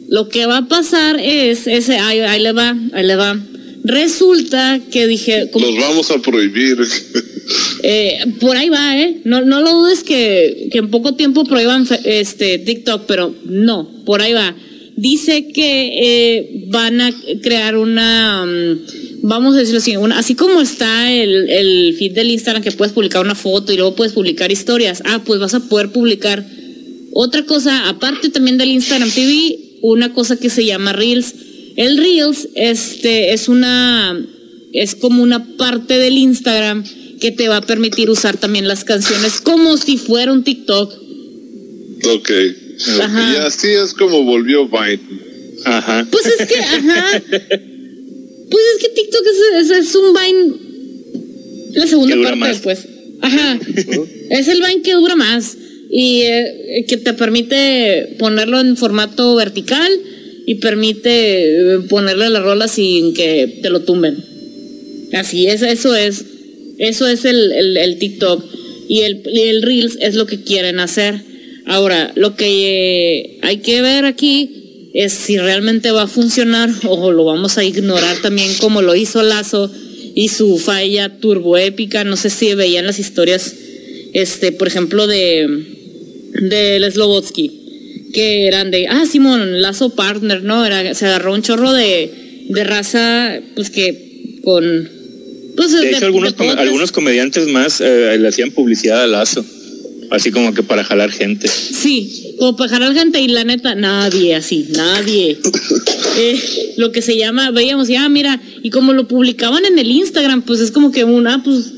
Lo 0.08 0.28
que 0.28 0.44
va 0.44 0.58
a 0.58 0.68
pasar 0.68 1.18
es, 1.18 1.66
ese, 1.66 1.96
ahí, 1.96 2.20
ahí 2.20 2.42
le 2.42 2.52
va, 2.52 2.76
ahí 2.92 3.06
le 3.06 3.16
va. 3.16 3.40
Resulta 3.84 4.80
que 4.90 5.06
dije, 5.06 5.50
como 5.52 5.66
Los 5.66 5.76
vamos 5.76 6.10
a 6.10 6.18
prohibir. 6.18 6.78
eh, 7.82 8.18
por 8.40 8.56
ahí 8.56 8.70
va, 8.70 8.98
¿eh? 8.98 9.18
No, 9.24 9.42
no 9.42 9.60
lo 9.60 9.72
dudes 9.72 10.02
que, 10.02 10.68
que 10.72 10.78
en 10.78 10.90
poco 10.90 11.14
tiempo 11.14 11.44
prohíban 11.44 11.86
este, 12.04 12.58
TikTok, 12.58 13.04
pero 13.06 13.34
no, 13.44 13.86
por 14.06 14.22
ahí 14.22 14.32
va. 14.32 14.56
Dice 14.96 15.48
que 15.48 15.92
eh, 16.00 16.64
van 16.68 17.02
a 17.02 17.12
crear 17.42 17.76
una, 17.76 18.46
mm, 18.46 19.20
vamos 19.22 19.54
a 19.54 19.58
decirlo 19.58 19.80
así, 19.80 19.98
una, 19.98 20.18
así 20.18 20.34
como 20.34 20.62
está 20.62 21.12
el, 21.12 21.50
el 21.50 21.94
feed 21.98 22.12
del 22.12 22.30
Instagram 22.30 22.62
que 22.62 22.72
puedes 22.72 22.94
publicar 22.94 23.22
una 23.22 23.34
foto 23.34 23.70
y 23.70 23.76
luego 23.76 23.94
puedes 23.94 24.14
publicar 24.14 24.50
historias, 24.50 25.02
ah, 25.04 25.20
pues 25.26 25.40
vas 25.40 25.52
a 25.52 25.68
poder 25.68 25.90
publicar 25.90 26.42
otra 27.12 27.44
cosa, 27.44 27.88
aparte 27.90 28.30
también 28.30 28.56
del 28.56 28.70
Instagram 28.70 29.10
TV, 29.10 29.58
una 29.82 30.14
cosa 30.14 30.36
que 30.36 30.48
se 30.48 30.64
llama 30.64 30.94
Reels. 30.94 31.34
El 31.76 31.96
Reels 31.98 32.48
este, 32.54 33.32
es 33.32 33.48
una 33.48 34.16
es 34.72 34.94
como 34.94 35.22
una 35.22 35.56
parte 35.56 35.98
del 35.98 36.18
Instagram 36.18 36.84
que 37.20 37.30
te 37.30 37.48
va 37.48 37.58
a 37.58 37.62
permitir 37.62 38.10
usar 38.10 38.36
también 38.36 38.66
las 38.68 38.84
canciones 38.84 39.40
como 39.40 39.76
si 39.76 39.96
fuera 39.98 40.32
un 40.32 40.42
TikTok. 40.44 40.92
ok. 42.12 42.30
Ajá. 43.00 43.32
Y 43.34 43.36
así 43.46 43.68
es 43.68 43.94
como 43.94 44.24
volvió 44.24 44.68
Vine. 44.68 45.00
Ajá. 45.64 46.06
Pues 46.10 46.26
es 46.26 46.46
que, 46.48 46.58
ajá. 46.58 47.22
Pues 47.28 48.64
es 48.76 48.82
que 48.82 48.88
TikTok 48.94 49.22
es, 49.26 49.70
es- 49.70 49.78
es 49.88 49.94
un 49.94 50.12
Vine 50.12 50.56
La 51.74 51.86
segunda 51.86 52.16
parte 52.22 52.36
más. 52.36 52.48
después. 52.50 52.86
Ajá. 53.20 53.58
es 54.30 54.48
el 54.48 54.60
Vine 54.60 54.82
que 54.82 54.92
dura 54.94 55.14
más 55.16 55.56
y 55.90 56.22
eh, 56.22 56.84
que 56.88 56.96
te 56.96 57.12
permite 57.14 58.16
ponerlo 58.18 58.58
en 58.60 58.76
formato 58.76 59.34
vertical 59.36 59.88
y 60.46 60.56
permite 60.56 61.10
eh, 61.74 61.78
ponerle 61.88 62.28
la 62.30 62.40
rola 62.40 62.68
sin 62.68 63.14
que 63.14 63.60
te 63.62 63.70
lo 63.70 63.80
tumben. 63.80 64.16
Así 65.12 65.46
es, 65.46 65.62
eso 65.62 65.94
es. 65.94 66.24
Eso 66.78 67.06
es 67.06 67.24
el, 67.24 67.52
el- 67.76 67.98
TikTok. 67.98 68.44
Y 68.88 69.00
el, 69.00 69.22
el 69.26 69.62
Reels 69.62 69.96
es 70.00 70.14
lo 70.14 70.26
que 70.26 70.42
quieren 70.42 70.80
hacer. 70.80 71.20
Ahora, 71.66 72.12
lo 72.16 72.36
que 72.36 72.46
eh, 73.20 73.38
hay 73.42 73.58
que 73.58 73.80
ver 73.80 74.04
aquí 74.04 74.90
es 74.92 75.12
si 75.12 75.38
realmente 75.38 75.90
va 75.92 76.02
a 76.02 76.06
funcionar 76.08 76.70
o 76.88 77.10
lo 77.10 77.24
vamos 77.24 77.56
a 77.58 77.64
ignorar 77.64 78.16
también 78.22 78.50
como 78.60 78.82
lo 78.82 78.94
hizo 78.94 79.22
Lazo 79.22 79.70
y 80.14 80.28
su 80.28 80.58
falla 80.58 81.08
turboépica. 81.20 82.04
No 82.04 82.16
sé 82.16 82.28
si 82.30 82.54
veían 82.54 82.86
las 82.86 82.98
historias, 82.98 83.54
este, 84.12 84.52
por 84.52 84.68
ejemplo, 84.68 85.06
de 85.06 85.48
del 86.42 86.92
Slobotsky, 86.92 87.63
que 88.14 88.46
eran 88.46 88.70
de, 88.70 88.86
ah, 88.88 89.04
Simón, 89.10 89.60
Lazo 89.60 89.90
Partner, 89.90 90.42
¿no? 90.42 90.64
Era, 90.64 90.94
se 90.94 91.04
agarró 91.06 91.34
un 91.34 91.42
chorro 91.42 91.72
de, 91.72 92.46
de 92.48 92.64
raza, 92.64 93.38
pues 93.54 93.68
que 93.68 94.40
con... 94.42 94.88
Pues, 95.56 95.72
De 95.72 95.90
hecho, 95.90 96.06
algunos, 96.06 96.32
com- 96.32 96.46
podcasts. 96.46 96.62
algunos 96.62 96.92
comediantes 96.92 97.46
más 97.48 97.80
eh, 97.80 98.16
le 98.18 98.26
hacían 98.28 98.50
publicidad 98.52 99.02
a 99.02 99.06
Lazo. 99.06 99.44
Así 100.10 100.30
como 100.30 100.52
que 100.54 100.62
para 100.62 100.84
jalar 100.84 101.10
gente. 101.10 101.48
Sí, 101.48 102.34
como 102.38 102.56
para 102.56 102.70
jalar 102.70 102.94
gente 102.94 103.20
y 103.20 103.28
la 103.28 103.44
neta, 103.44 103.74
nadie 103.74 104.34
así, 104.34 104.68
nadie. 104.70 105.36
Eh, 106.16 106.40
lo 106.76 106.92
que 106.92 107.02
se 107.02 107.16
llama, 107.16 107.50
veíamos, 107.50 107.88
ya, 107.88 108.08
mira, 108.08 108.40
y 108.62 108.70
como 108.70 108.92
lo 108.92 109.08
publicaban 109.08 109.64
en 109.64 109.80
el 109.80 109.90
Instagram, 109.90 110.42
pues 110.42 110.60
es 110.60 110.70
como 110.70 110.92
que 110.92 111.02
una, 111.02 111.42
pues, 111.42 111.72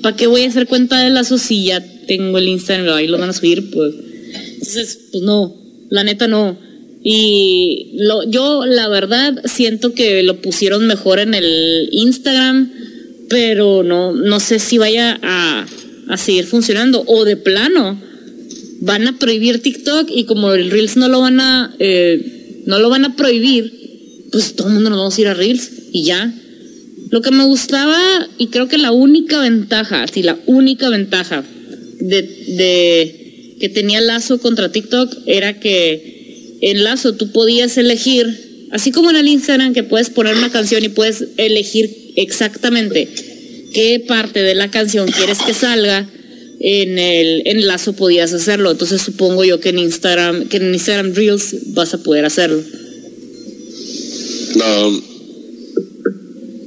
¿para 0.00 0.14
qué 0.14 0.28
voy 0.28 0.42
a 0.42 0.48
hacer 0.48 0.68
cuenta 0.68 1.00
de 1.00 1.10
lazo 1.10 1.38
si 1.38 1.64
ya 1.64 1.84
tengo 2.06 2.38
el 2.38 2.46
Instagram 2.46 2.94
ahí 2.94 3.08
lo 3.08 3.18
van 3.18 3.30
a 3.30 3.32
subir? 3.32 3.70
Pues, 3.72 3.92
entonces, 4.52 4.98
pues 5.10 5.24
no, 5.24 5.56
la 5.90 6.04
neta 6.04 6.28
no. 6.28 6.58
Y 7.02 7.96
lo, 7.98 8.28
yo, 8.28 8.64
la 8.66 8.88
verdad, 8.88 9.42
siento 9.44 9.92
que 9.92 10.22
lo 10.22 10.40
pusieron 10.40 10.86
mejor 10.86 11.18
en 11.18 11.34
el 11.34 11.88
Instagram, 11.92 12.72
pero 13.28 13.82
no, 13.82 14.12
no 14.12 14.40
sé 14.40 14.58
si 14.58 14.78
vaya 14.78 15.18
a, 15.22 15.66
a 16.08 16.16
seguir 16.16 16.46
funcionando. 16.46 17.04
O 17.06 17.24
de 17.24 17.36
plano, 17.36 18.00
van 18.80 19.08
a 19.08 19.18
prohibir 19.18 19.62
TikTok 19.62 20.10
y 20.10 20.24
como 20.24 20.52
el 20.52 20.70
Reels 20.70 20.96
no 20.96 21.08
lo 21.08 21.20
van 21.20 21.40
a 21.40 21.74
eh, 21.78 22.62
no 22.66 22.78
lo 22.78 22.88
van 22.88 23.04
a 23.04 23.16
prohibir, 23.16 24.28
pues 24.30 24.54
todo 24.54 24.68
el 24.68 24.74
mundo 24.74 24.90
nos 24.90 24.98
vamos 24.98 25.16
a 25.16 25.20
ir 25.20 25.28
a 25.28 25.34
Reels 25.34 25.70
y 25.92 26.04
ya. 26.04 26.32
Lo 27.10 27.20
que 27.20 27.30
me 27.30 27.44
gustaba 27.44 27.98
y 28.38 28.48
creo 28.48 28.68
que 28.68 28.78
la 28.78 28.92
única 28.92 29.40
ventaja, 29.40 30.06
sí, 30.08 30.22
la 30.22 30.38
única 30.46 30.88
ventaja 30.88 31.44
de, 32.00 32.22
de 32.22 33.23
que 33.64 33.70
tenía 33.70 34.02
Lazo 34.02 34.36
contra 34.40 34.70
TikTok 34.70 35.10
era 35.24 35.58
que 35.58 36.58
en 36.60 36.84
Lazo 36.84 37.14
tú 37.14 37.32
podías 37.32 37.78
elegir, 37.78 38.68
así 38.72 38.92
como 38.92 39.08
en 39.08 39.16
el 39.16 39.26
Instagram 39.26 39.72
que 39.72 39.82
puedes 39.82 40.10
poner 40.10 40.36
una 40.36 40.50
canción 40.50 40.84
y 40.84 40.90
puedes 40.90 41.24
elegir 41.38 42.12
exactamente 42.16 43.08
qué 43.72 44.04
parte 44.06 44.42
de 44.42 44.54
la 44.54 44.70
canción 44.70 45.10
quieres 45.10 45.38
que 45.38 45.54
salga, 45.54 46.06
en 46.60 46.98
el 46.98 47.40
en 47.46 47.66
Lazo 47.66 47.94
podías 47.94 48.34
hacerlo. 48.34 48.70
Entonces 48.70 49.00
supongo 49.00 49.44
yo 49.44 49.60
que 49.60 49.70
en 49.70 49.78
Instagram, 49.78 50.46
que 50.48 50.58
en 50.58 50.74
Instagram 50.74 51.14
Reels 51.14 51.72
vas 51.72 51.94
a 51.94 52.02
poder 52.02 52.26
hacerlo. 52.26 52.62
No. 54.56 54.90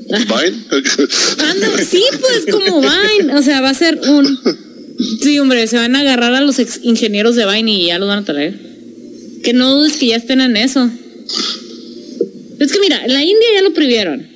Vine. 0.08 0.66
Ah, 1.38 1.54
no, 1.60 1.78
sí, 1.78 2.04
pues 2.20 2.48
como 2.52 2.82
Vine. 2.82 3.36
O 3.36 3.43
sea, 3.43 3.62
va 3.62 3.70
a 3.70 3.76
ser 3.76 4.00
un. 4.00 4.66
Sí, 4.98 5.38
hombre, 5.39 5.68
se 5.68 5.78
van 5.78 5.95
a 5.95 6.00
agarrar 6.00 6.34
a 6.34 6.41
los 6.41 6.60
ex 6.60 6.80
ingenieros 6.84 7.36
de 7.36 7.45
Vine 7.45 7.72
y 7.72 7.86
ya 7.88 8.00
los 8.00 8.08
van 8.08 8.20
a 8.20 8.26
traer. 8.26 8.60
Que 9.43 9.54
no 9.54 9.76
dudes 9.76 9.98
que 9.98 10.08
ya 10.08 10.16
estén 10.16 10.41
en 10.41 10.58
eso. 10.58 10.89
Es 12.60 12.72
que 12.72 12.80
mira, 12.80 13.06
en 13.06 13.14
la 13.14 13.24
India 13.24 13.48
ya 13.56 13.62
lo 13.62 13.74
prohibieron. 13.74 14.28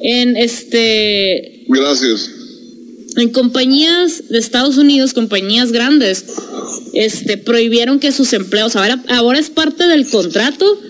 En 0.00 0.36
este. 0.36 1.64
Gracias. 1.68 2.30
En 3.16 3.30
compañías 3.30 4.28
de 4.28 4.38
Estados 4.38 4.76
Unidos, 4.76 5.14
compañías 5.14 5.72
grandes, 5.72 6.24
este, 6.92 7.38
prohibieron 7.38 7.98
que 7.98 8.12
sus 8.12 8.32
empleados, 8.32 8.76
ahora, 8.76 9.02
ahora 9.08 9.38
es 9.38 9.50
parte 9.50 9.86
del 9.86 10.06
contrato, 10.06 10.80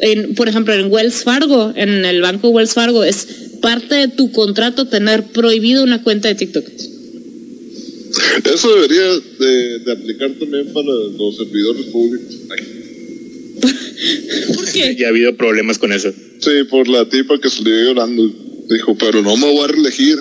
en, 0.00 0.34
por 0.34 0.48
ejemplo, 0.48 0.74
en 0.74 0.92
Wells 0.92 1.24
Fargo, 1.24 1.72
en 1.74 2.04
el 2.04 2.20
banco 2.20 2.50
Wells 2.50 2.74
Fargo, 2.74 3.02
es 3.02 3.26
parte 3.60 3.94
de 3.96 4.08
tu 4.08 4.30
contrato 4.30 4.86
tener 4.86 5.24
prohibido 5.24 5.82
una 5.82 6.02
cuenta 6.02 6.28
de 6.28 6.34
TikTok. 6.36 6.64
Eso 8.44 8.74
debería 8.74 9.02
de, 9.38 9.78
de 9.80 9.92
aplicar 9.92 10.30
también 10.38 10.72
para 10.72 10.86
los 10.86 11.36
servidores 11.36 11.86
públicos. 11.86 12.36
¿Por 14.54 14.72
qué? 14.72 14.96
Ya 14.98 15.06
ha 15.06 15.10
habido 15.10 15.36
problemas 15.36 15.78
con 15.78 15.92
eso. 15.92 16.12
Sí, 16.40 16.64
por 16.68 16.88
la 16.88 17.08
tipa 17.08 17.38
que 17.40 17.50
salió 17.50 17.74
llorando. 17.84 18.22
Dijo, 18.70 18.96
pero 18.96 19.22
no 19.22 19.36
me 19.36 19.46
voy 19.52 19.64
a 19.64 19.68
reelegir. 19.68 20.16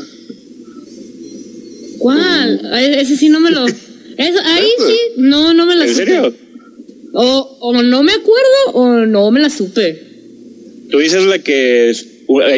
¿Cuál? 1.99 2.65
A 2.71 2.81
Ese 2.83 3.15
sí 3.15 3.29
no 3.29 3.39
me 3.39 3.51
lo... 3.51 3.65
Eso, 4.17 4.39
ahí 4.43 4.67
sí, 4.85 4.97
no, 5.17 5.53
no 5.53 5.65
me 5.65 5.75
la 5.75 5.85
¿En 5.85 5.91
supe. 5.91 6.05
serio? 6.05 6.35
O, 7.13 7.57
o 7.61 7.81
no 7.81 8.03
me 8.03 8.11
acuerdo 8.11 8.71
o 8.73 9.05
no 9.05 9.31
me 9.31 9.39
la 9.39 9.49
supe. 9.49 10.03
Tú 10.91 10.99
dices 10.99 11.23
la 11.25 11.39
que... 11.39 11.93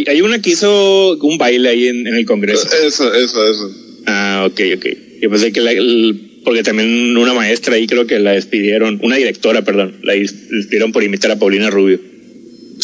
hay 0.08 0.22
una 0.22 0.42
que 0.42 0.52
hizo 0.52 1.18
un 1.18 1.38
baile 1.38 1.70
ahí 1.70 1.88
en, 1.88 2.08
en 2.08 2.16
el 2.16 2.26
Congreso. 2.26 2.68
Esa, 2.86 3.16
esa, 3.18 3.50
esa. 3.50 3.64
Ah, 4.08 4.48
ok, 4.50 4.60
ok. 4.78 4.86
Yo 5.22 5.30
pensé 5.30 5.52
que 5.52 5.62
la... 5.62 5.72
el- 5.72 6.28
porque 6.44 6.64
también 6.64 7.16
una 7.18 7.34
maestra 7.36 7.76
ahí 7.76 7.86
creo 7.86 8.08
que 8.08 8.18
la 8.20 8.32
despidieron, 8.32 9.00
una 9.04 9.16
directora, 9.18 9.64
perdón, 9.64 9.98
la 10.02 10.14
despidieron 10.14 10.92
por 10.92 11.04
imitar 11.04 11.30
a 11.30 11.38
Paulina 11.38 11.70
Rubio. 11.70 12.00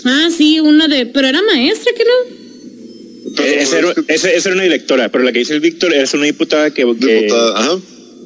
Ah, 0.05 0.29
sí, 0.35 0.59
una 0.59 0.87
de... 0.87 1.07
Pero 1.07 1.27
era 1.27 1.41
maestra, 1.41 1.91
¿que 1.97 2.03
no? 2.03 2.37
Pero 3.35 3.49
Eh, 3.49 3.61
esa, 3.61 3.79
era, 3.79 3.89
es 3.89 3.95
que- 3.95 4.13
esa- 4.13 4.31
esa 4.31 4.49
era 4.49 4.55
una 4.55 4.63
directora, 4.63 5.09
pero 5.11 5.23
la 5.23 5.31
que 5.31 5.39
dice 5.39 5.55
el 5.55 5.59
Víctor 5.59 5.91
es 5.93 6.13
una 6.13 6.25
diputada 6.25 6.69
que, 6.71 6.83
que, 6.83 7.15
diputada, 7.15 7.59
ajá. 7.59 7.79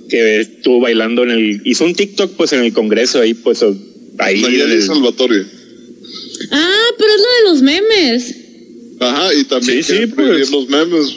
que 0.09 0.41
estuvo 0.41 0.81
bailando 0.81 1.23
en 1.23 1.31
el... 1.31 1.61
Hizo 1.63 1.85
un 1.85 1.95
TikTok 1.95 2.35
pues 2.35 2.51
en 2.51 2.59
el 2.65 2.73
Congreso 2.73 3.21
ahí 3.21 3.33
pues 3.33 3.63
ahí 4.19 4.41
Nayeli 4.41 4.73
el- 4.73 4.83
Salvatore. 4.83 5.45
Ah, 6.51 6.85
pero 6.97 7.09
es 7.09 7.21
lo 7.21 7.27
de 7.49 7.53
los 7.53 7.61
memes. 7.61 8.35
Ajá, 8.99 9.33
y 9.33 9.43
también 9.45 9.81
Sí, 9.83 9.95
sí, 9.97 10.07
pues. 10.07 10.51
los 10.51 10.67
memes. 10.67 11.15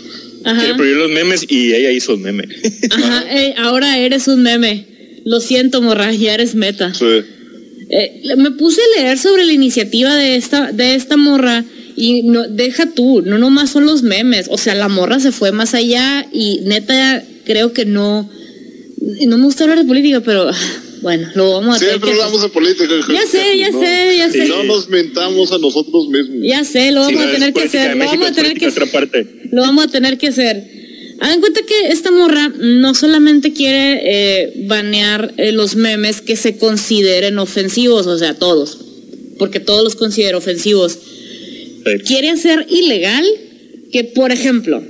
Quiere 0.52 0.74
prohibir 0.74 0.96
los 0.96 1.10
memes 1.10 1.46
y 1.48 1.72
ella 1.72 1.90
hizo 1.90 2.14
un 2.14 2.22
meme. 2.22 2.44
Ajá, 2.90 3.24
ahora 3.58 3.98
eres 3.98 4.28
un 4.28 4.42
meme. 4.42 4.86
Lo 5.24 5.40
siento, 5.40 5.80
morra, 5.80 6.12
ya 6.12 6.34
eres 6.34 6.54
meta. 6.54 6.92
Sí. 6.92 7.22
Eh, 7.90 8.22
me 8.36 8.50
puse 8.50 8.80
a 8.80 9.00
leer 9.00 9.18
sobre 9.18 9.44
la 9.44 9.52
iniciativa 9.52 10.14
de 10.16 10.36
esta, 10.36 10.72
de 10.72 10.94
esta 10.94 11.16
morra 11.16 11.64
y 11.96 12.22
no, 12.22 12.48
deja 12.48 12.86
tú, 12.90 13.22
no 13.22 13.38
nomás 13.38 13.70
son 13.70 13.86
los 13.86 14.02
memes. 14.02 14.46
O 14.50 14.58
sea, 14.58 14.74
la 14.74 14.88
morra 14.88 15.20
se 15.20 15.32
fue 15.32 15.52
más 15.52 15.74
allá 15.74 16.26
y 16.32 16.60
neta 16.64 17.22
creo 17.44 17.72
que 17.72 17.84
no. 17.84 18.28
No 19.26 19.38
me 19.38 19.44
gusta 19.44 19.64
hablar 19.64 19.78
de 19.78 19.84
política, 19.84 20.20
pero 20.20 20.50
bueno, 21.04 21.28
lo 21.34 21.52
vamos 21.52 21.76
a 21.76 21.78
tener 21.78 21.92
Siempre 21.92 22.10
que 22.10 22.16
hablamos 22.16 22.42
de 22.42 22.48
política. 22.48 22.94
Ya 23.12 23.26
sé, 23.26 23.58
ya 23.58 23.70
No- 23.70 23.80
sé, 23.80 24.16
ya 24.16 24.30
sé. 24.30 24.48
No 24.48 24.64
nos 24.64 24.88
mentamos 24.88 25.52
a 25.52 25.58
nosotros 25.58 26.08
mismos. 26.08 26.38
Ya 26.42 26.64
sé, 26.64 26.90
lo 26.92 27.06
Si 27.06 27.14
vamos 27.14 27.26
no 27.26 27.28
a 27.30 27.32
tener 27.34 27.52
que 27.52 27.62
hacer. 27.62 27.96
Lo 27.96 28.04
vamos 28.06 28.26
a 28.28 28.32
tener 28.32 28.54
que 28.58 28.66
otra 28.68 28.86
parte. 28.86 29.26
Lo 29.52 29.60
vamos 29.62 29.84
a 29.84 29.88
tener 29.88 30.16
que 30.18 30.28
hacer. 30.28 30.64
Hagan 31.20 31.40
cuenta 31.40 31.60
que 31.66 31.88
esta 31.88 32.10
morra 32.10 32.48
no 32.58 32.94
solamente 32.94 33.52
quiere 33.52 34.00
eh, 34.04 34.52
banear 34.66 35.32
eh, 35.36 35.52
los 35.52 35.76
memes 35.76 36.20
que 36.22 36.34
se 36.36 36.56
consideren 36.56 37.38
ofensivos, 37.38 38.06
o 38.06 38.18
sea, 38.18 38.34
todos, 38.34 38.78
porque 39.38 39.60
todos 39.60 39.84
los 39.84 39.94
considero 39.96 40.38
ofensivos. 40.38 40.98
Quiere 42.06 42.30
hacer 42.30 42.66
ilegal 42.70 43.24
que, 43.92 44.04
por 44.04 44.32
ejemplo, 44.32 44.82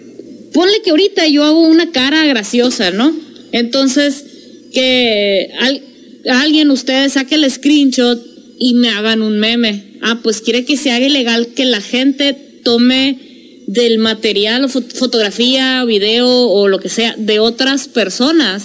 ponle 0.52 0.80
que 0.82 0.90
ahorita 0.90 1.26
yo 1.26 1.42
hago 1.44 1.60
una 1.66 1.90
cara 1.90 2.24
graciosa, 2.24 2.90
¿no? 2.92 3.12
Entonces, 3.52 4.24
que 4.72 5.50
al- 5.60 5.82
alguien, 6.30 6.70
ustedes 6.70 7.14
saque 7.14 7.34
el 7.36 7.50
screenshot 7.50 8.20
y 8.58 8.74
me 8.74 8.88
hagan 8.90 9.22
un 9.22 9.38
meme. 9.38 9.98
Ah, 10.02 10.20
pues 10.22 10.40
quiere 10.40 10.64
que 10.64 10.76
se 10.76 10.90
haga 10.90 11.06
ilegal 11.06 11.48
que 11.48 11.64
la 11.64 11.80
gente 11.80 12.34
tome 12.62 13.18
del 13.66 13.98
material 13.98 14.64
o 14.64 14.68
fot- 14.68 14.92
fotografía, 14.92 15.84
video 15.84 16.28
o 16.28 16.68
lo 16.68 16.78
que 16.80 16.88
sea 16.88 17.14
de 17.18 17.38
otras 17.38 17.88
personas 17.88 18.64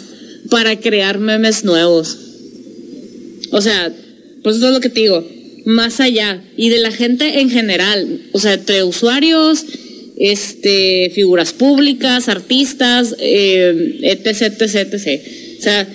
para 0.49 0.79
crear 0.79 1.19
memes 1.19 1.63
nuevos. 1.63 2.17
O 3.51 3.61
sea, 3.61 3.91
pues 4.43 4.57
eso 4.57 4.67
es 4.67 4.73
lo 4.73 4.79
que 4.79 4.89
te 4.89 5.01
digo, 5.01 5.27
más 5.65 5.99
allá 5.99 6.41
y 6.57 6.69
de 6.69 6.79
la 6.79 6.91
gente 6.91 7.39
en 7.39 7.49
general, 7.49 8.21
o 8.31 8.39
sea, 8.39 8.53
entre 8.53 8.83
usuarios, 8.83 9.65
este, 10.17 11.11
figuras 11.15 11.53
públicas, 11.53 12.27
artistas, 12.27 13.15
etc, 13.19 14.27
etc, 14.41 14.75
etc. 14.93 15.21
O 15.57 15.61
sea, 15.61 15.87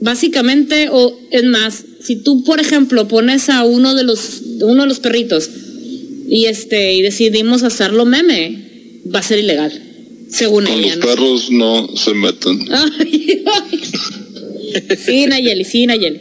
básicamente, 0.00 0.88
o 0.90 1.18
es 1.30 1.44
más, 1.44 1.84
si 2.00 2.16
tú, 2.16 2.44
por 2.44 2.60
ejemplo, 2.60 3.08
pones 3.08 3.48
a 3.48 3.64
uno 3.64 3.94
de 3.94 4.04
los, 4.04 4.42
uno 4.60 4.82
de 4.82 4.88
los 4.88 5.00
perritos 5.00 5.50
y 6.28 6.46
este, 6.46 6.94
y 6.94 7.02
decidimos 7.02 7.62
hacerlo 7.62 8.04
meme, 8.04 8.66
va 9.14 9.20
a 9.20 9.22
ser 9.22 9.38
ilegal. 9.38 9.72
Según 10.28 10.64
Con 10.64 10.74
ella, 10.74 10.96
los 10.96 10.98
¿no? 10.98 11.06
perros 11.06 11.50
no 11.50 11.88
se. 11.96 12.10
Ay, 12.70 13.44
ay. 13.70 14.96
Sí, 15.04 15.26
Nayeli, 15.26 15.64
sí, 15.64 15.86
Nayeli. 15.86 16.18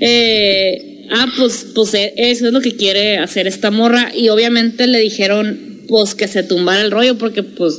Eh, 0.00 1.06
ah, 1.10 1.32
pues, 1.38 1.66
pues 1.74 1.94
eh, 1.94 2.12
eso 2.16 2.48
es 2.48 2.52
lo 2.52 2.60
que 2.60 2.72
quiere 2.72 3.18
hacer 3.18 3.46
esta 3.46 3.70
morra. 3.70 4.12
Y 4.14 4.28
obviamente 4.28 4.86
le 4.88 4.98
dijeron, 4.98 5.82
pues, 5.88 6.14
que 6.14 6.26
se 6.26 6.42
tumbara 6.42 6.82
el 6.82 6.90
rollo, 6.90 7.16
porque, 7.16 7.44
pues, 7.44 7.78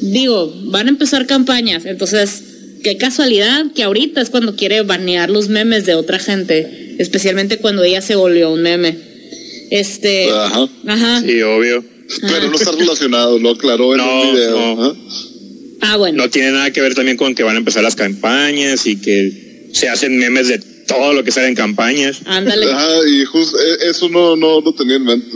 digo, 0.00 0.52
van 0.64 0.88
a 0.88 0.90
empezar 0.90 1.26
campañas. 1.26 1.86
Entonces, 1.86 2.42
qué 2.82 2.96
casualidad 2.96 3.66
que 3.74 3.82
ahorita 3.82 4.20
es 4.20 4.30
cuando 4.30 4.56
quiere 4.56 4.82
banear 4.82 5.30
los 5.30 5.48
memes 5.48 5.86
de 5.86 5.94
otra 5.94 6.18
gente, 6.18 6.96
especialmente 6.98 7.58
cuando 7.58 7.82
ella 7.84 8.02
se 8.02 8.14
volvió 8.16 8.50
un 8.52 8.62
meme. 8.62 8.96
Este. 9.70 10.30
Ajá. 10.30 10.68
Ajá. 10.86 11.20
Sí, 11.22 11.40
obvio. 11.42 11.84
Pero 12.20 12.48
no 12.50 12.56
está 12.56 12.72
relacionado, 12.72 13.38
lo 13.38 13.50
aclaró 13.50 13.92
en 13.92 13.98
No, 13.98 14.22
un 14.22 14.34
video. 14.34 14.74
no. 14.76 14.96
Ah, 15.80 15.96
bueno. 15.96 16.22
No 16.22 16.30
tiene 16.30 16.52
nada 16.52 16.70
que 16.70 16.80
ver 16.80 16.94
también 16.94 17.16
con 17.16 17.34
que 17.34 17.42
van 17.42 17.56
a 17.56 17.58
empezar 17.58 17.82
las 17.82 17.96
campañas 17.96 18.86
y 18.86 18.96
que 19.00 19.70
se 19.72 19.88
hacen 19.88 20.16
memes 20.18 20.48
de 20.48 20.58
todo 20.86 21.12
lo 21.12 21.24
que 21.24 21.32
sale 21.32 21.48
en 21.48 21.54
campañas. 21.54 22.18
Ándale. 22.26 22.70
Ajá, 22.70 22.88
y 23.08 23.24
justo 23.24 23.56
eso 23.88 24.08
no, 24.08 24.36
no 24.36 24.60
lo 24.60 24.74
tenía 24.74 24.96
en 24.96 25.04
mente. 25.04 25.26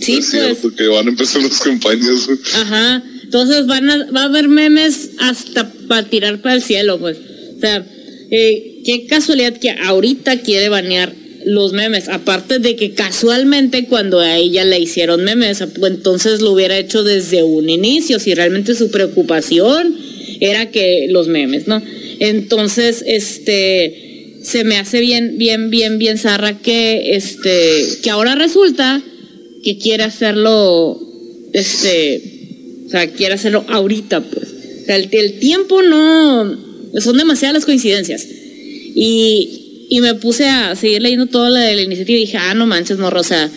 Sí, 0.00 0.14
es 0.18 0.26
pues. 0.26 0.30
cierto 0.30 0.74
que 0.74 0.86
van 0.88 1.06
a 1.06 1.10
empezar 1.10 1.42
las 1.42 1.60
campañas. 1.60 2.28
Ajá. 2.54 3.02
Entonces 3.28 3.68
va 3.68 4.22
a 4.22 4.24
haber 4.24 4.48
memes 4.48 5.10
hasta 5.18 5.70
para 5.86 6.08
tirar 6.08 6.40
para 6.40 6.54
el 6.54 6.62
cielo, 6.62 6.98
pues. 6.98 7.18
O 7.58 7.60
sea, 7.60 7.84
eh, 8.30 8.80
qué 8.86 9.04
casualidad 9.04 9.52
que 9.58 9.68
ahorita 9.68 10.40
quiere 10.40 10.70
banear 10.70 11.12
los 11.44 11.74
memes. 11.74 12.08
Aparte 12.08 12.58
de 12.58 12.74
que 12.74 12.92
casualmente 12.92 13.84
cuando 13.84 14.20
a 14.20 14.38
ella 14.38 14.64
le 14.64 14.80
hicieron 14.80 15.24
memes, 15.24 15.60
entonces 15.60 16.40
lo 16.40 16.52
hubiera 16.52 16.78
hecho 16.78 17.04
desde 17.04 17.42
un 17.42 17.68
inicio, 17.68 18.18
si 18.18 18.32
realmente 18.32 18.74
su 18.74 18.90
preocupación 18.90 19.94
era 20.40 20.70
que 20.70 21.08
los 21.10 21.28
memes, 21.28 21.68
¿no? 21.68 21.82
Entonces, 22.20 23.04
este, 23.06 24.38
se 24.42 24.64
me 24.64 24.78
hace 24.78 25.00
bien, 25.00 25.36
bien, 25.36 25.68
bien, 25.68 25.98
bien 25.98 26.16
zarra 26.16 26.56
que, 26.58 27.14
este, 27.14 27.84
que 28.02 28.08
ahora 28.08 28.36
resulta 28.36 29.02
que 29.62 29.76
quiere 29.76 30.04
hacerlo, 30.04 30.98
este, 31.52 32.37
o 32.88 32.90
sea, 32.90 33.06
quiere 33.10 33.34
hacerlo 33.34 33.66
ahorita, 33.68 34.22
pues. 34.22 34.48
O 34.82 34.84
sea, 34.86 34.96
el, 34.96 35.38
tiempo 35.40 35.82
no, 35.82 36.56
son 37.00 37.18
demasiadas 37.18 37.52
las 37.52 37.64
coincidencias. 37.66 38.26
Y, 38.94 39.86
y 39.90 40.00
me 40.00 40.14
puse 40.14 40.48
a 40.48 40.74
seguir 40.74 41.02
leyendo 41.02 41.26
toda 41.26 41.50
la 41.50 41.60
de 41.60 41.76
la 41.76 41.82
iniciativa 41.82 42.16
y 42.16 42.22
dije, 42.22 42.38
ah, 42.38 42.54
no 42.54 42.66
manches, 42.66 42.98
morro, 42.98 43.20
o 43.20 43.24
sea, 43.24 43.50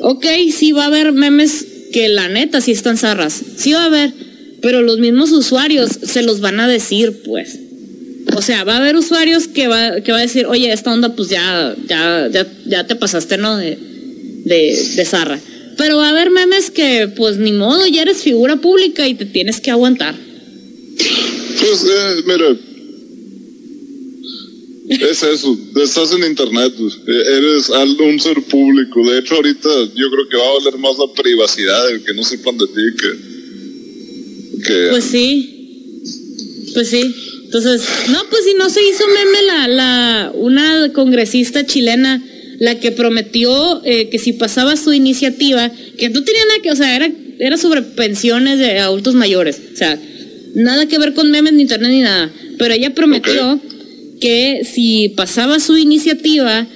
ok, 0.00 0.26
sí 0.52 0.72
va 0.72 0.82
a 0.82 0.86
haber 0.86 1.12
memes 1.12 1.64
que 1.92 2.08
la 2.08 2.28
neta 2.28 2.60
sí 2.60 2.72
están 2.72 2.96
zarras, 2.96 3.40
sí 3.56 3.72
va 3.72 3.84
a 3.84 3.86
haber, 3.86 4.12
pero 4.60 4.82
los 4.82 4.98
mismos 4.98 5.30
usuarios 5.30 5.90
se 6.02 6.22
los 6.22 6.40
van 6.40 6.58
a 6.58 6.66
decir, 6.66 7.22
pues. 7.24 7.60
O 8.34 8.42
sea, 8.42 8.64
va 8.64 8.74
a 8.74 8.78
haber 8.78 8.96
usuarios 8.96 9.46
que 9.46 9.68
va, 9.68 10.00
que 10.00 10.10
va 10.10 10.18
a 10.18 10.22
decir, 10.22 10.46
oye, 10.46 10.72
esta 10.72 10.92
onda 10.92 11.14
pues 11.14 11.28
ya, 11.28 11.76
ya, 11.88 12.28
ya, 12.32 12.44
ya 12.66 12.84
te 12.84 12.96
pasaste, 12.96 13.38
¿no? 13.38 13.56
De, 13.56 13.78
de, 14.44 14.86
de 14.96 15.04
zarra. 15.04 15.38
Pero 15.76 15.98
va 15.98 16.06
a 16.06 16.10
haber 16.10 16.30
memes 16.30 16.70
que, 16.70 17.08
pues 17.14 17.36
ni 17.36 17.52
modo, 17.52 17.86
ya 17.86 18.02
eres 18.02 18.22
figura 18.22 18.56
pública 18.56 19.06
y 19.06 19.14
te 19.14 19.26
tienes 19.26 19.60
que 19.60 19.70
aguantar. 19.70 20.14
Pues, 21.60 21.84
eh, 21.84 22.22
mira. 22.26 22.56
Es 24.88 25.22
eso, 25.24 25.58
estás 25.82 26.12
en 26.12 26.22
internet, 26.24 26.72
pues, 26.78 26.98
eres 27.06 27.68
un 27.98 28.20
ser 28.20 28.40
público. 28.42 29.04
De 29.10 29.18
hecho, 29.18 29.34
ahorita 29.34 29.68
yo 29.96 30.10
creo 30.10 30.28
que 30.28 30.36
va 30.36 30.48
a 30.48 30.58
valer 30.58 30.78
más 30.78 30.96
la 30.96 31.12
privacidad, 31.12 31.90
el 31.90 32.04
que 32.04 32.14
no 32.14 32.22
sepan 32.22 32.56
de 32.56 32.66
ti 32.66 32.82
que. 33.00 34.62
que 34.64 34.86
Pues 34.90 35.04
sí. 35.04 35.52
Pues 36.72 36.88
sí. 36.88 37.02
Entonces, 37.46 37.82
no, 38.10 38.22
pues 38.30 38.44
si 38.44 38.54
no 38.54 38.70
se 38.70 38.80
hizo 38.88 39.04
meme 39.08 39.42
la, 39.42 39.68
la, 39.68 40.32
una 40.34 40.92
congresista 40.92 41.66
chilena, 41.66 42.22
la 42.58 42.78
que 42.78 42.92
prometió 42.92 43.82
eh, 43.84 44.08
que 44.08 44.18
si 44.18 44.32
pasaba 44.32 44.76
su 44.76 44.92
iniciativa, 44.92 45.70
que 45.98 46.08
no 46.08 46.22
tenía 46.22 46.44
nada 46.46 46.62
que, 46.62 46.70
o 46.70 46.76
sea, 46.76 46.96
era, 46.96 47.10
era 47.38 47.56
sobre 47.56 47.82
pensiones 47.82 48.58
de 48.58 48.78
adultos 48.78 49.14
mayores, 49.14 49.60
o 49.72 49.76
sea, 49.76 49.98
nada 50.54 50.86
que 50.86 50.98
ver 50.98 51.14
con 51.14 51.30
memes 51.30 51.52
ni 51.52 51.62
internet 51.62 51.90
ni 51.90 52.00
nada, 52.00 52.30
pero 52.58 52.74
ella 52.74 52.94
prometió 52.94 53.60
que 54.20 54.62
si 54.64 55.10
pasaba 55.10 55.60
su 55.60 55.76
iniciativa, 55.76 56.66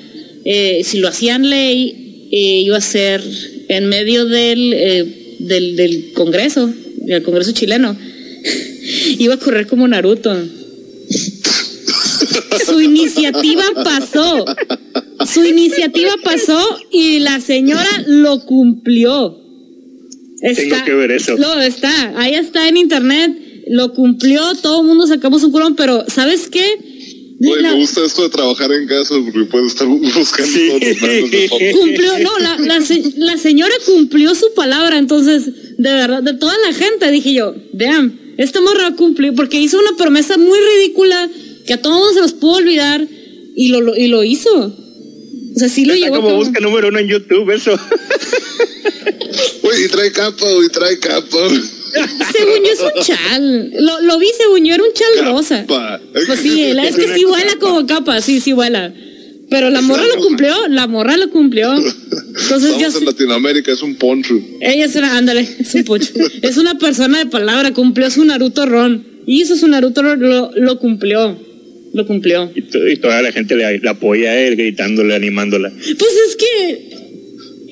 eh, 0.45 0.83
si 0.85 0.99
lo 0.99 1.09
hacían 1.09 1.49
ley, 1.49 2.29
eh, 2.31 2.63
iba 2.65 2.77
a 2.77 2.83
ser 2.83 3.23
en 3.69 3.89
medio 3.89 4.27
del, 4.27 5.07
del, 5.39 5.77
del 5.77 6.13
Congreso, 6.13 6.73
del 6.97 7.23
Congreso 7.23 7.53
chileno. 7.53 7.97
iba 9.19 9.35
a 9.35 9.39
correr 9.39 9.67
como 9.67 9.89
Naruto. 9.89 10.35
Su 12.67 12.81
iniciativa 12.81 13.65
pasó. 13.83 14.45
Su 15.33 15.45
iniciativa 15.45 16.13
pasó 16.25 16.59
y 16.91 17.19
la 17.21 17.41
señora 17.41 18.05
lo 18.07 18.45
cumplió. 18.45 19.37
Tengo 20.41 20.77
que 20.85 20.95
ver 20.95 21.11
eso. 21.13 21.37
No, 21.37 21.61
está. 21.61 22.19
Ahí 22.19 22.35
está 22.35 22.69
en 22.69 22.77
internet. 22.77 23.37
Lo 23.69 23.93
cumplió. 23.93 24.43
Todo 24.63 24.81
el 24.81 24.87
mundo 24.87 25.07
sacamos 25.07 25.43
un 25.45 25.53
curón, 25.53 25.77
pero 25.77 26.05
¿sabes 26.09 26.49
qué? 26.49 26.65
Güey, 27.39 27.63
La- 27.63 27.73
me 27.73 27.81
gusta 27.81 28.05
esto 28.05 28.23
de 28.25 28.29
trabajar 28.31 28.71
en 28.73 28.87
casa 28.87 29.15
porque 29.25 29.45
puedes 29.51 29.69
estar 29.69 29.87
buscando 30.15 30.53
Sí. 30.53 30.69
todos 30.69 30.83
los 30.83 31.03
memes 31.03 31.31
de 31.31 31.49
foto. 31.49 31.65
cumplió, 31.81 32.19
no, 32.19 32.39
la, 32.39 32.59
la, 32.59 32.81
se- 32.85 33.15
la 33.17 33.39
señora 33.39 33.73
cumplió 33.87 34.35
su 34.35 34.53
palabra, 34.55 34.99
entonces, 34.99 35.47
de 35.79 35.91
verdad, 35.91 36.23
de 36.23 36.35
toda 36.35 36.55
la 36.67 36.75
gente, 36.75 37.11
dije 37.11 37.33
yo, 37.33 37.55
damn, 37.73 38.19
esta 38.37 38.61
morra 38.61 38.95
cumplió, 38.95 39.35
porque 39.35 39.59
hizo 39.59 39.79
una 39.79 39.97
promesa 39.97 40.37
muy 40.37 40.59
ridícula 40.77 41.31
que 41.67 41.73
a 41.75 41.81
todos 41.81 42.13
se 42.15 42.21
los 42.21 42.33
pudo 42.35 42.57
olvidar 42.59 43.07
y 43.57 43.69
lo, 43.69 43.81
lo- 43.81 43.97
y 43.97 44.09
lo 44.09 44.23
hizo. 44.23 44.77
O 45.61 45.63
sea, 45.63 45.69
sí 45.69 45.85
lo 45.85 45.93
Está 45.93 46.07
llevó 46.07 46.23
como 46.23 46.37
busca 46.37 46.59
número 46.61 46.89
uno 46.89 46.99
en 46.99 47.07
YouTube, 47.09 47.51
eso. 47.51 47.79
Güey, 49.63 49.85
y 49.85 49.89
trae 49.89 50.11
capa, 50.13 50.51
güey, 50.55 50.69
trae 50.71 50.99
capa. 50.99 51.39
Según 52.33 52.65
yo 52.65 52.73
es 52.73 52.81
un 52.81 53.03
chal. 53.03 53.71
Lo, 53.79 54.01
lo 54.03 54.19
vi, 54.19 54.29
según 54.37 54.65
yo 54.65 54.75
era 54.75 54.83
un 54.83 54.93
chal 54.93 55.27
rosa. 55.27 55.65
Pues 55.67 56.41
sí, 56.41 56.73
la- 56.73 56.87
es 56.89 56.97
que 56.97 57.15
sí 57.15 57.25
vuela 57.25 57.57
como 57.61 57.87
capa, 57.87 58.21
sí, 58.21 58.41
sí 58.41 58.53
vuela. 58.53 58.93
Pero 59.51 59.69
la 59.71 59.83
morra 59.83 60.05
lo 60.07 60.17
cumplió, 60.23 60.55
la 60.69 60.87
morra 60.87 61.17
lo 61.17 61.29
cumplió. 61.31 61.75
Entonces 61.75 62.71
ya 62.79 62.87
Estamos 62.87 62.95
en 62.95 63.01
sí- 63.01 63.05
Latinoamérica, 63.05 63.73
es 63.73 63.83
un 63.83 63.97
poncho. 63.97 64.35
Ella 64.61 64.85
es 64.87 64.95
una, 64.97 65.17
ándale, 65.19 65.47
es 65.59 65.75
un 65.75 65.85
pucho. 65.85 66.13
es 66.43 66.57
una 66.57 66.79
persona 66.79 67.19
de 67.19 67.27
palabra, 67.27 67.73
cumplió 67.75 68.11
su 68.11 68.25
Naruto 68.25 68.65
Ron. 68.67 69.05
Hizo 69.27 69.57
su 69.57 69.69
Naruto 69.69 70.03
Ron, 70.03 70.21
lo, 70.21 70.53
lo 70.55 70.79
cumplió. 70.79 71.37
Lo 71.93 72.07
cumplió. 72.07 72.51
Y, 72.55 72.63
to- 72.63 72.89
y 72.89 72.97
toda 72.97 73.21
la 73.23 73.33
gente 73.33 73.57
le, 73.57 73.79
le 73.79 73.89
apoya 73.89 74.31
a 74.31 74.41
él, 74.41 74.57
gritándole, 74.57 75.15
animándola. 75.15 75.71
Pues 75.71 76.13
es 76.29 76.37
que 76.37 76.91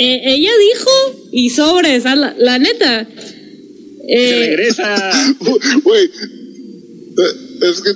eh, 0.00 0.20
ella 0.24 0.50
dijo 0.72 1.28
y 1.32 1.50
sobres, 1.50 2.04
la, 2.04 2.34
la 2.38 2.58
neta. 2.58 3.08
Se 3.08 4.06
eh, 4.08 4.46
regresa. 4.48 5.12
Güey, 5.84 6.04
eh, 6.04 7.68
es 7.70 7.80
que 7.80 7.90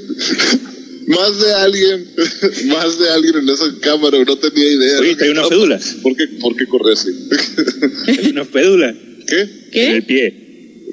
más 1.09 1.41
de 1.41 1.53
alguien, 1.55 2.07
más 2.67 2.99
de 2.99 3.09
alguien 3.11 3.37
en 3.39 3.49
esa 3.49 3.65
cámara 3.81 4.19
no 4.25 4.37
tenía 4.39 4.73
idea. 4.73 4.99
Oye, 5.01 5.17
trae 5.17 5.31
unas 5.31 5.49
fédulas. 5.49 5.97
¿Por 6.03 6.17
qué, 6.17 6.27
¿Por 6.41 6.57
qué 6.57 6.67
corre 6.67 6.93
así? 6.93 7.09
Hay 8.07 8.31
una 8.31 8.45
fédula 8.45 8.95
¿Qué? 9.27 9.41
en 9.41 9.97
el 9.97 10.03
¿Qué? 10.03 10.03
pie. 10.07 10.35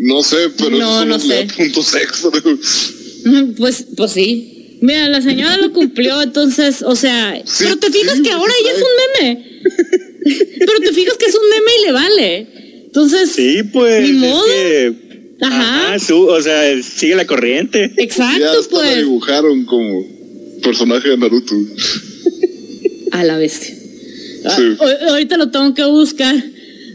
No 0.02 0.24
sé, 0.24 0.38
pero 0.58 0.72
No, 0.78 1.06
no 1.06 1.20
sé. 1.20 1.46
puntos 1.58 1.94
extra. 1.96 2.32
Pues, 3.58 3.86
pues 3.98 4.12
sí. 4.12 4.56
Mira, 4.82 5.10
la 5.10 5.22
señora 5.22 5.58
lo 5.58 5.74
cumplió, 5.74 6.22
entonces, 6.22 6.82
o 6.84 6.96
sea, 6.96 7.42
Sí, 7.46 7.64
pero 7.66 7.78
te 7.78 7.92
fijas 7.92 8.18
sí, 8.18 8.24
que 8.24 8.32
ahora 8.32 8.54
ella 8.62 8.72
es 8.72 8.78
un 8.82 9.24
meme. 9.28 9.46
pero 10.60 10.80
te 10.84 10.94
fijas 10.94 11.18
que 11.18 11.26
es 11.26 11.36
un 11.36 11.50
meme 11.50 11.72
y 11.82 11.86
le 11.86 11.92
vale. 11.92 12.48
Entonces, 12.86 13.32
Sí, 13.32 13.62
pues. 13.74 14.02
Ni 14.04 14.10
es 14.10 14.16
modo. 14.16 14.46
que- 14.46 15.10
Ajá. 15.42 15.88
Ajá, 15.94 16.00
su- 16.00 16.28
o 16.28 16.42
sea, 16.42 16.62
sigue 16.84 17.16
la 17.16 17.26
corriente. 17.26 17.92
ya 17.96 18.04
exacto, 18.04 18.46
hasta 18.60 18.76
la 18.76 18.82
pues. 18.84 18.98
dibujaron 18.98 19.66
como 19.66 20.06
personaje 20.62 21.10
de 21.10 21.18
Naruto. 21.18 21.56
A 23.12 23.24
la 23.24 23.38
bestia. 23.38 23.74
Ah, 24.46 24.56
Sí. 24.58 24.64
o- 24.80 25.10
ahorita 25.12 25.38
lo 25.38 25.50
tengo 25.50 25.74
que 25.74 25.84
buscar. 25.86 26.36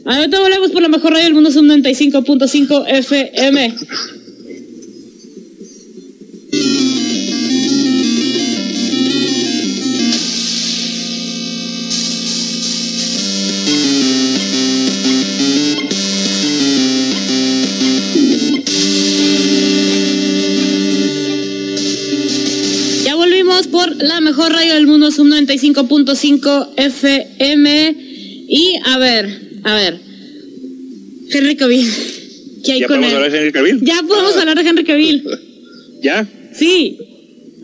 Ahorita 0.06 0.40
volvemos 0.40 0.70
por 0.70 0.82
la 0.82 0.88
mejor 0.88 1.12
radio 1.12 1.24
del 1.24 1.34
mundo, 1.34 1.50
son 1.50 1.66
95.5 1.66 2.84
FM. 2.86 3.74
La 23.98 24.20
mejor 24.20 24.52
radio 24.52 24.74
del 24.74 24.86
mundo, 24.86 25.10
Sub 25.10 25.26
95.5 25.26 26.68
FM. 26.76 27.96
Y 28.48 28.76
a 28.84 28.98
ver, 28.98 29.60
a 29.64 29.74
ver. 29.74 30.00
Henry 31.30 31.56
Cavill. 31.56 31.90
¿Qué 32.64 32.72
hay 32.72 32.80
¿Ya 32.80 32.86
con 32.86 32.96
podemos 32.96 33.10
él? 33.10 33.16
hablar 33.16 33.30
de 33.32 33.38
Henry 33.38 33.52
Cavill? 33.52 33.80
Ya 33.82 34.02
podemos 34.06 34.36
hablar 34.36 34.56
de 34.62 34.68
Henry 34.68 34.84
Cavill. 34.84 35.24
¿Ya? 36.02 36.26
Sí. 36.54 36.98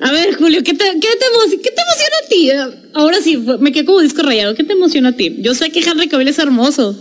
A 0.03 0.13
ver, 0.13 0.35
Julio, 0.35 0.63
¿qué 0.63 0.73
te, 0.73 0.85
qué 0.85 1.01
te, 1.01 1.07
emo- 1.27 1.61
qué 1.63 1.71
te 1.71 1.83
emociona 1.83 2.17
a 2.25 2.29
ti? 2.29 2.51
Ahora 2.95 3.19
sí, 3.23 3.39
me 3.61 3.71
quedé 3.73 3.85
como 3.85 4.01
disco 4.01 4.23
rayado. 4.23 4.55
¿Qué 4.55 4.65
te 4.65 4.73
emociona 4.73 5.11
a 5.11 5.13
ti? 5.17 5.37
Yo 5.41 5.55
sé 5.55 5.71
que 5.71 5.81
Henry 5.81 6.09
Cavill 6.09 6.29
es 6.29 6.39
hermoso. 6.39 6.99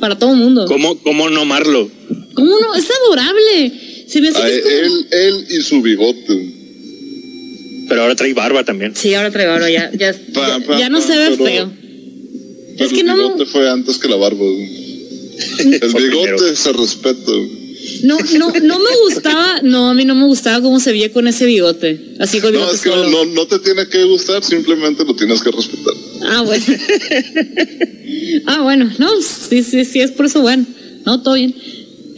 Para 0.00 0.16
todo 0.18 0.32
el 0.32 0.38
mundo. 0.38 0.66
¿Cómo, 0.66 0.96
¿Cómo 0.98 1.28
no 1.30 1.40
amarlo? 1.42 1.90
¿Cómo 2.34 2.50
no? 2.60 2.74
Es 2.74 2.86
adorable. 3.04 3.72
Se 4.08 4.20
me 4.20 4.28
hace 4.28 4.40
que 4.42 4.56
es 4.56 4.62
como- 4.62 4.74
él, 4.76 5.06
él 5.10 5.46
y 5.50 5.60
su 5.62 5.80
bigote. 5.82 6.54
Pero 7.88 8.02
ahora 8.02 8.14
trae 8.14 8.34
barba 8.34 8.64
también. 8.64 8.94
Sí, 8.94 9.14
ahora 9.14 9.30
trae 9.30 9.46
barba, 9.46 9.70
ya, 9.70 9.90
ya, 9.92 10.12
Pa, 10.34 10.48
ya, 10.58 10.66
pa, 10.66 10.78
ya 10.78 10.88
no 10.88 11.00
pa, 11.00 11.06
se 11.06 11.16
ve 11.18 11.24
pero- 11.30 11.44
feo. 11.44 11.72
Pero 12.76 12.86
Es 12.86 12.92
que 12.92 13.00
el 13.00 13.06
no, 13.06 13.16
bigote 13.16 13.46
fue 13.46 13.68
antes 13.68 13.98
que 13.98 14.08
la 14.08 14.16
barba. 14.16 14.44
El 15.58 15.80
Fue 15.90 16.02
bigote 16.08 16.54
se 16.56 16.72
respeta. 16.72 17.32
no, 18.04 18.18
no, 18.38 18.50
no 18.62 18.78
me 18.78 18.96
gustaba, 19.04 19.60
no, 19.62 19.90
a 19.90 19.94
mí 19.94 20.04
no 20.04 20.14
me 20.14 20.26
gustaba 20.26 20.60
cómo 20.60 20.78
se 20.80 20.92
veía 20.92 21.12
con 21.12 21.26
ese 21.26 21.44
bigote. 21.46 22.14
Así 22.20 22.40
con 22.40 22.52
No, 22.52 22.58
bigote 22.58 22.76
es 22.76 22.82
que 22.82 22.88
no, 22.90 22.96
solo. 23.04 23.10
no, 23.10 23.24
no 23.32 23.46
te 23.46 23.58
tiene 23.60 23.88
que 23.88 24.04
gustar, 24.04 24.44
simplemente 24.44 25.04
lo 25.04 25.14
tienes 25.16 25.42
que 25.42 25.50
respetar. 25.50 25.94
Ah, 26.22 26.42
bueno. 26.42 26.64
ah, 28.46 28.62
bueno, 28.62 28.90
no, 28.98 29.08
sí, 29.22 29.62
sí, 29.62 29.84
sí, 29.84 30.00
es 30.00 30.10
por 30.12 30.26
eso 30.26 30.40
bueno. 30.42 30.64
No, 31.06 31.22
todo 31.22 31.34
bien. 31.34 31.54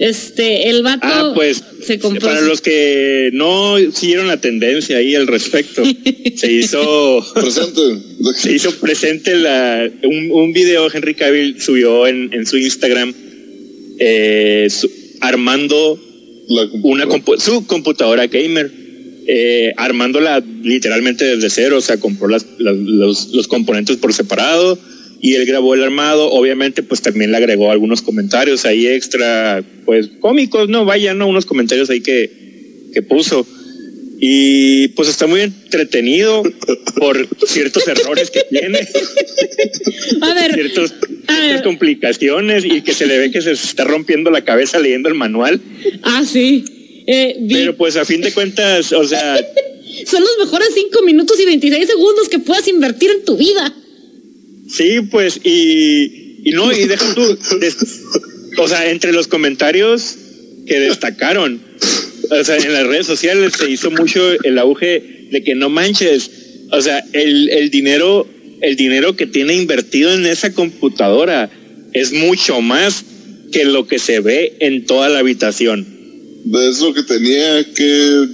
Este, 0.01 0.71
el 0.71 0.83
vato 0.83 1.01
Ah, 1.03 1.33
pues 1.35 1.63
se 1.85 1.99
compró. 1.99 2.27
para 2.29 2.41
los 2.41 2.63
que 2.63 3.29
no 3.35 3.77
siguieron 3.93 4.29
la 4.29 4.41
tendencia 4.41 4.97
ahí 4.97 5.15
al 5.15 5.27
respecto, 5.27 5.83
se 6.37 6.51
hizo 6.53 7.23
Presente. 7.35 7.81
se 8.35 8.53
hizo 8.55 8.75
presente 8.81 9.35
la, 9.37 9.91
un, 10.05 10.31
un 10.31 10.53
video 10.55 10.89
Henry 10.91 11.15
Cavill 11.15 11.61
subió 11.61 12.07
en, 12.07 12.33
en 12.33 12.47
su 12.47 12.57
Instagram 12.57 13.13
eh, 13.99 14.69
su- 14.71 14.91
armando 15.21 16.01
La 16.49 16.67
una 16.83 17.05
compu- 17.05 17.39
su 17.39 17.67
computadora 17.67 18.27
gamer 18.27 18.73
eh, 19.27 19.73
armándola 19.77 20.43
literalmente 20.63 21.25
desde 21.27 21.51
cero 21.51 21.77
o 21.77 21.81
sea 21.83 21.99
compró 22.01 22.27
las, 22.29 22.47
las- 22.59 22.75
los, 22.77 23.29
los 23.35 23.49
componentes 23.49 23.99
por 23.99 24.15
separado 24.15 24.79
y 25.21 25.35
él 25.35 25.45
grabó 25.47 25.75
el 25.75 25.83
armado 25.83 26.31
obviamente 26.31 26.83
pues 26.83 27.03
también 27.03 27.31
le 27.31 27.37
agregó 27.37 27.71
algunos 27.71 28.03
comentarios 28.03 28.65
ahí 28.65 28.87
extra 28.87 29.63
pues 29.85 30.09
cómicos 30.21 30.69
no 30.69 30.85
vaya 30.85 31.15
no 31.15 31.27
unos 31.27 31.47
comentarios 31.47 31.91
ahí 31.91 32.01
que, 32.01 32.31
que 32.93 33.03
puso 33.03 33.47
y 34.23 34.89
pues 34.89 35.09
está 35.09 35.27
muy 35.27 35.41
entretenido 35.41 36.43
por 36.97 37.27
ciertos 37.47 37.89
errores 37.89 38.31
que 38.31 38.43
tiene 38.51 38.87
A 40.21 40.35
ver, 40.35 40.53
ciertos, 40.53 40.95
A 41.27 41.33
ver. 41.33 41.43
ciertas 41.45 41.63
complicaciones 41.63 42.65
y 42.65 42.83
que 42.83 42.93
se 42.93 43.07
le 43.07 43.19
ve 43.19 43.31
que 43.31 43.41
se 43.41 43.53
está 43.53 43.85
rompiendo 43.85 44.31
la 44.31 44.45
cabeza 44.45 44.79
leyendo 44.79 45.09
el 45.09 45.15
manual 45.15 45.61
ah, 46.03 46.23
sí. 46.25 46.65
Eh, 47.07 47.37
pero 47.49 47.77
pues 47.77 47.97
a 47.97 48.05
fin 48.05 48.21
de 48.21 48.31
cuentas, 48.31 48.93
o 48.93 49.05
sea, 49.05 49.41
Son 50.07 50.21
los 50.21 50.39
mejores 50.39 50.69
5 50.75 51.03
minutos 51.03 51.39
y 51.41 51.47
26 51.47 51.87
segundos 51.87 52.29
que 52.29 52.39
puedas 52.39 52.67
invertir 52.69 53.11
en 53.11 53.25
tu 53.25 53.37
vida. 53.37 53.75
Sí, 54.71 55.01
pues, 55.11 55.41
y, 55.43 56.51
no, 56.53 56.73
y 56.73 56.87
deja 56.87 57.15
tú, 57.15 57.39
o 58.59 58.69
sea, 58.69 58.91
entre 58.91 59.13
los 59.13 59.27
comentarios 59.27 60.17
que 60.67 60.81
destacaron, 60.81 61.61
o 62.31 62.45
sea, 62.45 62.57
en 62.57 62.73
las 62.73 62.87
redes 62.87 63.07
sociales 63.07 63.55
se 63.59 63.71
hizo 63.71 63.91
mucho 63.91 64.33
el 64.45 64.59
auge 64.59 65.29
de 65.31 65.43
que 65.43 65.55
no 65.55 65.69
manches, 65.69 66.31
o 66.71 66.81
sea, 66.81 67.05
el, 67.13 67.49
el 67.51 67.71
dinero, 67.71 68.29
el 68.61 68.77
dinero 68.77 69.17
que 69.17 69.27
tiene 69.27 69.55
invertido 69.55 70.13
en 70.13 70.27
esa 70.27 70.53
computadora 70.53 71.51
es 71.93 72.13
mucho 72.13 72.61
más 72.61 73.05
que 73.53 73.65
lo 73.65 73.87
que 73.87 73.99
se 73.99 74.21
ve 74.21 74.57
en 74.61 74.87
toda 74.87 75.09
la 75.09 75.19
habitación. 75.19 75.87
De 76.45 76.71
eso 76.71 76.95
que 76.95 77.03
tenía 77.03 77.65
que. 77.75 78.29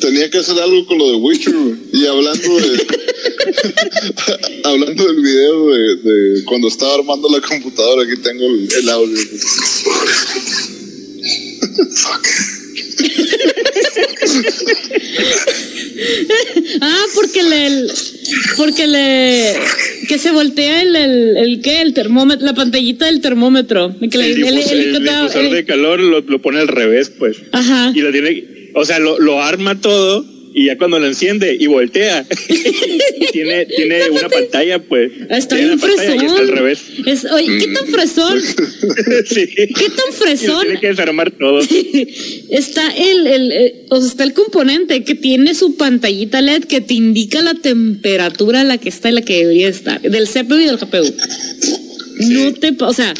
Tenía 0.00 0.30
que 0.30 0.38
hacer 0.38 0.58
algo 0.62 0.86
con 0.86 0.98
lo 0.98 1.10
de 1.10 1.16
Witcher. 1.16 1.54
Y 1.92 2.06
hablando 2.06 2.56
de. 2.60 2.86
hablando 4.64 5.04
del 5.06 5.16
video 5.22 5.68
de, 5.70 5.96
de 5.96 6.44
cuando 6.44 6.68
estaba 6.68 6.94
armando 6.94 7.28
la 7.30 7.40
computadora, 7.40 8.02
aquí 8.04 8.20
tengo 8.22 8.46
el, 8.46 8.68
el 8.80 8.88
audio. 8.88 9.18
Ah, 16.80 17.04
porque 17.14 17.42
le. 17.42 17.66
el- 17.66 17.90
porque 18.56 18.86
le. 18.86 19.54
Que 20.08 20.18
se 20.18 20.30
voltea 20.32 20.82
el. 20.82 20.96
el, 20.96 21.36
el 21.36 21.60
¿Qué? 21.62 21.80
El 21.80 21.94
termómetro. 21.94 22.44
La 22.46 22.54
pantallita 22.54 23.06
del 23.06 23.20
termómetro. 23.20 23.94
Que 23.98 24.06
el, 24.18 24.20
el- 24.24 24.34
difusor, 24.36 24.72
el- 24.72 24.80
el 24.80 24.96
el- 24.96 25.02
difusor 25.04 25.44
el- 25.44 25.50
de 25.52 25.64
calor 25.64 26.00
lo, 26.00 26.20
lo 26.20 26.40
pone 26.42 26.60
al 26.60 26.68
revés, 26.68 27.10
pues. 27.18 27.36
Ajá. 27.52 27.92
Y 27.94 28.00
lo 28.00 28.12
tiene, 28.12 28.44
o 28.78 28.84
sea, 28.84 28.98
lo, 28.98 29.18
lo 29.18 29.42
arma 29.42 29.80
todo 29.80 30.24
y 30.54 30.66
ya 30.66 30.78
cuando 30.78 30.98
lo 30.98 31.06
enciende 31.06 31.56
y 31.58 31.66
voltea, 31.66 32.26
y 32.48 33.26
tiene, 33.32 33.66
tiene 33.66 34.10
una 34.10 34.28
pantalla, 34.28 34.80
pues. 34.80 35.12
Está 35.30 35.56
tiene 35.56 35.74
una 35.74 35.80
pantalla 35.80 36.14
y 36.14 36.16
está 36.16 36.24
al 36.24 36.46
fresón. 36.46 36.56
revés. 36.56 36.82
Es, 37.06 37.24
oye, 37.26 37.58
¿qué 37.58 37.72
tan 37.72 37.86
fresón? 37.86 38.40
sí. 39.26 39.46
¿Qué 39.54 39.90
tan 39.90 40.12
fresón? 40.12 40.62
tiene 40.62 40.80
que 40.80 40.88
desarmar 40.88 41.30
todo. 41.32 41.60
está 42.50 42.90
el, 42.90 43.26
el, 43.26 43.52
eh, 43.52 43.86
o 43.90 44.00
sea, 44.00 44.08
está 44.08 44.24
el 44.24 44.32
componente 44.32 45.04
que 45.04 45.14
tiene 45.14 45.54
su 45.54 45.76
pantallita 45.76 46.40
LED 46.40 46.64
que 46.64 46.80
te 46.80 46.94
indica 46.94 47.40
la 47.42 47.54
temperatura 47.54 48.62
a 48.62 48.64
la 48.64 48.78
que 48.78 48.88
está 48.88 49.10
y 49.10 49.12
la 49.12 49.22
que 49.22 49.38
debería 49.38 49.68
estar, 49.68 50.00
del 50.00 50.26
CPU 50.28 50.56
y 50.56 50.66
del 50.66 50.78
GPU. 50.78 51.14
No 52.20 52.52
te, 52.54 52.74
o 52.78 52.92
sea, 52.92 53.14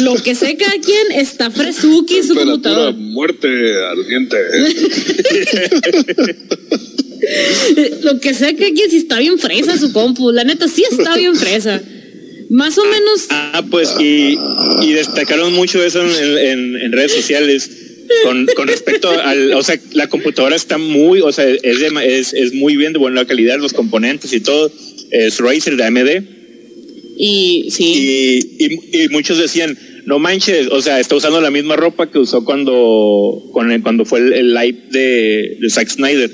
lo 0.00 0.14
que 0.16 0.34
sé 0.34 0.56
cada 0.56 0.72
quien 0.80 1.12
está 1.20 1.50
fresuki 1.50 2.16
en 2.18 2.26
su 2.26 2.34
computadora. 2.34 2.92
muerte 2.92 3.48
ardiente. 3.90 4.36
Lo 8.02 8.18
que 8.20 8.34
sé 8.34 8.54
cada 8.56 8.70
quien 8.72 8.90
si 8.90 8.96
está 8.96 9.18
bien 9.18 9.38
fresa 9.38 9.76
su 9.78 9.92
compu, 9.92 10.30
la 10.32 10.44
neta 10.44 10.68
sí 10.68 10.84
está 10.90 11.16
bien 11.16 11.36
fresa. 11.36 11.80
Más 12.48 12.76
o 12.78 12.84
menos, 12.84 13.26
Ah, 13.30 13.62
pues, 13.70 13.94
y, 14.00 14.36
y 14.82 14.92
destacaron 14.92 15.52
mucho 15.52 15.84
eso 15.84 16.02
en, 16.02 16.38
en- 16.38 16.76
en 16.76 16.92
redes 16.92 17.12
sociales. 17.12 17.70
Con, 18.24 18.44
con 18.56 18.66
respecto 18.66 19.08
al, 19.08 19.52
o 19.52 19.62
sea, 19.62 19.78
la 19.92 20.08
computadora 20.08 20.56
está 20.56 20.78
muy, 20.78 21.20
o 21.20 21.30
sea, 21.30 21.46
es, 21.48 21.78
de 21.78 21.90
ma- 21.90 22.04
es, 22.04 22.32
es 22.34 22.52
muy 22.54 22.76
bien 22.76 22.92
de 22.92 22.98
buena 22.98 23.24
calidad, 23.24 23.56
los 23.60 23.72
componentes 23.72 24.32
y 24.32 24.40
todo. 24.40 24.72
Es 25.12 25.38
Razer 25.38 25.76
de 25.76 25.84
AMD. 25.84 26.39
Y 27.22 27.70
sí, 27.70 27.84
Y, 28.58 28.64
y, 28.64 29.02
y 29.04 29.08
muchos 29.10 29.36
decían, 29.38 29.76
no 30.06 30.18
manches, 30.18 30.68
o 30.70 30.80
sea, 30.80 30.98
está 31.00 31.14
usando 31.16 31.40
la 31.40 31.50
misma 31.50 31.76
ropa 31.76 32.10
que 32.10 32.18
usó 32.18 32.44
cuando, 32.44 33.42
con 33.52 33.70
el- 33.70 33.82
cuando 33.82 34.04
fue 34.04 34.20
el, 34.20 34.32
el 34.32 34.54
live 34.54 34.78
de, 34.90 35.56
de 35.60 35.70
Zack 35.70 35.88
Snyder. 35.90 36.30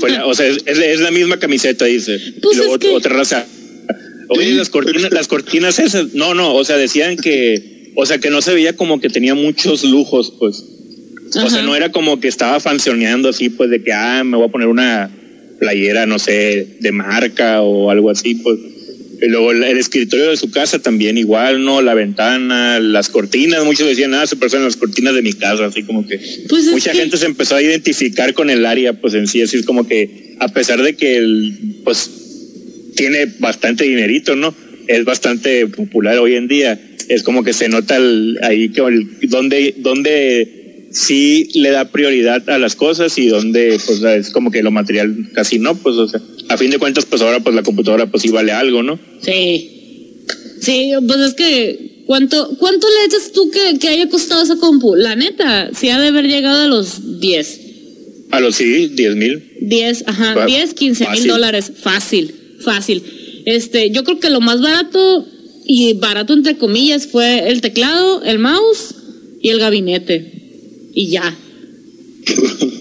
Fue 0.00 0.10
la- 0.10 0.26
o 0.26 0.34
sea, 0.34 0.46
es, 0.46 0.58
es- 0.66 0.78
es 0.78 1.00
la 1.00 1.10
misma 1.10 1.38
camiseta, 1.38 1.84
dice. 1.86 2.18
Pues 2.42 2.54
y 2.56 2.58
luego 2.58 2.74
es 2.74 2.80
que- 2.80 2.90
otra 2.90 3.14
raza. 3.16 3.46
Oye, 4.28 4.52
las 4.52 4.70
cortinas, 4.70 5.10
las 5.12 5.28
cortinas 5.28 5.78
esas. 5.78 6.14
No, 6.14 6.34
no, 6.34 6.54
o 6.54 6.64
sea, 6.64 6.76
decían 6.76 7.16
que, 7.16 7.90
o 7.96 8.06
sea, 8.06 8.18
que 8.18 8.30
no 8.30 8.40
se 8.42 8.54
veía 8.54 8.76
como 8.76 9.00
que 9.00 9.08
tenía 9.08 9.34
muchos 9.34 9.84
lujos, 9.84 10.32
pues. 10.38 10.64
O 11.44 11.50
sea, 11.50 11.62
no 11.62 11.74
era 11.74 11.90
como 11.92 12.20
que 12.20 12.28
estaba 12.28 12.60
fancioneando 12.60 13.28
así, 13.30 13.48
pues, 13.48 13.70
de 13.70 13.82
que, 13.82 13.92
ah, 13.92 14.22
me 14.24 14.36
voy 14.36 14.46
a 14.46 14.52
poner 14.52 14.68
una 14.68 15.10
playera, 15.58 16.06
no 16.06 16.18
sé, 16.18 16.76
de 16.80 16.92
marca 16.92 17.62
o 17.62 17.90
algo 17.90 18.10
así, 18.10 18.34
pues. 18.36 18.58
Y 19.22 19.28
luego 19.28 19.52
el, 19.52 19.62
el 19.62 19.78
escritorio 19.78 20.30
de 20.30 20.36
su 20.36 20.50
casa 20.50 20.80
también 20.80 21.16
igual, 21.16 21.64
¿no? 21.64 21.80
La 21.80 21.94
ventana, 21.94 22.80
las 22.80 23.08
cortinas, 23.08 23.64
muchos 23.64 23.86
decían, 23.86 24.12
ah, 24.14 24.26
se 24.26 24.34
parecen 24.36 24.64
las 24.64 24.76
cortinas 24.76 25.14
de 25.14 25.22
mi 25.22 25.32
casa, 25.32 25.64
así 25.66 25.84
como 25.84 26.06
que 26.06 26.18
Pues 26.48 26.66
es 26.66 26.72
mucha 26.72 26.90
que- 26.92 26.98
gente 26.98 27.16
se 27.16 27.26
empezó 27.26 27.54
a 27.54 27.62
identificar 27.62 28.34
con 28.34 28.50
el 28.50 28.66
área, 28.66 28.94
pues 28.94 29.14
en 29.14 29.28
sí, 29.28 29.40
así 29.40 29.56
es 29.58 29.64
como 29.64 29.86
que 29.86 30.34
a 30.40 30.48
pesar 30.48 30.82
de 30.82 30.94
que 30.96 31.16
el, 31.18 31.54
pues 31.84 32.10
tiene 32.96 33.26
bastante 33.38 33.84
dinerito, 33.84 34.34
¿no? 34.36 34.54
Es 34.88 35.04
bastante 35.04 35.66
popular 35.68 36.18
hoy 36.18 36.34
en 36.34 36.48
día. 36.48 36.80
Es 37.08 37.22
como 37.22 37.44
que 37.44 37.52
se 37.52 37.68
nota 37.68 37.96
el- 37.96 38.38
ahí 38.42 38.70
que 38.70 38.80
el, 38.80 39.06
donde, 39.28 39.74
donde 39.78 40.61
sí 40.92 41.48
le 41.54 41.70
da 41.70 41.86
prioridad 41.90 42.48
a 42.50 42.58
las 42.58 42.76
cosas 42.76 43.16
y 43.18 43.26
donde 43.28 43.78
pues 43.86 44.02
es 44.02 44.30
como 44.30 44.50
que 44.50 44.62
lo 44.62 44.70
material 44.70 45.14
casi 45.34 45.58
no, 45.58 45.74
pues 45.74 45.96
o 45.96 46.06
sea, 46.08 46.20
a 46.48 46.56
fin 46.56 46.70
de 46.70 46.78
cuentas 46.78 47.06
pues 47.06 47.22
ahora 47.22 47.40
pues 47.40 47.54
la 47.54 47.62
computadora 47.62 48.06
pues 48.06 48.22
sí 48.22 48.28
vale 48.30 48.52
algo, 48.52 48.82
¿no? 48.82 48.98
sí. 49.20 49.68
Sí, 50.60 50.92
pues 51.08 51.18
es 51.18 51.34
que, 51.34 52.04
¿cuánto, 52.06 52.56
cuánto 52.56 52.86
le 52.86 53.06
echas 53.06 53.32
tú 53.32 53.50
que, 53.50 53.80
que 53.80 53.88
haya 53.88 54.08
costado 54.08 54.44
esa 54.44 54.54
compu? 54.54 54.94
La 54.94 55.16
neta, 55.16 55.70
sí 55.74 55.88
ha 55.88 55.98
de 56.00 56.06
haber 56.06 56.26
llegado 56.28 56.62
a 56.62 56.68
los 56.68 57.18
10. 57.18 57.60
A 58.30 58.38
los 58.38 58.54
sí, 58.54 58.86
10 58.86 59.16
mil. 59.16 59.42
10, 59.60 60.04
ajá, 60.06 60.34
Fa- 60.34 60.46
10, 60.46 60.74
15 60.74 61.08
mil 61.08 61.26
dólares. 61.26 61.72
Fácil, 61.82 62.32
fácil. 62.60 63.02
Este, 63.44 63.90
yo 63.90 64.04
creo 64.04 64.20
que 64.20 64.30
lo 64.30 64.40
más 64.40 64.60
barato, 64.60 65.26
y 65.66 65.94
barato 65.94 66.32
entre 66.32 66.56
comillas, 66.56 67.08
fue 67.08 67.48
el 67.48 67.60
teclado, 67.60 68.22
el 68.22 68.38
mouse 68.38 68.94
y 69.40 69.48
el 69.48 69.58
gabinete. 69.58 70.41
Y 70.92 71.08
ya. 71.08 71.36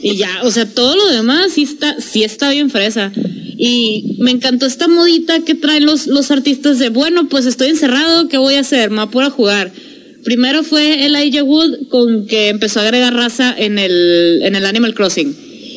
Y 0.02 0.16
ya, 0.16 0.42
o 0.44 0.52
sea, 0.52 0.66
todo 0.66 0.96
lo 0.96 1.08
demás 1.08 1.54
sí 1.54 1.64
está, 1.64 2.00
sí 2.00 2.24
está 2.24 2.52
bien 2.52 2.70
fresa. 2.70 3.12
Y 3.58 4.16
me 4.20 4.32
encantó 4.32 4.66
esta 4.66 4.88
modita 4.88 5.42
que 5.42 5.56
traen 5.56 5.86
los, 5.86 6.08
los 6.08 6.32
artistas 6.32 6.80
de, 6.80 6.90
bueno, 6.90 7.30
pues 7.30 7.46
estoy 7.46 7.70
encerrado, 7.70 8.28
¿qué 8.28 8.38
voy 8.38 8.56
a 8.56 8.62
hacer? 8.62 8.90
Me 8.90 9.06
voy 9.06 9.24
a 9.24 9.30
jugar. 9.30 9.72
Primero 10.24 10.64
fue 10.64 11.06
Elijah 11.06 11.44
Wood 11.44 11.88
con 11.90 12.26
que 12.28 12.50
empezó 12.50 12.80
a 12.80 12.84
agregar 12.84 13.14
raza 13.14 13.54
en 13.58 13.80
el, 13.80 14.42
en 14.44 14.56
el 14.56 14.66
Animal 14.66 14.94
Crossing. 14.94 15.36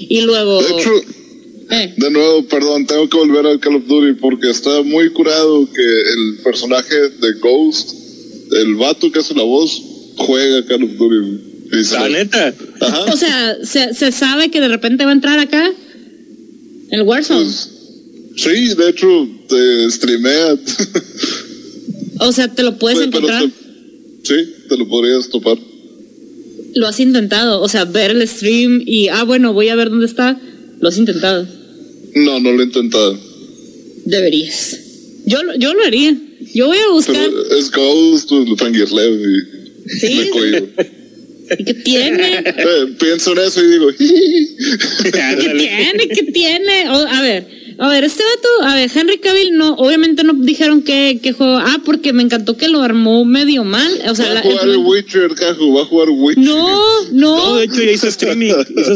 Y 0.08 0.20
luego... 0.22 0.62
De 0.62 0.70
hecho, 0.70 0.90
eh, 1.70 1.94
de 1.96 2.10
nuevo, 2.10 2.44
perdón, 2.46 2.86
tengo 2.86 3.08
que 3.08 3.16
volver 3.16 3.46
al 3.46 3.60
Call 3.60 3.76
of 3.76 3.86
Duty 3.86 4.14
porque 4.20 4.50
está 4.50 4.82
muy 4.82 5.10
curado 5.10 5.66
que 5.66 5.82
el 5.82 6.38
personaje 6.42 6.94
de 6.94 7.32
Ghost, 7.40 7.90
el 8.52 8.74
vato 8.76 9.10
que 9.10 9.18
hace 9.18 9.34
la 9.34 9.44
voz, 9.44 9.82
juega 10.16 10.64
Call 10.66 10.84
of 10.84 10.90
Duty. 10.96 11.53
La 11.92 12.08
neta. 12.08 12.54
Ajá. 12.80 13.04
o 13.12 13.16
sea, 13.16 13.56
se, 13.64 13.94
se 13.94 14.12
sabe 14.12 14.50
que 14.50 14.60
de 14.60 14.68
repente 14.68 15.04
va 15.04 15.10
a 15.10 15.14
entrar 15.14 15.38
acá. 15.38 15.70
El 16.90 17.02
Warzone. 17.02 17.44
Pues, 17.44 17.70
sí, 18.36 18.74
de 18.74 18.88
hecho, 18.90 19.28
te 19.48 19.90
streamea. 19.90 20.56
O 22.20 22.32
sea, 22.32 22.48
te 22.48 22.62
lo 22.62 22.78
puedes 22.78 22.98
Pero 22.98 23.10
te- 23.10 23.16
encontrar. 23.18 23.50
sí, 24.22 24.34
te 24.68 24.76
lo 24.76 24.86
podrías 24.88 25.28
topar. 25.28 25.58
Lo 26.74 26.86
has 26.88 27.00
intentado. 27.00 27.60
O 27.60 27.68
sea, 27.68 27.84
ver 27.84 28.10
el 28.12 28.26
stream 28.28 28.82
y, 28.86 29.08
ah, 29.08 29.24
bueno, 29.24 29.52
voy 29.52 29.68
a 29.68 29.74
ver 29.76 29.90
dónde 29.90 30.06
está. 30.06 30.38
Lo 30.80 30.88
has 30.88 30.98
intentado. 30.98 31.46
No, 32.14 32.38
no 32.40 32.52
lo 32.52 32.60
he 32.60 32.64
intentado. 32.66 33.18
Deberías. 34.04 34.78
Yo, 35.26 35.42
lo- 35.42 35.56
yo 35.56 35.74
lo 35.74 35.84
haría. 35.84 36.16
Yo 36.54 36.66
voy 36.68 36.78
a 36.78 36.90
buscar. 36.92 37.16
Pero 37.16 37.56
es 37.58 37.70
Ghost, 37.70 38.28
pues, 38.28 38.58
Fangirleo 38.58 39.14
y 39.16 39.98
Sí. 39.98 40.30
Me 41.48 41.56
cohibo. 41.56 41.60
¿Y 41.60 41.64
qué 41.64 41.74
tiene? 41.74 42.44
Eh, 42.56 42.94
pienso 42.98 43.32
en 43.32 43.38
eso 43.38 43.62
y 43.62 43.66
digo, 43.68 43.88
¿Qué 45.02 45.10
tiene? 45.38 46.08
¿Qué 46.08 46.22
tiene? 46.32 46.88
O- 46.90 47.06
a 47.08 47.20
ver, 47.20 47.46
a 47.78 47.88
ver, 47.88 48.04
este 48.04 48.22
vato, 48.22 48.68
a 48.70 48.74
ver, 48.76 48.90
Henry 48.94 49.18
Cavill 49.18 49.56
no, 49.56 49.74
obviamente 49.74 50.22
no 50.24 50.32
dijeron 50.34 50.82
que, 50.82 51.18
que 51.22 51.32
juego. 51.32 51.56
Ah, 51.58 51.80
porque 51.84 52.12
me 52.12 52.22
encantó 52.22 52.56
que 52.56 52.68
lo 52.68 52.80
armó 52.82 53.24
medio 53.24 53.64
mal. 53.64 53.90
O 54.08 54.14
sea, 54.14 54.26
va 54.26 54.30
a 54.32 54.34
la- 54.34 54.42
jugar 54.42 54.68
el 54.68 54.76
Witcher, 54.78 55.34
cajo, 55.34 55.74
va 55.74 55.82
a 55.82 55.86
jugar 55.86 56.08
Witcher. 56.10 56.44
no, 56.44 56.78
No, 57.12 57.48
no. 57.50 57.56
de 57.56 57.64
hecho 57.64 57.82
ya 57.82 57.90
hizo 57.92 58.08
streaming. 58.08 58.50
Hizo- 58.76 58.94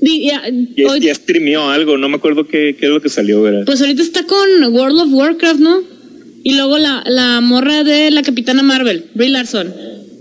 di- 0.00 0.26
ya- 0.28 0.42
ya, 0.76 0.88
hoy- 0.90 1.00
ya 1.00 1.14
streameó 1.14 1.68
algo, 1.70 1.96
no 1.96 2.08
me 2.08 2.16
acuerdo 2.16 2.46
qué, 2.46 2.76
qué 2.78 2.86
es 2.86 2.90
lo 2.92 3.00
que 3.00 3.08
salió, 3.08 3.42
¿verdad? 3.42 3.62
pues 3.66 3.80
ahorita 3.80 4.02
está 4.02 4.24
con 4.24 4.48
World 4.74 4.98
of 5.00 5.08
Warcraft, 5.12 5.60
¿no? 5.60 5.82
Y 6.44 6.54
luego 6.54 6.78
la, 6.78 7.02
la 7.06 7.40
morra 7.40 7.82
de 7.82 8.10
la 8.12 8.22
Capitana 8.22 8.62
Marvel, 8.62 9.06
Brie 9.14 9.30
Larson, 9.30 9.74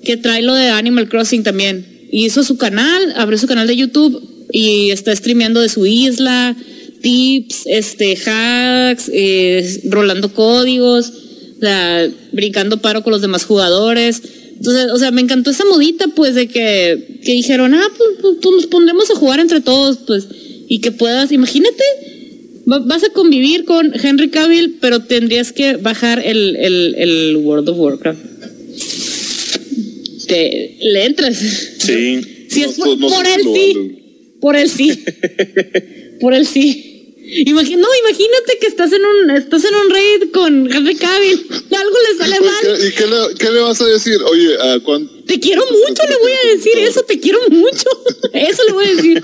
que 0.06 0.16
trae 0.18 0.42
lo 0.42 0.54
de 0.54 0.70
Animal 0.70 1.10
Crossing 1.10 1.44
también. 1.44 1.86
Y 2.12 2.26
hizo 2.26 2.44
su 2.44 2.58
canal, 2.58 3.14
abrió 3.18 3.38
su 3.38 3.48
canal 3.48 3.68
de 3.68 3.76
YouTube 3.76 4.22
y 4.52 4.92
está 4.92 5.14
streameando 5.16 5.60
de 5.60 5.68
su 5.70 5.86
isla, 5.86 6.56
tips, 7.02 7.64
este, 7.66 8.18
hacks, 8.26 9.12
eh, 9.14 9.82
rolando 9.90 10.34
códigos, 10.34 11.12
brincando 12.32 12.78
paro 12.82 13.04
con 13.04 13.12
los 13.12 13.22
demás 13.22 13.44
jugadores. 13.44 14.22
Entonces, 14.58 14.92
o 14.92 14.98
sea, 14.98 15.12
me 15.12 15.22
encantó 15.22 15.52
esa 15.52 15.66
modita, 15.66 16.08
pues, 16.08 16.36
de 16.36 16.48
que, 16.48 17.20
que 17.24 17.34
dijeron, 17.34 17.74
ah, 17.74 17.88
pues, 17.98 18.10
pues, 18.22 18.36
pues, 18.42 18.56
nos 18.56 18.66
pondremos 18.68 19.10
a 19.12 19.16
jugar 19.16 19.40
entre 19.42 19.60
todos, 19.60 19.98
pues, 20.08 20.28
y 20.70 20.80
que 20.80 20.92
puedas, 20.92 21.32
imagínate, 21.34 21.84
va- 22.72 22.80
vas 22.80 23.04
a 23.04 23.10
convivir 23.10 23.66
con 23.66 23.92
Henry 24.02 24.30
Cavill, 24.30 24.78
pero 24.80 25.02
tendrías 25.02 25.52
que 25.52 25.76
bajar 25.76 26.22
el, 26.24 26.56
el 26.56 27.38
World 27.44 27.68
of 27.70 27.78
Warcraft. 27.78 28.20
Te, 30.28 30.78
le 30.82 31.06
entras. 31.06 31.38
Sí. 31.80 32.22
Si 32.48 32.62
No 32.62 32.70
es 32.70 32.78
por, 32.78 32.98
no 33.00 33.08
por 33.10 33.26
él 33.28 33.42
sí. 33.44 34.02
Por 34.42 34.56
él 34.56 34.70
sí. 34.70 35.04
por 36.22 36.34
él 36.34 36.46
sí. 36.48 36.92
No, 37.76 37.88
imagínate 38.02 38.58
que 38.62 38.68
estás 38.68 38.92
en 38.94 39.02
un 39.04 39.32
estás 39.32 39.64
en 39.66 39.74
un 39.74 39.90
raid 39.90 40.32
con 40.32 40.72
Henry 40.72 40.96
Cavill. 40.96 41.48
Algo 41.72 41.98
le 42.12 42.18
sale 42.18 42.40
mal. 42.40 42.54
¿qué- 42.62 42.88
¿Y 42.88 42.92
qué 42.92 43.08
le, 43.08 43.36
qué 43.40 43.50
le 43.52 43.60
vas 43.62 43.82
a 43.82 43.86
decir? 43.88 44.18
Oye, 44.32 44.56
¿a 44.62 44.80
cuánto? 44.82 45.12
Te 45.26 45.40
quiero 45.40 45.64
mucho, 45.66 46.04
le 46.08 46.18
voy 46.18 46.32
a 46.32 46.56
decir 46.56 46.78
eso, 46.78 47.02
te 47.04 47.20
quiero 47.20 47.40
mucho. 47.50 47.90
Eso 48.34 48.62
le 48.68 48.74
voy 48.74 48.86
a 48.86 48.96
decir. 48.96 49.24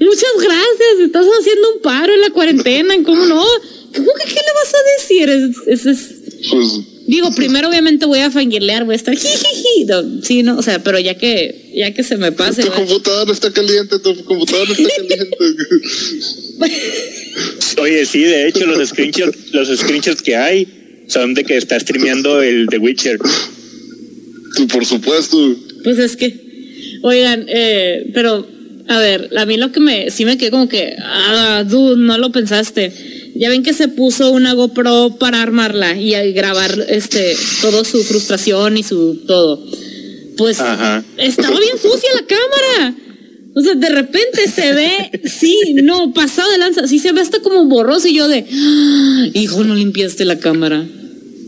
Muchas 0.00 0.32
gracias, 0.38 1.00
estás 1.04 1.26
haciendo 1.38 1.74
un 1.74 1.82
paro 1.82 2.14
en 2.14 2.20
la 2.22 2.30
cuarentena, 2.30 2.94
¿cómo 3.04 3.26
no? 3.26 3.44
¿Cómo 3.94 4.10
que 4.14 4.24
qué 4.32 4.40
le 4.40 4.52
vas 4.54 4.74
a 4.74 4.82
decir? 4.96 5.28
Es, 5.28 5.80
es- 5.80 5.86
es- 5.86 6.14
Pues, 6.50 6.68
Digo, 7.06 7.30
primero 7.34 7.68
obviamente 7.68 8.06
voy 8.06 8.20
a 8.20 8.30
fangirlear, 8.30 8.84
voy 8.84 8.94
a 8.94 8.96
estar 8.96 9.14
jijiji. 9.18 9.84
No, 9.86 10.22
sí, 10.22 10.42
no, 10.42 10.58
o 10.58 10.62
sea, 10.62 10.82
pero 10.82 10.98
ya 10.98 11.16
que, 11.16 11.72
ya 11.74 11.92
que 11.92 12.02
se 12.02 12.16
me 12.16 12.32
pase. 12.32 12.62
tu 12.62 12.72
computadora 12.72 13.32
está 13.32 13.52
caliente, 13.52 13.98
tu 13.98 14.24
computadora 14.24 14.72
está 14.72 14.88
caliente. 14.96 15.36
Oye, 17.80 18.06
sí, 18.06 18.22
de 18.22 18.48
hecho, 18.48 18.64
los 18.66 18.88
screenshots, 18.88 19.52
los 19.52 19.68
screenshots 19.78 20.22
que 20.22 20.36
hay 20.36 20.66
son 21.08 21.34
de 21.34 21.44
que 21.44 21.56
está 21.56 21.78
streameando 21.78 22.42
el 22.42 22.66
The 22.68 22.78
Witcher. 22.78 23.18
Por 24.72 24.86
supuesto. 24.86 25.56
Pues 25.82 25.98
es 25.98 26.16
que, 26.16 26.34
oigan, 27.02 27.44
eh, 27.48 28.10
pero, 28.14 28.46
a 28.88 28.98
ver, 28.98 29.30
a 29.36 29.46
mí 29.46 29.56
lo 29.56 29.72
que 29.72 29.80
me, 29.80 30.10
sí 30.10 30.24
me 30.24 30.36
quedé 30.36 30.50
como 30.50 30.68
que, 30.68 30.94
ah, 31.00 31.64
dude, 31.66 31.96
no 31.96 32.18
lo 32.18 32.30
pensaste. 32.32 32.92
Ya 33.36 33.48
ven 33.48 33.62
que 33.62 33.72
se 33.72 33.88
puso 33.88 34.30
una 34.30 34.52
GoPro 34.54 35.16
para 35.18 35.42
armarla 35.42 35.96
y 35.98 36.12
grabar, 36.32 36.86
este, 36.88 37.36
todo 37.60 37.84
su 37.84 38.02
frustración 38.04 38.76
y 38.76 38.82
su 38.82 39.22
todo. 39.26 39.64
Pues, 40.36 40.60
Ajá. 40.60 41.02
estaba 41.16 41.58
bien 41.58 41.76
sucia 41.80 42.08
la 42.14 42.26
cámara. 42.26 42.94
O 43.56 43.60
sea, 43.60 43.74
de 43.74 43.88
repente 43.88 44.48
se 44.48 44.72
ve, 44.72 45.20
sí, 45.24 45.56
no, 45.82 46.12
pasado 46.12 46.50
de 46.50 46.58
lanza, 46.58 46.86
sí 46.88 46.98
se 46.98 47.12
ve 47.12 47.20
hasta 47.20 47.40
como 47.40 47.64
borroso 47.66 48.08
y 48.08 48.14
yo 48.14 48.26
de, 48.28 48.44
"Ah, 48.52 49.26
hijo, 49.32 49.62
no 49.64 49.74
limpiaste 49.76 50.24
la 50.24 50.38
cámara. 50.38 50.84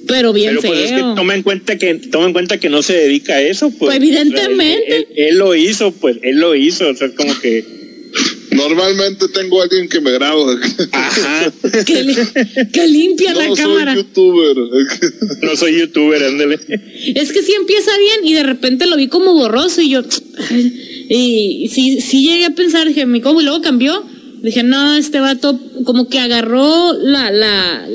Pero 0.06 0.32
bien 0.32 0.50
Pero 0.50 0.60
pues 0.68 0.80
es 0.84 0.90
que 0.92 0.96
feo. 0.98 1.14
toma 1.14 1.34
en 1.34 1.42
cuenta 1.42 1.76
que 1.78 1.94
toma 1.94 2.26
en 2.26 2.32
cuenta 2.32 2.58
que 2.58 2.68
no 2.68 2.82
se 2.82 2.94
dedica 2.94 3.34
a 3.34 3.42
eso, 3.42 3.68
pues. 3.70 3.78
Pues, 3.78 3.96
evidentemente. 3.96 4.96
Él, 4.96 5.06
él- 5.16 5.26
él 5.28 5.38
lo 5.38 5.54
hizo, 5.54 5.92
pues, 5.92 6.16
él 6.22 6.36
lo 6.40 6.54
hizo, 6.54 6.88
o 6.88 6.94
sea, 6.94 7.10
como 7.14 7.38
que 7.40 7.64
Normalmente 8.52 9.26
tengo 9.34 9.60
a 9.60 9.64
alguien 9.64 9.86
que 9.88 10.00
me 10.00 10.10
graba. 10.12 10.40
ajá. 10.92 11.52
que, 11.84 12.02
li- 12.04 12.16
que 12.72 12.86
limpia 12.88 13.34
la 13.34 13.48
No 13.48 13.56
soy 13.56 13.64
cámara. 13.64 13.94
youtuber. 13.94 14.56
No 15.42 15.56
soy 15.56 15.78
youtuber, 15.80 16.22
ándale. 16.24 16.58
Es 17.14 17.32
que 17.32 17.42
sí 17.42 17.52
empieza 17.52 17.90
bien 17.98 18.24
y 18.24 18.32
de 18.32 18.42
repente 18.44 18.86
lo 18.86 18.96
vi 18.96 19.08
como 19.08 19.34
borroso 19.34 19.82
y 19.82 19.90
yo. 19.90 20.02
Y 21.08 21.68
sí, 21.72 22.00
sí 22.00 22.22
llegué 22.26 22.46
a 22.46 22.50
pensar, 22.50 22.88
dije, 22.88 23.04
mi 23.04 23.20
cómo 23.20 23.40
y 23.40 23.44
luego 23.44 23.60
cambió. 23.60 24.04
Dije, 24.42 24.62
no, 24.62 24.94
este 24.96 25.18
vato 25.20 25.58
como 25.84 26.08
que 26.08 26.18
agarró 26.20 26.92
la, 26.92 27.30
la, 27.30 27.86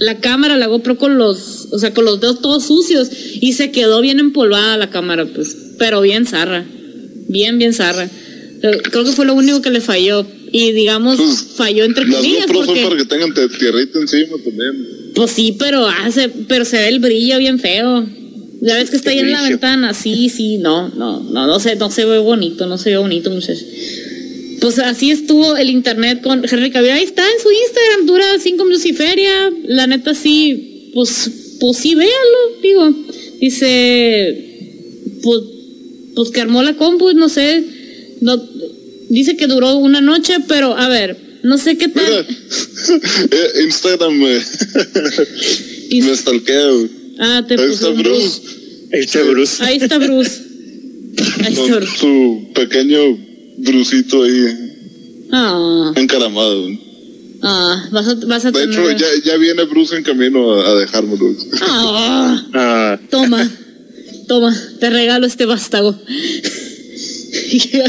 la 0.00 0.18
cámara, 0.20 0.56
la 0.58 0.66
GoPro 0.66 0.98
con 0.98 1.18
los, 1.18 1.68
o 1.72 1.78
sea, 1.78 1.94
con 1.94 2.04
los 2.04 2.20
dedos 2.20 2.40
todos 2.42 2.64
sucios 2.66 3.08
y 3.40 3.52
se 3.54 3.70
quedó 3.70 4.00
bien 4.00 4.18
empolvada 4.18 4.76
la 4.76 4.90
cámara, 4.90 5.24
pues, 5.24 5.56
pero 5.78 6.00
bien 6.00 6.26
zarra, 6.26 6.64
bien, 7.28 7.58
bien 7.58 7.72
zarra. 7.72 8.08
Creo 8.90 9.04
que 9.04 9.12
fue 9.12 9.24
lo 9.26 9.34
único 9.34 9.62
que 9.62 9.70
le 9.70 9.80
falló 9.80 10.26
y 10.50 10.72
digamos, 10.72 11.18
falló 11.56 11.84
entre 11.84 12.06
Las 12.06 12.16
comillas 12.16 12.46
GoPro 12.46 12.58
son 12.64 12.66
porque... 12.66 12.82
para 12.82 12.96
que 12.96 13.04
tengan 13.04 13.34
te- 13.34 13.48
tierrita 13.48 13.98
encima 14.00 14.36
también. 14.44 14.88
Pues 15.14 15.30
sí, 15.30 15.54
pero 15.58 15.86
hace, 15.86 16.28
pero 16.48 16.64
se 16.64 16.76
ve 16.78 16.88
el 16.88 16.98
brillo 16.98 17.38
bien 17.38 17.58
feo. 17.58 18.04
Ya 18.60 18.76
ves 18.76 18.90
que 18.90 18.96
está 18.96 19.10
ahí 19.10 19.18
en 19.18 19.30
la 19.32 19.42
ventana, 19.42 19.92
sí, 19.94 20.28
sí, 20.30 20.58
no, 20.58 20.88
no, 20.88 21.20
no, 21.20 21.46
no 21.46 21.60
se, 21.60 21.76
no 21.76 21.90
se 21.90 22.04
ve 22.06 22.18
bonito, 22.18 22.66
no 22.66 22.78
se 22.78 22.90
ve 22.90 22.96
bonito, 22.96 23.30
muchachos. 23.30 23.62
Pues 24.64 24.78
así 24.78 25.10
estuvo 25.10 25.58
el 25.58 25.68
internet 25.68 26.22
con 26.22 26.42
Henry 26.42 26.70
Cavill. 26.70 26.92
Ahí 26.92 27.04
está 27.04 27.22
en 27.22 27.38
su 27.42 27.50
Instagram, 27.50 28.06
dura 28.06 28.24
cinco 28.42 28.64
minutos 28.64 28.86
y 28.86 28.94
feria. 28.94 29.52
La 29.66 29.86
neta 29.86 30.14
sí, 30.14 30.90
pues, 30.94 31.30
pues 31.60 31.76
sí, 31.76 31.94
véanlo, 31.94 32.60
digo. 32.62 32.94
Dice, 33.42 34.70
pues, 35.22 35.40
pues 36.14 36.30
que 36.30 36.40
armó 36.40 36.62
la 36.62 36.78
compu, 36.78 37.12
no 37.12 37.28
sé. 37.28 37.62
No, 38.22 38.42
dice 39.10 39.36
que 39.36 39.48
duró 39.48 39.76
una 39.76 40.00
noche, 40.00 40.36
pero 40.48 40.74
a 40.74 40.88
ver, 40.88 41.14
no 41.42 41.58
sé 41.58 41.76
qué 41.76 41.88
tal. 41.88 42.26
eh, 43.30 43.62
Instagram 43.66 44.14
me, 44.14 44.38
Y- 45.90 46.00
me 46.04 46.16
stalkea. 46.16 46.70
ah, 47.18 47.44
te 47.46 47.52
Ahí 47.52 47.60
puso 47.68 47.72
está 47.74 47.88
un 47.90 47.98
Bruce. 47.98 48.40
Ahí 48.94 49.00
está 49.00 49.22
Bruce. 49.24 49.62
Ahí 49.62 49.76
está 49.76 49.98
Bruce. 49.98 50.40
Ahí 51.44 51.52
está 51.52 51.68
Con 51.68 51.80
Bruce. 51.80 51.98
su 51.98 52.48
pequeño 52.54 53.33
Brucito 53.58 54.22
ahí 54.22 54.46
Ah, 55.32 55.92
encaramado. 55.96 56.68
ah, 57.42 57.88
vas 57.90 58.06
a, 58.08 58.14
vas 58.26 58.44
a 58.44 58.50
De 58.52 58.60
tener. 58.66 58.78
hecho, 58.78 58.90
ya, 58.98 59.06
ya 59.24 59.36
viene 59.36 59.64
Bruce 59.64 59.96
en 59.96 60.02
camino 60.04 60.54
a, 60.54 60.70
a 60.70 60.74
dejármelo. 60.76 61.34
Ah, 61.62 62.46
Ah, 62.54 63.00
toma, 63.10 63.50
toma, 64.28 64.54
te 64.80 64.90
regalo 64.90 65.26
este 65.26 65.44
vástago. 65.46 65.98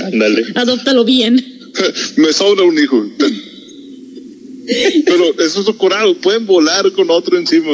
ándale. 0.06 0.46
Adóptalo 0.56 1.04
bien. 1.06 1.44
me 2.18 2.34
sobra 2.34 2.64
un 2.64 2.78
hijo. 2.80 3.06
Pero 5.06 5.40
eso 5.40 5.62
es 5.62 5.76
curado. 5.76 6.16
Pueden 6.18 6.46
volar 6.46 6.92
con 6.94 7.10
otro 7.12 7.38
encima. 7.38 7.72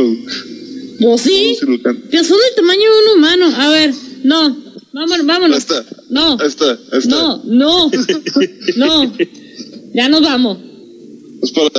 ¿Vos 0.99 1.21
sí? 1.21 1.55
Que 2.11 2.23
son 2.23 2.37
del 2.37 2.55
tamaño 2.55 2.81
de 2.81 3.11
un 3.13 3.17
humano. 3.17 3.53
A 3.55 3.69
ver, 3.69 3.93
no, 4.23 4.57
vámonos, 4.93 5.25
vámonos. 5.25 5.57
está. 5.57 5.85
No. 6.09 6.37
Ahí 6.39 6.47
está. 6.47 6.77
no, 7.07 7.41
no, 7.45 7.91
no. 8.77 9.13
Ya 9.93 10.09
nos 10.09 10.21
vamos. 10.21 10.57
Es 11.41 11.51
para, 11.51 11.69